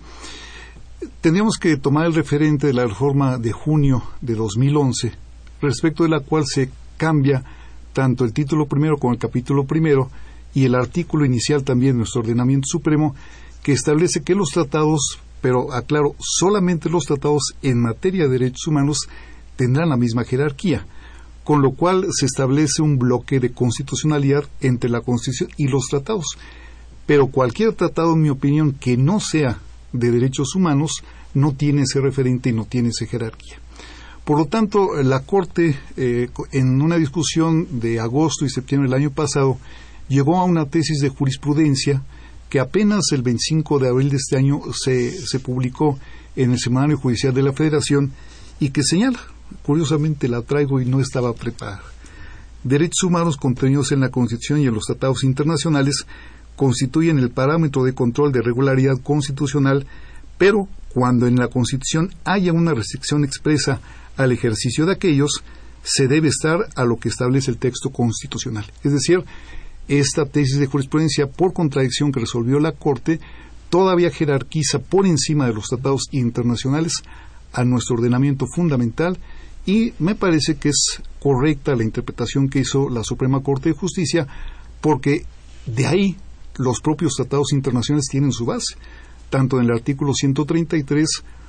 Tendríamos 1.20 1.58
que 1.58 1.76
tomar 1.76 2.06
el 2.06 2.14
referente 2.14 2.66
de 2.66 2.72
la 2.72 2.86
reforma 2.86 3.36
de 3.38 3.52
junio 3.52 4.02
de 4.22 4.34
2011, 4.34 5.12
respecto 5.60 6.02
de 6.02 6.08
la 6.08 6.20
cual 6.20 6.44
se 6.46 6.70
cambia 6.96 7.44
tanto 7.94 8.24
el 8.24 8.34
título 8.34 8.66
primero 8.66 8.98
como 8.98 9.14
el 9.14 9.18
capítulo 9.18 9.64
primero 9.64 10.10
y 10.52 10.66
el 10.66 10.74
artículo 10.74 11.24
inicial 11.24 11.64
también 11.64 11.92
de 11.92 11.98
nuestro 11.98 12.20
ordenamiento 12.20 12.66
supremo 12.66 13.14
que 13.62 13.72
establece 13.72 14.22
que 14.22 14.34
los 14.34 14.50
tratados, 14.50 15.18
pero 15.40 15.72
aclaro, 15.72 16.14
solamente 16.18 16.90
los 16.90 17.04
tratados 17.04 17.54
en 17.62 17.80
materia 17.80 18.24
de 18.24 18.38
derechos 18.38 18.66
humanos 18.66 18.98
tendrán 19.56 19.88
la 19.88 19.96
misma 19.96 20.24
jerarquía, 20.24 20.86
con 21.44 21.62
lo 21.62 21.72
cual 21.72 22.06
se 22.12 22.26
establece 22.26 22.82
un 22.82 22.98
bloque 22.98 23.40
de 23.40 23.52
constitucionalidad 23.52 24.44
entre 24.60 24.90
la 24.90 25.00
Constitución 25.00 25.50
y 25.56 25.68
los 25.68 25.86
tratados. 25.86 26.26
Pero 27.06 27.28
cualquier 27.28 27.72
tratado, 27.74 28.14
en 28.14 28.22
mi 28.22 28.30
opinión, 28.30 28.72
que 28.72 28.96
no 28.96 29.20
sea 29.20 29.58
de 29.92 30.10
derechos 30.10 30.54
humanos, 30.54 31.02
no 31.34 31.52
tiene 31.52 31.82
ese 31.82 32.00
referente 32.00 32.50
y 32.50 32.52
no 32.52 32.64
tiene 32.64 32.88
esa 32.88 33.06
jerarquía. 33.06 33.58
Por 34.24 34.38
lo 34.38 34.46
tanto, 34.46 35.02
la 35.02 35.20
Corte, 35.20 35.78
eh, 35.98 36.30
en 36.52 36.80
una 36.80 36.96
discusión 36.96 37.80
de 37.80 38.00
agosto 38.00 38.46
y 38.46 38.50
septiembre 38.50 38.88
del 38.88 38.98
año 38.98 39.10
pasado, 39.10 39.58
llegó 40.08 40.38
a 40.38 40.44
una 40.44 40.64
tesis 40.64 41.00
de 41.00 41.10
jurisprudencia 41.10 42.02
que 42.48 42.58
apenas 42.58 43.12
el 43.12 43.22
25 43.22 43.78
de 43.78 43.88
abril 43.88 44.08
de 44.08 44.16
este 44.16 44.38
año 44.38 44.60
se, 44.72 45.10
se 45.10 45.40
publicó 45.40 45.98
en 46.36 46.52
el 46.52 46.58
Semanario 46.58 46.96
Judicial 46.96 47.34
de 47.34 47.42
la 47.42 47.52
Federación 47.52 48.12
y 48.60 48.70
que 48.70 48.82
señala, 48.82 49.18
curiosamente 49.62 50.28
la 50.28 50.40
traigo 50.40 50.80
y 50.80 50.86
no 50.86 51.00
estaba 51.00 51.34
preparada, 51.34 51.82
derechos 52.62 53.02
humanos 53.02 53.36
contenidos 53.36 53.92
en 53.92 54.00
la 54.00 54.08
Constitución 54.08 54.60
y 54.60 54.66
en 54.66 54.74
los 54.74 54.84
tratados 54.84 55.22
internacionales 55.24 56.06
constituyen 56.56 57.18
el 57.18 57.30
parámetro 57.30 57.84
de 57.84 57.94
control 57.94 58.32
de 58.32 58.40
regularidad 58.40 58.98
constitucional, 59.02 59.86
pero 60.38 60.68
cuando 60.88 61.26
en 61.26 61.36
la 61.36 61.48
Constitución 61.48 62.14
haya 62.24 62.52
una 62.52 62.72
restricción 62.72 63.24
expresa 63.24 63.80
al 64.16 64.32
ejercicio 64.32 64.86
de 64.86 64.92
aquellos, 64.92 65.42
se 65.82 66.08
debe 66.08 66.28
estar 66.28 66.68
a 66.76 66.84
lo 66.84 66.96
que 66.96 67.08
establece 67.08 67.50
el 67.50 67.58
texto 67.58 67.90
constitucional. 67.90 68.64
Es 68.82 68.92
decir, 68.92 69.24
esta 69.88 70.24
tesis 70.24 70.58
de 70.58 70.66
jurisprudencia 70.66 71.26
por 71.26 71.52
contradicción 71.52 72.10
que 72.10 72.20
resolvió 72.20 72.58
la 72.58 72.72
Corte 72.72 73.20
todavía 73.68 74.10
jerarquiza 74.10 74.78
por 74.78 75.06
encima 75.06 75.46
de 75.46 75.54
los 75.54 75.68
tratados 75.68 76.04
internacionales 76.12 77.02
a 77.52 77.64
nuestro 77.64 77.96
ordenamiento 77.96 78.46
fundamental 78.46 79.18
y 79.66 79.92
me 79.98 80.14
parece 80.14 80.56
que 80.56 80.70
es 80.70 81.02
correcta 81.20 81.74
la 81.74 81.84
interpretación 81.84 82.48
que 82.48 82.60
hizo 82.60 82.88
la 82.88 83.04
Suprema 83.04 83.42
Corte 83.42 83.70
de 83.70 83.74
Justicia 83.74 84.26
porque 84.80 85.26
de 85.66 85.86
ahí 85.86 86.16
los 86.56 86.80
propios 86.80 87.14
tratados 87.14 87.52
internacionales 87.52 88.06
tienen 88.10 88.32
su 88.32 88.44
base, 88.44 88.76
tanto 89.30 89.58
en 89.58 89.64
el 89.64 89.72
artículo 89.72 90.14
133 90.14 91.08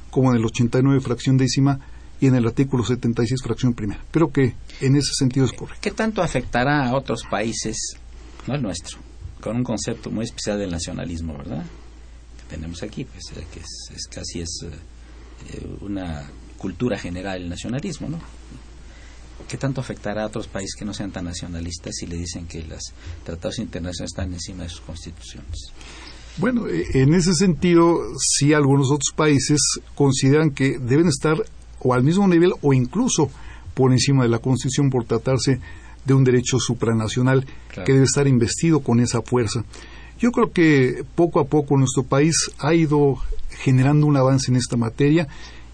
como 0.10 0.32
en 0.32 0.38
el 0.38 0.46
89 0.46 1.02
fracción 1.02 1.38
décima 1.38 1.80
y 2.26 2.28
en 2.28 2.36
el 2.36 2.48
artículo 2.48 2.84
76 2.84 3.40
fracción 3.44 3.74
primera. 3.76 4.04
Creo 4.10 4.32
que 4.32 4.56
en 4.82 4.96
ese 4.96 5.14
sentido 5.14 5.46
es 5.46 5.54
correcto. 5.54 5.80
¿Qué 5.80 5.92
tanto 5.92 6.24
afectará 6.24 6.90
a 6.90 6.96
otros 6.96 7.24
países, 7.30 7.78
no 8.48 8.56
el 8.56 8.64
nuestro, 8.64 8.98
con 9.42 9.58
un 9.58 9.64
concepto 9.64 10.10
muy 10.10 10.26
especial 10.26 10.58
del 10.58 10.72
nacionalismo, 10.72 11.38
verdad? 11.38 11.64
Que 12.38 12.56
tenemos 12.56 12.82
aquí, 12.82 13.06
pues 13.06 13.26
eh, 13.38 13.46
que 13.54 13.60
es, 13.60 14.08
casi 14.08 14.42
es 14.42 14.66
eh, 14.66 15.78
una 15.82 16.28
cultura 16.58 16.98
general 16.98 17.44
el 17.44 17.50
nacionalismo, 17.50 18.10
¿no? 18.10 18.20
¿Qué 19.48 19.58
tanto 19.58 19.82
afectará 19.82 20.24
a 20.24 20.28
otros 20.28 20.48
países 20.48 20.74
que 20.76 20.86
no 20.86 20.94
sean 20.94 21.12
tan 21.12 21.26
nacionalistas 21.26 21.94
si 22.00 22.08
le 22.08 22.18
dicen 22.18 22.48
que 22.48 22.64
los 22.64 22.82
tratados 23.24 23.60
internacionales 23.60 24.12
están 24.12 24.34
encima 24.34 24.64
de 24.64 24.70
sus 24.70 24.82
constituciones? 24.82 25.72
Bueno, 26.38 26.68
eh, 26.68 26.86
en 26.96 27.14
ese 27.14 27.36
sentido, 27.36 28.00
sí 28.18 28.54
algunos 28.54 28.88
otros 28.88 29.14
países 29.16 29.60
consideran 29.94 30.50
que 30.50 30.80
deben 30.80 31.08
estar 31.08 31.38
o 31.86 31.94
al 31.94 32.04
mismo 32.04 32.28
nivel 32.28 32.54
o 32.62 32.74
incluso 32.74 33.30
por 33.76 33.92
encima 33.92 34.24
de 34.24 34.30
la 34.30 34.40
Constitución 34.40 34.90
por 34.90 35.06
tratarse 35.06 35.60
de 36.04 36.14
un 36.14 36.24
derecho 36.24 36.58
supranacional 36.60 37.46
que 37.86 37.94
debe 37.94 38.06
estar 38.06 38.28
investido 38.28 38.80
con 38.80 39.00
esa 39.00 39.22
fuerza. 39.22 39.64
Yo 40.20 40.32
creo 40.32 40.52
que 40.52 41.04
poco 41.14 41.40
a 41.40 41.46
poco 41.46 41.78
nuestro 41.78 42.04
país 42.04 42.36
ha 42.58 42.74
ido 42.74 43.18
generando 43.50 44.08
un 44.08 44.18
avance 44.18 44.50
en 44.50 44.58
esta 44.58 44.78
materia 44.78 45.28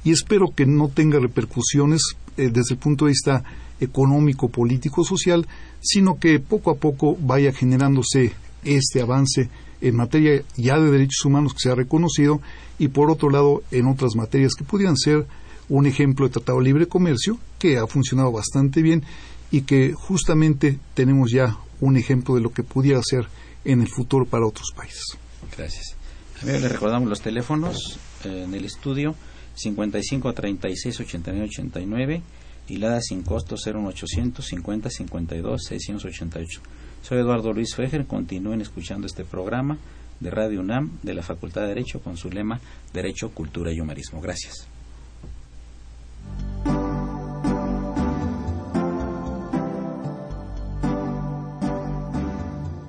y 0.03 0.12
espero 0.12 0.53
que 0.53 0.66
no 0.66 0.89
tenga 0.89 1.20
repercusiones 1.20 2.01
eh, 2.38 2.49
desde 2.51 2.74
el 2.74 2.80
punto 2.80 3.05
de 3.05 3.12
vista 3.12 3.43
económico, 3.80 4.49
político, 4.49 5.03
social, 5.05 5.47
sino 5.80 6.20
que 6.20 6.39
poco 6.39 6.72
a 6.72 6.76
poco 6.76 7.18
vaya 7.20 7.53
generándose 7.53 8.34
este 8.64 9.01
avance 9.01 9.49
en 9.80 9.95
materia 9.95 10.43
ya 10.57 10.78
de 10.80 10.91
derechos 10.91 11.24
humanos 11.26 11.53
que 11.53 11.59
se 11.59 11.72
ha 11.72 11.76
reconocido 11.76 12.41
y 12.78 12.89
por 12.89 13.09
otro 13.09 13.30
lado 13.30 13.64
en 13.72 13.88
otras 13.88 14.16
materias 14.16 14.53
que 14.57 14.64
pudieran 14.64 14.97
ser 14.97 15.26
un 15.72 15.86
ejemplo 15.86 16.28
de 16.28 16.34
tratado 16.34 16.60
de 16.60 16.66
libre 16.66 16.86
comercio 16.86 17.40
que 17.58 17.78
ha 17.78 17.88
funcionado 17.88 18.30
bastante 18.30 18.82
bien 18.82 19.04
y 19.52 19.62
que 19.62 19.94
justamente 19.94 20.78
tenemos 20.94 21.32
ya 21.32 21.58
un 21.80 21.96
ejemplo 21.96 22.36
de 22.36 22.42
lo 22.42 22.52
que 22.52 22.62
pudiera 22.62 23.02
ser 23.02 23.28
en 23.64 23.82
el 23.82 23.88
futuro 23.88 24.26
para 24.26 24.46
otros 24.46 24.74
países. 24.76 25.18
Gracias. 25.58 25.96
Le 26.44 26.68
recordamos 26.68 27.08
los 27.08 27.22
teléfonos 27.22 28.00
eh, 28.26 28.44
en 28.44 28.54
el 28.54 28.66
estudio 28.66 29.16
55 29.56 30.34
36 30.34 31.00
89 31.00 31.46
89 31.46 32.22
y 32.68 32.78
la 32.78 33.00
sin 33.00 33.24
costo 33.24 33.56
01800 33.56 34.46
50 34.46 34.90
52 34.90 35.64
688. 35.64 36.62
Soy 37.02 37.20
Eduardo 37.20 37.54
Luis 37.54 37.76
Fejer, 37.76 38.06
continúen 38.08 38.60
escuchando 38.60 39.08
este 39.08 39.24
programa 39.24 39.78
de 40.20 40.32
Radio 40.32 40.60
UNAM 40.60 41.00
de 41.02 41.14
la 41.14 41.24
Facultad 41.24 41.62
de 41.62 41.70
Derecho 41.70 42.02
con 42.02 42.18
su 42.18 42.30
lema 42.30 42.60
Derecho, 42.94 43.30
Cultura 43.30 43.72
y 43.72 43.80
Humanismo. 43.80 44.20
Gracias. 44.20 44.71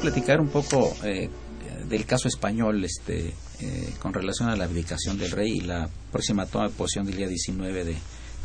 Platicar 0.00 0.40
un 0.40 0.48
poco 0.48 0.94
eh, 1.04 1.28
del 1.88 2.04
caso 2.06 2.28
español 2.28 2.84
este, 2.84 3.34
eh, 3.60 3.94
con 3.98 4.12
relación 4.12 4.48
a 4.48 4.56
la 4.56 4.64
abdicación 4.64 5.18
del 5.18 5.30
rey 5.30 5.58
y 5.58 5.60
la 5.60 5.88
próxima 6.12 6.46
toma 6.46 6.68
de 6.68 6.74
posición 6.74 7.06
del 7.06 7.16
día 7.16 7.28
19 7.28 7.84
de 7.84 7.96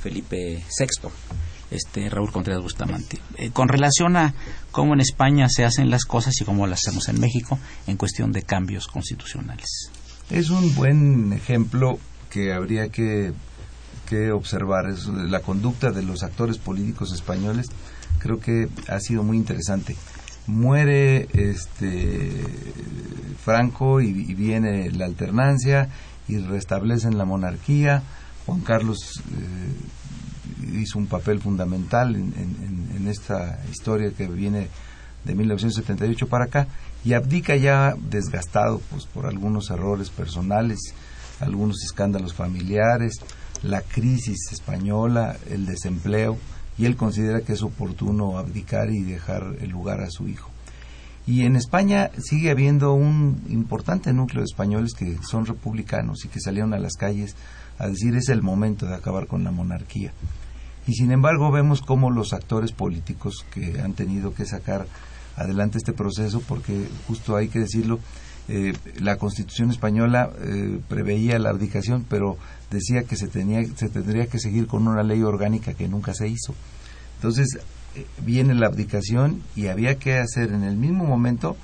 Felipe 0.02 0.64
VI, 0.80 1.10
este, 1.72 2.10
Raúl 2.10 2.32
Contreras 2.32 2.62
Bustamante. 2.62 3.20
Eh, 3.38 3.52
con 3.52 3.68
relación 3.68 4.18
a 4.18 4.34
cómo 4.72 4.94
en 4.94 5.02
España 5.02 5.48
se 5.50 5.64
hacen 5.64 5.90
las 5.90 6.06
cosas 6.06 6.34
y 6.42 6.46
cómo 6.46 6.68
las 6.68 6.80
hacemos 6.86 7.08
en 7.10 7.20
México 7.20 7.60
en 7.88 7.98
cuestión 7.98 8.32
de 8.32 8.44
cambios 8.44 8.88
constitucionales. 8.88 9.92
Es 10.30 10.50
un 10.50 10.74
buen 10.76 11.34
ejemplo 11.34 12.00
que 12.30 12.54
habría 12.54 12.90
que 12.90 13.34
que 14.10 14.32
observar. 14.32 14.90
Es 14.90 15.08
la 15.08 15.40
conducta 15.40 15.92
de 15.92 16.04
los 16.04 16.24
actores 16.24 16.58
políticos 16.58 17.14
españoles 17.14 17.70
creo 18.24 18.40
que 18.40 18.70
ha 18.88 19.00
sido 19.00 19.22
muy 19.22 19.38
interesante. 19.38 19.96
Muere 20.48 21.28
este 21.34 22.44
Franco 23.44 24.02
y, 24.02 24.12
viene 24.34 24.92
la 24.92 25.06
alternancia 25.06 25.90
y 26.28 26.38
restablecen 26.38 27.18
la 27.18 27.26
monarquía. 27.26 28.04
Juan 28.46 28.62
Carlos 28.62 29.22
eh, 29.32 30.78
hizo 30.80 31.00
un 31.00 31.08
papel 31.08 31.40
fundamental 31.40 32.16
en, 32.16 33.08
esta 33.08 33.60
historia 33.70 34.12
que 34.12 34.28
viene 34.28 34.70
de 35.26 35.36
1978 35.36 36.28
para 36.28 36.46
acá 36.46 36.68
y 37.04 37.14
abdica 37.14 37.58
ya 37.58 37.96
desgastado 38.00 38.80
pues 38.90 39.06
por 39.06 39.26
algunos 39.26 39.70
errores 39.70 40.10
personales, 40.10 40.80
algunos 41.42 41.84
escándalos 41.84 42.34
familiares, 42.34 43.20
la 43.62 43.82
crisis 43.82 44.54
española, 44.54 45.36
el 45.50 45.66
desempleo 45.66 46.38
y 46.78 46.86
él 46.86 46.96
considera 46.96 47.42
que 47.42 47.54
es 47.54 47.62
oportuno 47.62 48.38
abdicar 48.38 48.90
y 48.92 49.04
dejar 49.04 49.56
el 49.62 49.70
lugar 49.70 50.02
a 50.02 50.10
su 50.10 50.28
hijo. 50.28 50.50
Y 51.26 51.46
en 51.46 51.56
España 51.56 52.12
sigue 52.18 52.52
habiendo 52.52 52.94
un 52.94 53.44
importante 53.50 54.12
núcleo 54.12 54.42
de 54.42 54.46
españoles 54.46 54.94
que 54.94 55.18
son 55.24 55.46
republicanos 55.46 56.26
y 56.26 56.28
que 56.28 56.42
salieron 56.42 56.74
a 56.74 56.80
las 56.80 56.94
calles 56.94 57.36
a 57.78 57.88
decir 57.88 58.16
es 58.16 58.30
el 58.30 58.42
momento 58.42 58.86
de 58.86 58.96
acabar 58.96 59.28
con 59.28 59.44
la 59.44 59.52
monarquía. 59.52 60.12
Y 60.86 60.94
sin 60.94 61.12
embargo 61.12 61.50
vemos 61.50 61.82
cómo 61.82 62.12
los 62.12 62.34
actores 62.34 62.74
políticos 62.74 63.46
que 63.54 63.80
han 63.80 63.94
tenido 63.94 64.34
que 64.34 64.46
sacar 64.46 64.86
adelante 65.38 65.78
este 65.78 65.94
proceso, 65.94 66.42
porque 66.42 66.88
justo 67.08 67.38
hay 67.38 67.48
que 67.48 67.60
decirlo, 67.60 68.00
eh, 68.50 68.74
la 69.00 69.18
Constitución 69.18 69.70
española 69.70 70.30
eh, 70.42 70.80
preveía 70.90 71.40
la 71.40 71.50
abdicación, 71.50 72.06
pero 72.10 72.38
decía 72.70 73.04
que 73.04 73.16
se, 73.16 73.28
tenía, 73.28 73.64
se 73.76 73.90
tendría 73.90 74.28
que 74.28 74.40
seguir 74.40 74.68
con 74.68 74.88
una 74.88 75.04
ley 75.04 75.22
orgánica 75.24 75.74
que 75.74 75.88
nunca 75.88 76.14
se 76.14 76.28
hizo. 76.28 76.54
Entonces, 77.16 77.58
eh, 77.96 78.06
viene 78.26 78.54
la 78.54 78.68
abdicación 78.68 79.42
y 79.56 79.68
había 79.68 79.96
que 79.96 80.18
hacer 80.18 80.52
en 80.52 80.64
el 80.64 80.76
mismo 80.76 81.06
momento 81.06 81.56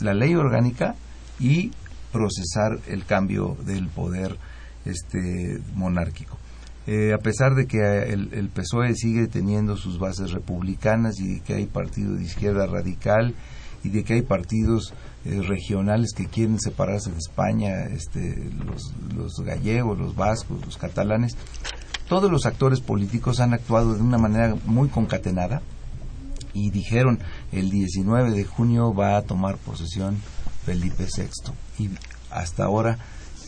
la 0.00 0.14
ley 0.14 0.34
orgánica 0.34 0.94
y 1.38 1.72
procesar 2.12 2.78
el 2.88 3.04
cambio 3.04 3.56
del 3.66 3.88
poder 3.88 4.38
este 4.84 5.60
monárquico. 5.74 6.38
Eh, 6.86 7.12
a 7.12 7.18
pesar 7.18 7.56
de 7.56 7.66
que 7.66 7.78
el, 7.80 8.32
el, 8.32 8.48
PSOE 8.48 8.94
sigue 8.94 9.26
teniendo 9.26 9.76
sus 9.76 9.98
bases 9.98 10.30
republicanas 10.30 11.18
y 11.18 11.34
de 11.34 11.40
que 11.40 11.54
hay 11.54 11.66
partido 11.66 12.14
de 12.14 12.22
izquierda 12.22 12.66
radical 12.66 13.34
y 13.82 13.88
de 13.88 14.04
que 14.04 14.14
hay 14.14 14.22
partidos 14.22 14.94
eh, 15.26 15.42
regionales 15.42 16.12
que 16.12 16.26
quieren 16.26 16.60
separarse 16.60 17.10
de 17.10 17.18
España, 17.18 17.86
este, 17.86 18.48
los, 18.64 19.40
gallegos, 19.44 19.98
los 19.98 20.14
vascos, 20.14 20.64
los 20.64 20.76
catalanes, 20.76 21.36
todos 22.08 22.30
los 22.30 22.46
actores 22.46 22.80
políticos 22.80 23.40
han 23.40 23.52
actuado 23.52 23.94
de 23.94 24.02
una 24.02 24.18
manera 24.18 24.54
muy 24.66 24.88
concatenada 24.88 25.62
y 26.52 26.70
dijeron 26.70 27.18
el 27.50 27.70
19 27.70 28.30
de 28.30 28.44
junio 28.44 28.94
va 28.94 29.16
a 29.16 29.22
tomar 29.22 29.56
posesión 29.56 30.16
Felipe 30.64 31.06
VI 31.06 31.84
y 31.84 31.90
hasta 32.30 32.64
ahora 32.64 32.98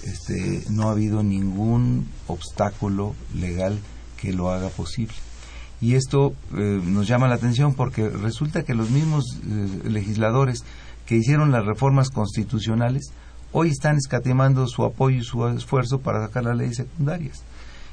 este, 0.02 0.64
no 0.70 0.88
ha 0.88 0.92
habido 0.92 1.22
ningún 1.22 2.08
obstáculo 2.26 3.14
legal 3.34 3.78
que 4.20 4.32
lo 4.32 4.50
haga 4.50 4.68
posible. 4.68 5.14
Y 5.80 5.94
esto 5.94 6.34
eh, 6.56 6.80
nos 6.84 7.06
llama 7.06 7.28
la 7.28 7.36
atención 7.36 7.74
porque 7.74 8.08
resulta 8.08 8.64
que 8.64 8.74
los 8.74 8.90
mismos 8.90 9.24
eh, 9.46 9.88
legisladores 9.88 10.64
que 11.08 11.16
hicieron 11.16 11.50
las 11.50 11.64
reformas 11.64 12.10
constitucionales 12.10 13.12
hoy 13.52 13.70
están 13.70 13.96
escatimando 13.96 14.66
su 14.66 14.84
apoyo 14.84 15.16
y 15.16 15.24
su 15.24 15.48
esfuerzo 15.48 16.00
para 16.00 16.26
sacar 16.26 16.44
las 16.44 16.56
leyes 16.58 16.76
secundarias. 16.76 17.42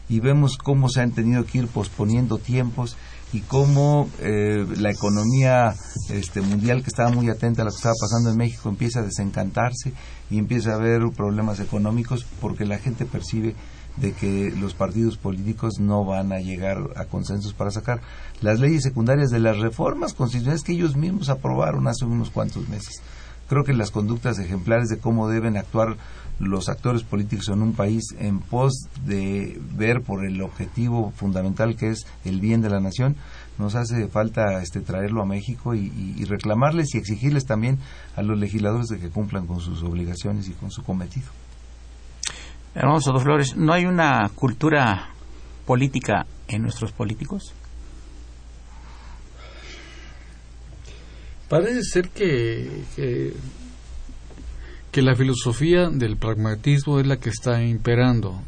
Y 0.09 0.19
vemos 0.19 0.57
cómo 0.57 0.89
se 0.89 0.99
han 0.99 1.11
tenido 1.11 1.45
que 1.45 1.59
ir 1.59 1.67
posponiendo 1.67 2.39
tiempos 2.39 2.97
y 3.31 3.39
cómo 3.39 4.09
eh, 4.19 4.65
la 4.77 4.91
economía 4.91 5.73
este, 6.09 6.41
mundial 6.41 6.83
que 6.83 6.89
estaba 6.89 7.09
muy 7.09 7.29
atenta 7.29 7.61
a 7.61 7.65
lo 7.65 7.71
que 7.71 7.77
estaba 7.77 7.95
pasando 7.99 8.31
en 8.31 8.37
México 8.37 8.67
empieza 8.67 8.99
a 8.99 9.03
desencantarse 9.03 9.93
y 10.29 10.37
empieza 10.37 10.73
a 10.73 10.75
haber 10.75 11.01
problemas 11.15 11.61
económicos 11.61 12.25
porque 12.41 12.65
la 12.65 12.79
gente 12.79 13.05
percibe 13.05 13.55
de 13.97 14.13
que 14.13 14.51
los 14.59 14.73
partidos 14.73 15.17
políticos 15.17 15.79
no 15.79 16.03
van 16.03 16.31
a 16.31 16.39
llegar 16.39 16.77
a 16.95 17.05
consensos 17.05 17.53
para 17.53 17.71
sacar 17.71 18.01
las 18.41 18.59
leyes 18.59 18.83
secundarias 18.83 19.29
de 19.29 19.39
las 19.39 19.57
reformas 19.57 20.13
constitucionales 20.13 20.63
que 20.63 20.73
ellos 20.73 20.95
mismos 20.95 21.29
aprobaron 21.29 21.87
hace 21.87 22.05
unos 22.05 22.29
cuantos 22.29 22.67
meses. 22.69 23.01
Creo 23.47 23.63
que 23.63 23.73
las 23.73 23.91
conductas 23.91 24.39
ejemplares 24.39 24.89
de 24.89 24.97
cómo 24.97 25.29
deben 25.29 25.55
actuar 25.55 25.97
los 26.39 26.67
actores 26.67 27.03
políticos 27.03 27.49
en 27.49 27.61
un 27.61 27.73
país 27.73 28.03
en 28.19 28.39
pos 28.39 28.73
de 29.05 29.59
ver 29.75 30.01
por 30.01 30.25
el 30.25 30.41
objetivo 30.41 31.11
fundamental 31.15 31.75
que 31.75 31.89
es 31.89 32.05
el 32.25 32.41
bien 32.41 32.61
de 32.61 32.69
la 32.69 32.79
nación, 32.79 33.15
nos 33.57 33.75
hace 33.75 34.07
falta 34.07 34.61
este, 34.61 34.81
traerlo 34.81 35.21
a 35.21 35.25
México 35.25 35.75
y, 35.75 36.25
reclamarles 36.25 36.93
y 36.93 36.97
exigirles 36.97 37.45
también 37.45 37.79
a 38.15 38.21
los 38.21 38.37
legisladores 38.37 38.87
de 38.87 38.99
que 38.99 39.09
cumplan 39.09 39.47
con 39.47 39.61
sus 39.61 39.83
obligaciones 39.83 40.49
y 40.49 40.53
con 40.53 40.71
su 40.71 40.83
cometido. 40.83 41.27
Hermanos 42.75 43.05
Flores, 43.23 43.55
¿no 43.55 43.71
hay 43.71 43.85
una 43.85 44.29
cultura 44.35 45.09
política 45.65 46.25
en 46.49 46.63
nuestros 46.63 46.91
políticos? 46.91 47.53
Parece 51.47 51.83
ser 51.83 52.09
que, 52.09 52.83
que, 54.91 55.01
la 55.01 55.15
filosofía 55.15 55.89
del 55.89 56.17
pragmatismo 56.17 56.99
es 56.99 57.07
la 57.07 57.15
que 57.17 57.29
está 57.29 57.63
imperando. 57.63 58.41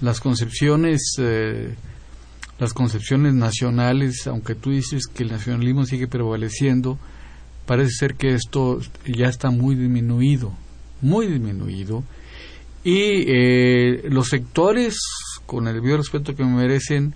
las 0.00 0.20
concepciones 0.20 1.16
eh, 1.18 1.74
las 2.60 2.74
concepciones 2.74 3.34
nacionales, 3.34 4.26
aunque 4.28 4.54
tú 4.54 4.70
dices 4.70 5.06
que 5.06 5.24
el 5.24 5.30
nacionalismo 5.30 5.84
sigue 5.84 6.06
prevaleciendo, 6.06 6.98
parece 7.66 7.90
ser 7.90 8.14
que 8.14 8.34
esto 8.34 8.78
ya 9.04 9.26
está 9.26 9.50
muy 9.50 9.74
disminuido, 9.74 10.52
muy 11.00 11.26
disminuido, 11.26 12.04
y 12.82 13.24
eh, 13.26 14.02
los 14.08 14.28
sectores, 14.28 14.98
con 15.46 15.68
el 15.68 15.74
debido 15.74 15.98
respeto 15.98 16.34
que 16.34 16.44
me 16.44 16.56
merecen, 16.56 17.14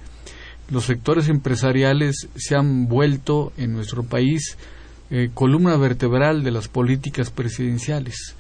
los 0.71 0.85
sectores 0.85 1.29
empresariales 1.29 2.29
se 2.37 2.57
han 2.57 2.89
vuelto 2.89 3.53
en 3.57 3.73
nuestro 3.73 4.03
país 4.03 4.57
eh, 5.11 5.31
columna 5.35 5.77
vertebral 5.77 6.43
de 6.43 6.51
las 6.51 6.69
políticas 6.69 7.31
presidenciales. 7.31 8.35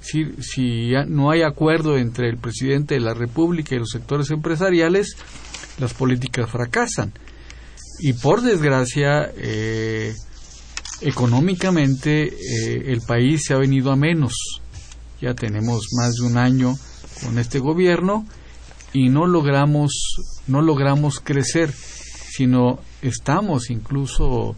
Si, 0.00 0.24
si 0.40 0.92
no 1.08 1.30
hay 1.30 1.42
acuerdo 1.42 1.96
entre 1.96 2.28
el 2.28 2.36
presidente 2.36 2.94
de 2.94 3.00
la 3.00 3.14
República 3.14 3.74
y 3.74 3.78
los 3.78 3.90
sectores 3.90 4.30
empresariales, 4.30 5.16
las 5.78 5.94
políticas 5.94 6.50
fracasan. 6.50 7.12
Y 8.00 8.14
por 8.14 8.42
desgracia, 8.42 9.30
eh, 9.36 10.12
económicamente 11.02 12.24
eh, 12.24 12.82
el 12.86 13.00
país 13.00 13.42
se 13.46 13.54
ha 13.54 13.58
venido 13.58 13.90
a 13.90 13.96
menos. 13.96 14.61
Ya 15.22 15.34
tenemos 15.34 15.86
más 15.92 16.14
de 16.14 16.26
un 16.26 16.36
año 16.36 16.74
con 17.22 17.38
este 17.38 17.60
gobierno 17.60 18.26
y 18.92 19.08
no 19.08 19.28
logramos 19.28 19.92
no 20.48 20.60
logramos 20.60 21.20
crecer, 21.20 21.70
sino 21.70 22.80
estamos 23.02 23.70
incluso 23.70 24.56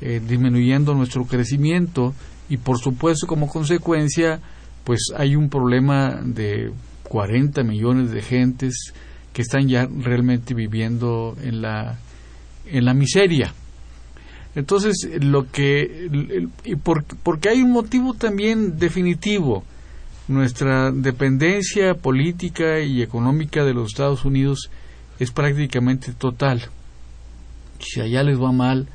eh, 0.00 0.22
disminuyendo 0.26 0.94
nuestro 0.94 1.26
crecimiento 1.26 2.14
y 2.48 2.56
por 2.56 2.78
supuesto 2.78 3.26
como 3.26 3.48
consecuencia 3.48 4.40
pues 4.84 5.12
hay 5.14 5.36
un 5.36 5.50
problema 5.50 6.18
de 6.24 6.72
40 7.02 7.62
millones 7.62 8.10
de 8.10 8.22
gentes 8.22 8.94
que 9.34 9.42
están 9.42 9.68
ya 9.68 9.86
realmente 9.86 10.54
viviendo 10.54 11.36
en 11.42 11.60
la 11.60 11.98
en 12.64 12.86
la 12.86 12.94
miseria. 12.94 13.52
Entonces, 14.54 15.06
lo 15.20 15.50
que 15.50 16.48
y 16.64 16.76
porque 16.76 17.50
hay 17.50 17.60
un 17.60 17.72
motivo 17.72 18.14
también 18.14 18.78
definitivo 18.78 19.64
nuestra 20.28 20.92
dependencia 20.92 21.94
política 21.94 22.80
y 22.80 23.02
económica 23.02 23.64
de 23.64 23.74
los 23.74 23.88
Estados 23.88 24.24
Unidos 24.24 24.70
es 25.18 25.30
prácticamente 25.30 26.12
total. 26.12 26.68
Si 27.80 28.00
allá 28.00 28.22
les 28.22 28.40
va 28.40 28.52
mal, 28.52 28.88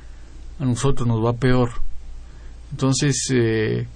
a 0.60 0.66
nosotros 0.66 1.08
nos 1.08 1.24
va 1.24 1.34
peor. 1.34 1.72
Entonces, 2.72 3.28
eh, 3.34 3.88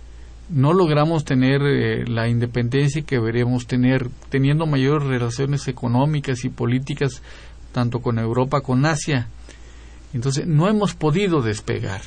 no 0.50 0.74
logramos 0.74 1.26
tener 1.26 1.62
eh, 1.62 2.06
la 2.08 2.28
independencia 2.28 3.02
que 3.04 3.16
deberíamos 3.16 3.68
tener, 3.68 4.10
teniendo 4.30 4.66
mayores 4.66 5.08
relaciones 5.08 5.68
económicas 5.68 6.44
y 6.44 6.50
políticas, 6.50 7.22
tanto 7.72 8.00
con 8.00 8.18
Europa 8.18 8.62
como 8.62 8.82
con 8.82 8.86
Asia. 8.86 9.28
Entonces, 10.14 10.48
no 10.48 10.68
hemos 10.68 10.96
podido 10.96 11.42
despegar. 11.42 12.02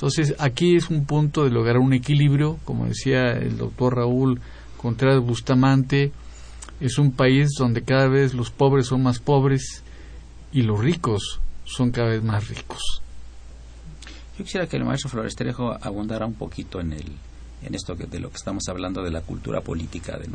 Entonces, 0.00 0.34
aquí 0.38 0.76
es 0.76 0.88
un 0.88 1.04
punto 1.04 1.44
de 1.44 1.50
lograr 1.50 1.76
un 1.76 1.92
equilibrio, 1.92 2.58
como 2.64 2.86
decía 2.86 3.32
el 3.32 3.58
doctor 3.58 3.96
Raúl 3.96 4.40
Contreras 4.78 5.22
Bustamante, 5.22 6.10
es 6.80 6.96
un 6.96 7.12
país 7.12 7.50
donde 7.58 7.82
cada 7.82 8.08
vez 8.08 8.32
los 8.32 8.50
pobres 8.50 8.86
son 8.86 9.02
más 9.02 9.18
pobres 9.18 9.82
y 10.54 10.62
los 10.62 10.80
ricos 10.80 11.40
son 11.66 11.90
cada 11.90 12.08
vez 12.08 12.22
más 12.22 12.48
ricos. 12.48 13.02
Yo 14.38 14.44
quisiera 14.44 14.66
que 14.66 14.78
el 14.78 14.86
maestro 14.86 15.10
Floresterejo 15.10 15.76
abundara 15.82 16.24
un 16.24 16.32
poquito 16.32 16.80
en 16.80 16.94
el 16.94 17.04
en 17.62 17.74
esto 17.74 17.94
de 17.94 18.20
lo 18.20 18.30
que 18.30 18.36
estamos 18.36 18.62
hablando 18.70 19.02
de 19.02 19.10
la 19.10 19.20
cultura 19.20 19.60
política, 19.60 20.16
de, 20.16 20.30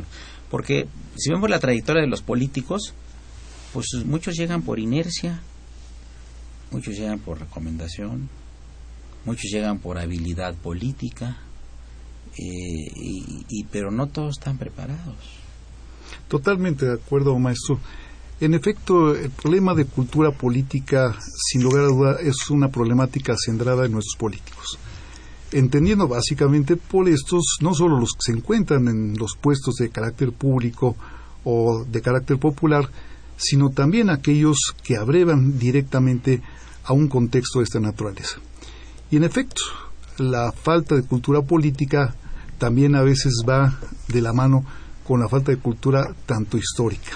porque 0.48 0.86
si 1.16 1.32
vemos 1.32 1.50
la 1.50 1.58
trayectoria 1.58 2.02
de 2.02 2.08
los 2.08 2.22
políticos, 2.22 2.94
pues 3.72 3.88
muchos 4.04 4.36
llegan 4.36 4.62
por 4.62 4.78
inercia, 4.78 5.40
muchos 6.70 6.94
llegan 6.94 7.18
por 7.18 7.40
recomendación, 7.40 8.28
muchos 9.26 9.50
llegan 9.50 9.78
por 9.78 9.98
habilidad 9.98 10.54
política, 10.54 11.36
eh, 12.38 12.90
y, 13.48 13.64
pero 13.64 13.90
no 13.90 14.06
todos 14.06 14.38
están 14.38 14.56
preparados. 14.56 15.16
Totalmente 16.28 16.86
de 16.86 16.94
acuerdo, 16.94 17.38
maestro. 17.38 17.78
En 18.40 18.54
efecto, 18.54 19.14
el 19.14 19.30
problema 19.30 19.74
de 19.74 19.86
cultura 19.86 20.30
política, 20.30 21.16
sin 21.50 21.62
lugar 21.62 21.84
a 21.84 21.88
duda, 21.88 22.16
es 22.20 22.50
una 22.50 22.68
problemática 22.68 23.34
centrada 23.36 23.86
en 23.86 23.92
nuestros 23.92 24.16
políticos. 24.18 24.78
Entendiendo 25.52 26.06
básicamente 26.06 26.76
por 26.76 27.08
estos, 27.08 27.56
no 27.60 27.72
solo 27.72 27.98
los 27.98 28.12
que 28.12 28.32
se 28.32 28.32
encuentran 28.32 28.88
en 28.88 29.16
los 29.16 29.36
puestos 29.40 29.76
de 29.76 29.88
carácter 29.88 30.32
público 30.32 30.96
o 31.44 31.84
de 31.84 32.02
carácter 32.02 32.38
popular, 32.38 32.90
sino 33.36 33.70
también 33.70 34.10
aquellos 34.10 34.58
que 34.82 34.96
abrevan 34.96 35.58
directamente 35.58 36.42
a 36.84 36.92
un 36.92 37.08
contexto 37.08 37.60
de 37.60 37.64
esta 37.64 37.80
naturaleza. 37.80 38.38
Y 39.10 39.16
en 39.16 39.24
efecto, 39.24 39.62
la 40.18 40.52
falta 40.52 40.94
de 40.94 41.02
cultura 41.02 41.42
política 41.42 42.14
también 42.58 42.94
a 42.94 43.02
veces 43.02 43.42
va 43.48 43.78
de 44.08 44.20
la 44.20 44.32
mano 44.32 44.64
con 45.06 45.20
la 45.20 45.28
falta 45.28 45.52
de 45.52 45.58
cultura 45.58 46.14
tanto 46.26 46.56
histórica. 46.56 47.12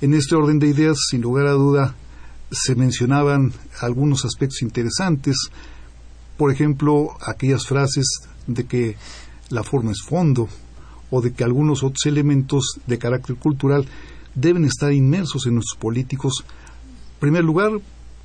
En 0.00 0.14
este 0.14 0.34
orden 0.34 0.58
de 0.58 0.68
ideas, 0.68 0.96
sin 1.10 1.20
lugar 1.20 1.46
a 1.46 1.52
duda, 1.52 1.94
se 2.50 2.74
mencionaban 2.74 3.52
algunos 3.80 4.24
aspectos 4.24 4.62
interesantes, 4.62 5.36
por 6.36 6.50
ejemplo, 6.50 7.10
aquellas 7.26 7.66
frases 7.66 8.06
de 8.46 8.64
que 8.64 8.96
la 9.50 9.62
forma 9.62 9.92
es 9.92 10.02
fondo 10.02 10.48
o 11.10 11.20
de 11.20 11.32
que 11.32 11.44
algunos 11.44 11.82
otros 11.82 12.06
elementos 12.06 12.80
de 12.86 12.98
carácter 12.98 13.36
cultural 13.36 13.86
deben 14.34 14.64
estar 14.64 14.92
inmersos 14.92 15.46
en 15.46 15.54
nuestros 15.56 15.78
políticos, 15.78 16.44
en 16.44 17.20
primer 17.20 17.44
lugar, 17.44 17.72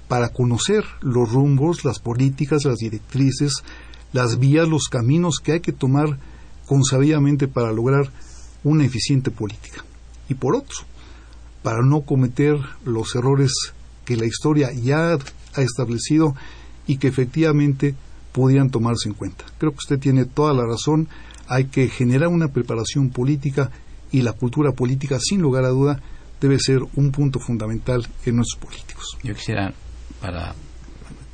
para 0.07 0.29
conocer 0.29 0.83
los 1.01 1.31
rumbos, 1.31 1.83
las 1.83 1.99
políticas, 1.99 2.65
las 2.65 2.77
directrices, 2.77 3.63
las 4.13 4.39
vías, 4.39 4.67
los 4.67 4.87
caminos 4.87 5.39
que 5.43 5.53
hay 5.53 5.59
que 5.59 5.73
tomar 5.73 6.17
consabidamente 6.65 7.47
para 7.47 7.71
lograr 7.71 8.09
una 8.63 8.85
eficiente 8.85 9.31
política. 9.31 9.83
Y 10.29 10.33
por 10.35 10.55
otro, 10.55 10.77
para 11.63 11.81
no 11.81 12.01
cometer 12.01 12.57
los 12.85 13.15
errores 13.15 13.51
que 14.05 14.15
la 14.15 14.25
historia 14.25 14.71
ya 14.71 15.17
ha 15.55 15.61
establecido 15.61 16.35
y 16.85 16.97
que 16.97 17.07
efectivamente 17.07 17.95
pudieran 18.31 18.69
tomarse 18.69 19.09
en 19.09 19.15
cuenta. 19.15 19.45
Creo 19.57 19.71
que 19.71 19.79
usted 19.79 19.99
tiene 19.99 20.25
toda 20.25 20.53
la 20.53 20.65
razón. 20.65 21.07
Hay 21.47 21.65
que 21.65 21.87
generar 21.89 22.29
una 22.29 22.49
preparación 22.49 23.09
política 23.09 23.71
y 24.11 24.21
la 24.21 24.33
cultura 24.33 24.71
política, 24.71 25.17
sin 25.19 25.41
lugar 25.41 25.65
a 25.65 25.69
duda, 25.69 26.01
debe 26.39 26.59
ser 26.59 26.81
un 26.95 27.11
punto 27.11 27.39
fundamental 27.39 28.07
en 28.25 28.35
nuestros 28.37 28.61
políticos. 28.61 29.17
Para 30.21 30.55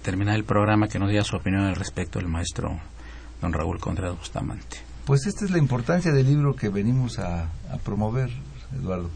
terminar 0.02 0.36
el 0.36 0.44
programa, 0.44 0.88
que 0.88 1.00
nos 1.00 1.10
diera 1.10 1.24
su 1.24 1.36
opinión 1.36 1.64
al 1.64 1.76
respecto 1.76 2.20
el 2.20 2.28
maestro 2.28 2.80
don 3.42 3.54
Raúl 3.54 3.80
Contreras 3.80 4.18
Bustamante. 4.18 4.78
Pues 5.06 5.26
esta 5.26 5.46
es 5.46 5.52
la 5.52 5.58
importancia 5.58 6.12
del 6.12 6.28
libro 6.28 6.56
que 6.56 6.70
venimos 6.70 7.20
a, 7.20 7.50
promover, 7.84 8.30
Eduardo. 8.74 9.10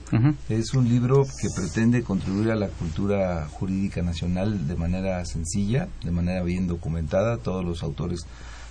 Es 0.49 0.73
un 0.73 0.87
libro 0.87 1.23
que 1.23 1.47
pretende 1.55 2.03
contribuir 2.03 2.51
a 2.51 2.55
la 2.55 2.67
cultura 2.67 3.47
jurídica 3.51 4.01
nacional 4.01 4.67
de 4.67 4.75
manera 4.75 5.23
sencilla, 5.25 5.87
de 6.03 6.11
manera 6.11 6.43
bien 6.43 6.67
documentada. 6.67 7.37
Todos 7.37 7.63
los 7.63 7.83
autores 7.83 8.25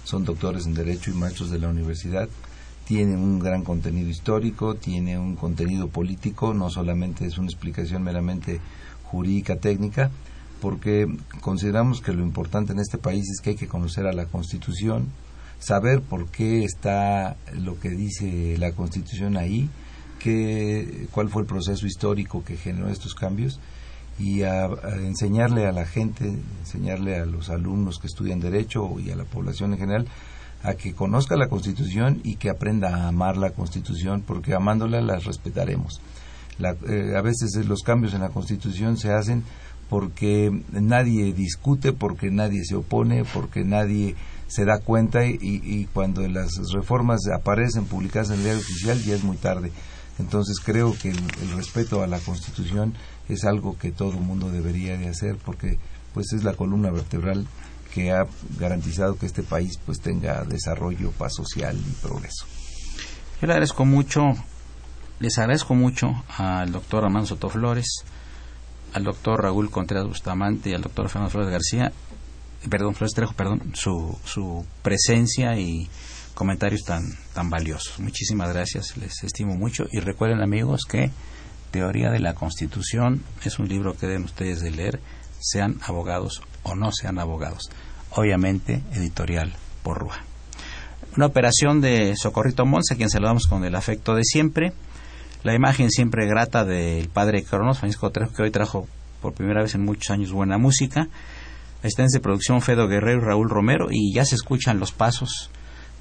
son 0.05 0.24
doctores 0.24 0.66
en 0.66 0.74
Derecho 0.74 1.11
y 1.11 1.14
maestros 1.14 1.51
de 1.51 1.59
la 1.59 1.68
universidad 1.68 2.28
tiene 2.86 3.16
un 3.16 3.40
gran 3.40 3.64
contenido 3.64 4.09
histórico, 4.09 4.76
tiene 4.76 5.18
un 5.18 5.34
contenido 5.34 5.88
político, 5.88 6.55
no 6.55 6.70
solamente 6.70 7.26
es 7.26 7.36
una 7.36 7.49
explicación 7.49 8.05
meramente 8.05 8.61
jurídica 9.03 9.57
técnica, 9.57 10.11
porque 10.61 11.07
consideramos 11.40 12.00
que 12.00 12.12
lo 12.12 12.22
importante 12.22 12.72
en 12.72 12.78
este 12.78 12.98
país 12.98 13.24
es 13.30 13.40
que 13.40 13.50
hay 13.50 13.57
que 13.57 13.68
conocer 13.68 14.07
a 14.07 14.12
la 14.12 14.26
Constitución, 14.26 15.09
saber 15.59 16.00
por 16.00 16.26
qué 16.28 16.64
está 16.64 17.36
lo 17.54 17.78
que 17.78 17.90
dice 17.90 18.57
la 18.59 18.72
Constitución 18.72 19.36
ahí, 19.36 19.68
qué, 20.18 21.09
cuál 21.11 21.28
fue 21.28 21.42
el 21.42 21.48
proceso 21.48 21.86
histórico 21.86 22.44
que 22.44 22.57
generó 22.57 22.88
estos 22.88 23.14
cambios 23.14 23.61
y 24.18 24.42
a, 24.42 24.66
enseñarle 25.02 25.66
a 25.66 25.72
la 25.72 25.84
gente, 25.84 26.38
enseñarle 26.61 27.16
a 27.16 27.26
los 27.26 27.50
alumnos 27.50 27.98
que 27.98 28.07
estudian 28.07 28.40
derecho 28.40 28.98
y 28.98 29.11
a 29.11 29.16
la 29.16 29.24
población 29.24 29.72
en 29.72 29.78
general 29.78 30.07
a 30.62 30.74
que 30.74 30.94
conozca 30.94 31.36
la 31.36 31.48
Constitución 31.48 32.20
y 32.24 32.36
que 32.36 32.50
aprenda 32.50 32.88
a 32.88 33.09
amar 33.09 33.36
la 33.36 33.50
Constitución, 33.50 34.22
porque 34.26 34.54
amándola 34.54 35.00
las 35.00 35.24
respetaremos. 35.24 36.00
Eh, 36.59 37.14
a 37.14 37.20
veces 37.20 37.54
los 37.66 37.82
cambios 37.82 38.14
en 38.14 38.22
la 38.22 38.30
Constitución 38.30 38.96
se 38.96 39.12
hacen 39.12 39.44
porque 39.89 40.51
nadie 40.72 41.32
discute, 41.32 41.93
porque 41.93 42.30
nadie 42.30 42.64
se 42.64 42.74
opone, 42.74 43.24
porque 43.24 43.64
nadie 43.64 44.16
se 44.49 44.64
da 44.64 44.78
cuenta 44.78 45.26
y, 45.26 45.89
cuando 45.93 46.26
las 46.28 46.51
reformas 46.72 47.20
aparecen 47.34 47.84
publicadas 47.87 48.30
en 48.30 48.37
el 48.37 48.43
diario 48.45 48.61
oficial 48.61 49.03
ya 49.03 49.14
es 49.14 49.24
muy 49.24 49.37
tarde. 49.37 49.72
Entonces 50.18 50.61
creo 50.64 50.97
que 50.97 51.11
el, 51.11 51.53
respeto 51.57 52.03
a 52.03 52.07
la 52.07 52.18
Constitución 52.18 52.95
es 53.28 53.45
algo 53.45 53.76
que 53.76 53.93
todo 53.93 54.12
mundo 54.12 54.51
debería 54.51 54.97
de 54.97 55.09
hacer 55.09 55.37
porque 55.45 55.78
pues 56.14 56.32
es 56.32 56.43
la 56.45 56.55
columna 56.55 56.91
vertebral 56.91 57.47
que 57.93 58.12
ha 58.12 58.26
garantizado 58.59 59.18
que 59.18 59.26
este 59.26 59.43
país 59.43 59.78
pues 59.84 60.01
tenga 60.01 60.45
desarrollo, 60.45 61.11
paz 61.12 61.34
social 61.34 61.76
y 61.76 61.93
progreso. 62.03 62.47
Yo 63.41 63.47
le 63.47 63.53
agradezco 63.53 63.84
mucho, 63.84 64.34
les 65.18 65.39
agradezco 65.39 65.74
mucho 65.74 66.24
al 66.39 66.72
doctor 66.72 67.05
Armando 67.05 67.26
Soto 67.26 67.51
Flores, 67.51 68.05
al 68.93 69.05
doctor 69.05 69.43
Raúl 69.43 69.70
Contreras 69.70 70.07
Bustamante 70.07 70.70
y 70.70 70.74
al 70.74 70.82
doctor 70.82 71.09
Fernando 71.09 71.30
Flores 71.30 71.51
García, 71.51 71.93
perdón, 72.68 72.95
Flores 72.95 73.14
Trejo, 73.14 73.34
perdón, 73.34 73.72
su, 73.74 74.18
su 74.24 74.64
presencia 74.82 75.59
y 75.59 75.89
comentarios 76.34 76.82
tan, 76.82 77.03
tan 77.34 77.51
valiosos. 77.51 77.99
Muchísimas 78.01 78.53
gracias, 78.53 78.97
les 78.97 79.22
estimo 79.22 79.55
mucho 79.55 79.84
y 79.93 80.01
recuerden 80.01 80.43
amigos 80.43 80.82
que 80.89 81.11
Teoría 81.70 82.11
de 82.11 82.20
la 82.20 82.34
Constitución 82.34 83.22
es 83.45 83.59
un 83.59 83.68
libro 83.68 83.97
que 83.97 84.07
deben 84.07 84.24
ustedes 84.24 84.61
de 84.61 84.70
leer, 84.70 85.01
sean 85.41 85.78
abogados 85.82 86.43
o 86.62 86.74
no 86.74 86.91
sean 86.93 87.18
abogados 87.18 87.70
obviamente 88.11 88.82
editorial 88.93 89.53
por 89.82 89.99
Rúa. 89.99 90.18
Una 91.16 91.26
operación 91.26 91.80
de 91.80 92.14
Socorrito 92.16 92.66
Monza, 92.66 92.97
quien 92.97 93.11
saludamos 93.11 93.47
con 93.47 93.64
el 93.64 93.74
afecto 93.74 94.14
de 94.14 94.22
siempre. 94.24 94.72
La 95.47 95.55
imagen 95.55 95.92
siempre 95.92 96.26
grata 96.26 96.64
del 96.64 97.09
padre 97.09 97.44
Cronos, 97.44 97.78
Francisco 97.78 98.11
Trejo, 98.11 98.32
que 98.32 98.42
hoy 98.42 98.51
trajo 98.51 98.88
por 99.22 99.32
primera 99.32 99.62
vez 99.62 99.76
en 99.76 99.84
muchos 99.84 100.11
años 100.11 100.32
buena 100.32 100.59
música. 100.59 101.07
Asistencia 101.84 102.18
de 102.18 102.22
producción 102.24 102.61
Fedo 102.62 102.88
Guerrero 102.88 103.22
y 103.22 103.24
Raúl 103.24 103.49
Romero, 103.49 103.86
y 103.92 104.12
ya 104.12 104.24
se 104.24 104.34
escuchan 104.34 104.80
los 104.80 104.90
pasos 104.90 105.53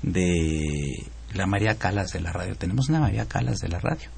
de 0.02 1.06
la 1.36 1.46
María 1.46 1.76
Calas 1.76 2.12
de 2.12 2.22
la 2.22 2.34
radio. 2.34 2.56
Tenemos 2.56 2.90
una 2.90 3.00
María 3.00 3.28
Calas 3.28 3.60
de 3.60 3.68
la 3.68 3.78
radio, 3.78 4.10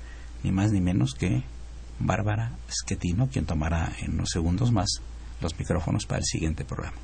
ni 0.44 0.54
más 0.54 0.72
ni 0.72 0.80
menos 0.80 1.14
que 1.14 1.44
Bárbara 2.00 2.54
Schettino, 2.70 3.28
quien 3.28 3.46
tomará 3.46 3.92
en 4.00 4.14
unos 4.14 4.30
segundos 4.30 4.72
más 4.72 5.02
los 5.42 5.60
micrófonos 5.60 6.06
para 6.06 6.20
el 6.20 6.26
siguiente 6.26 6.64
programa. 6.64 6.96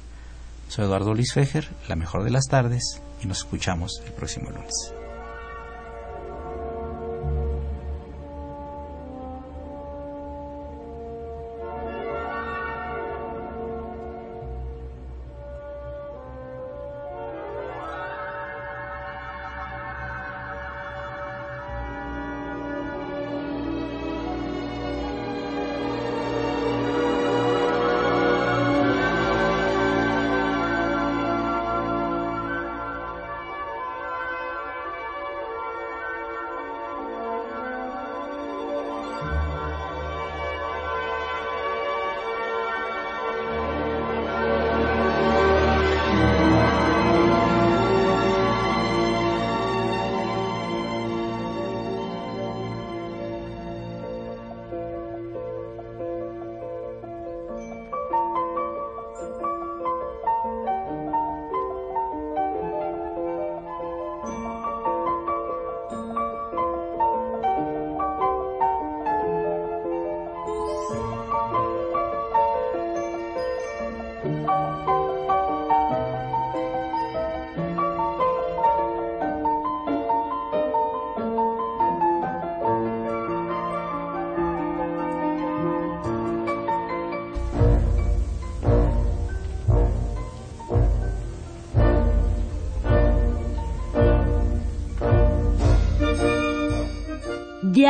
Soy 0.70 0.86
Eduardo 0.86 1.14
Luis 1.14 1.34
Fejer, 1.34 1.68
la 1.90 1.98
mejor 1.98 2.24
de 2.24 2.32
las 2.32 2.46
tardes, 2.46 3.02
y 3.22 3.28
nos 3.28 3.40
escuchamos 3.40 4.02
el 4.06 4.14
próximo 4.14 4.50
lunes. 4.50 5.03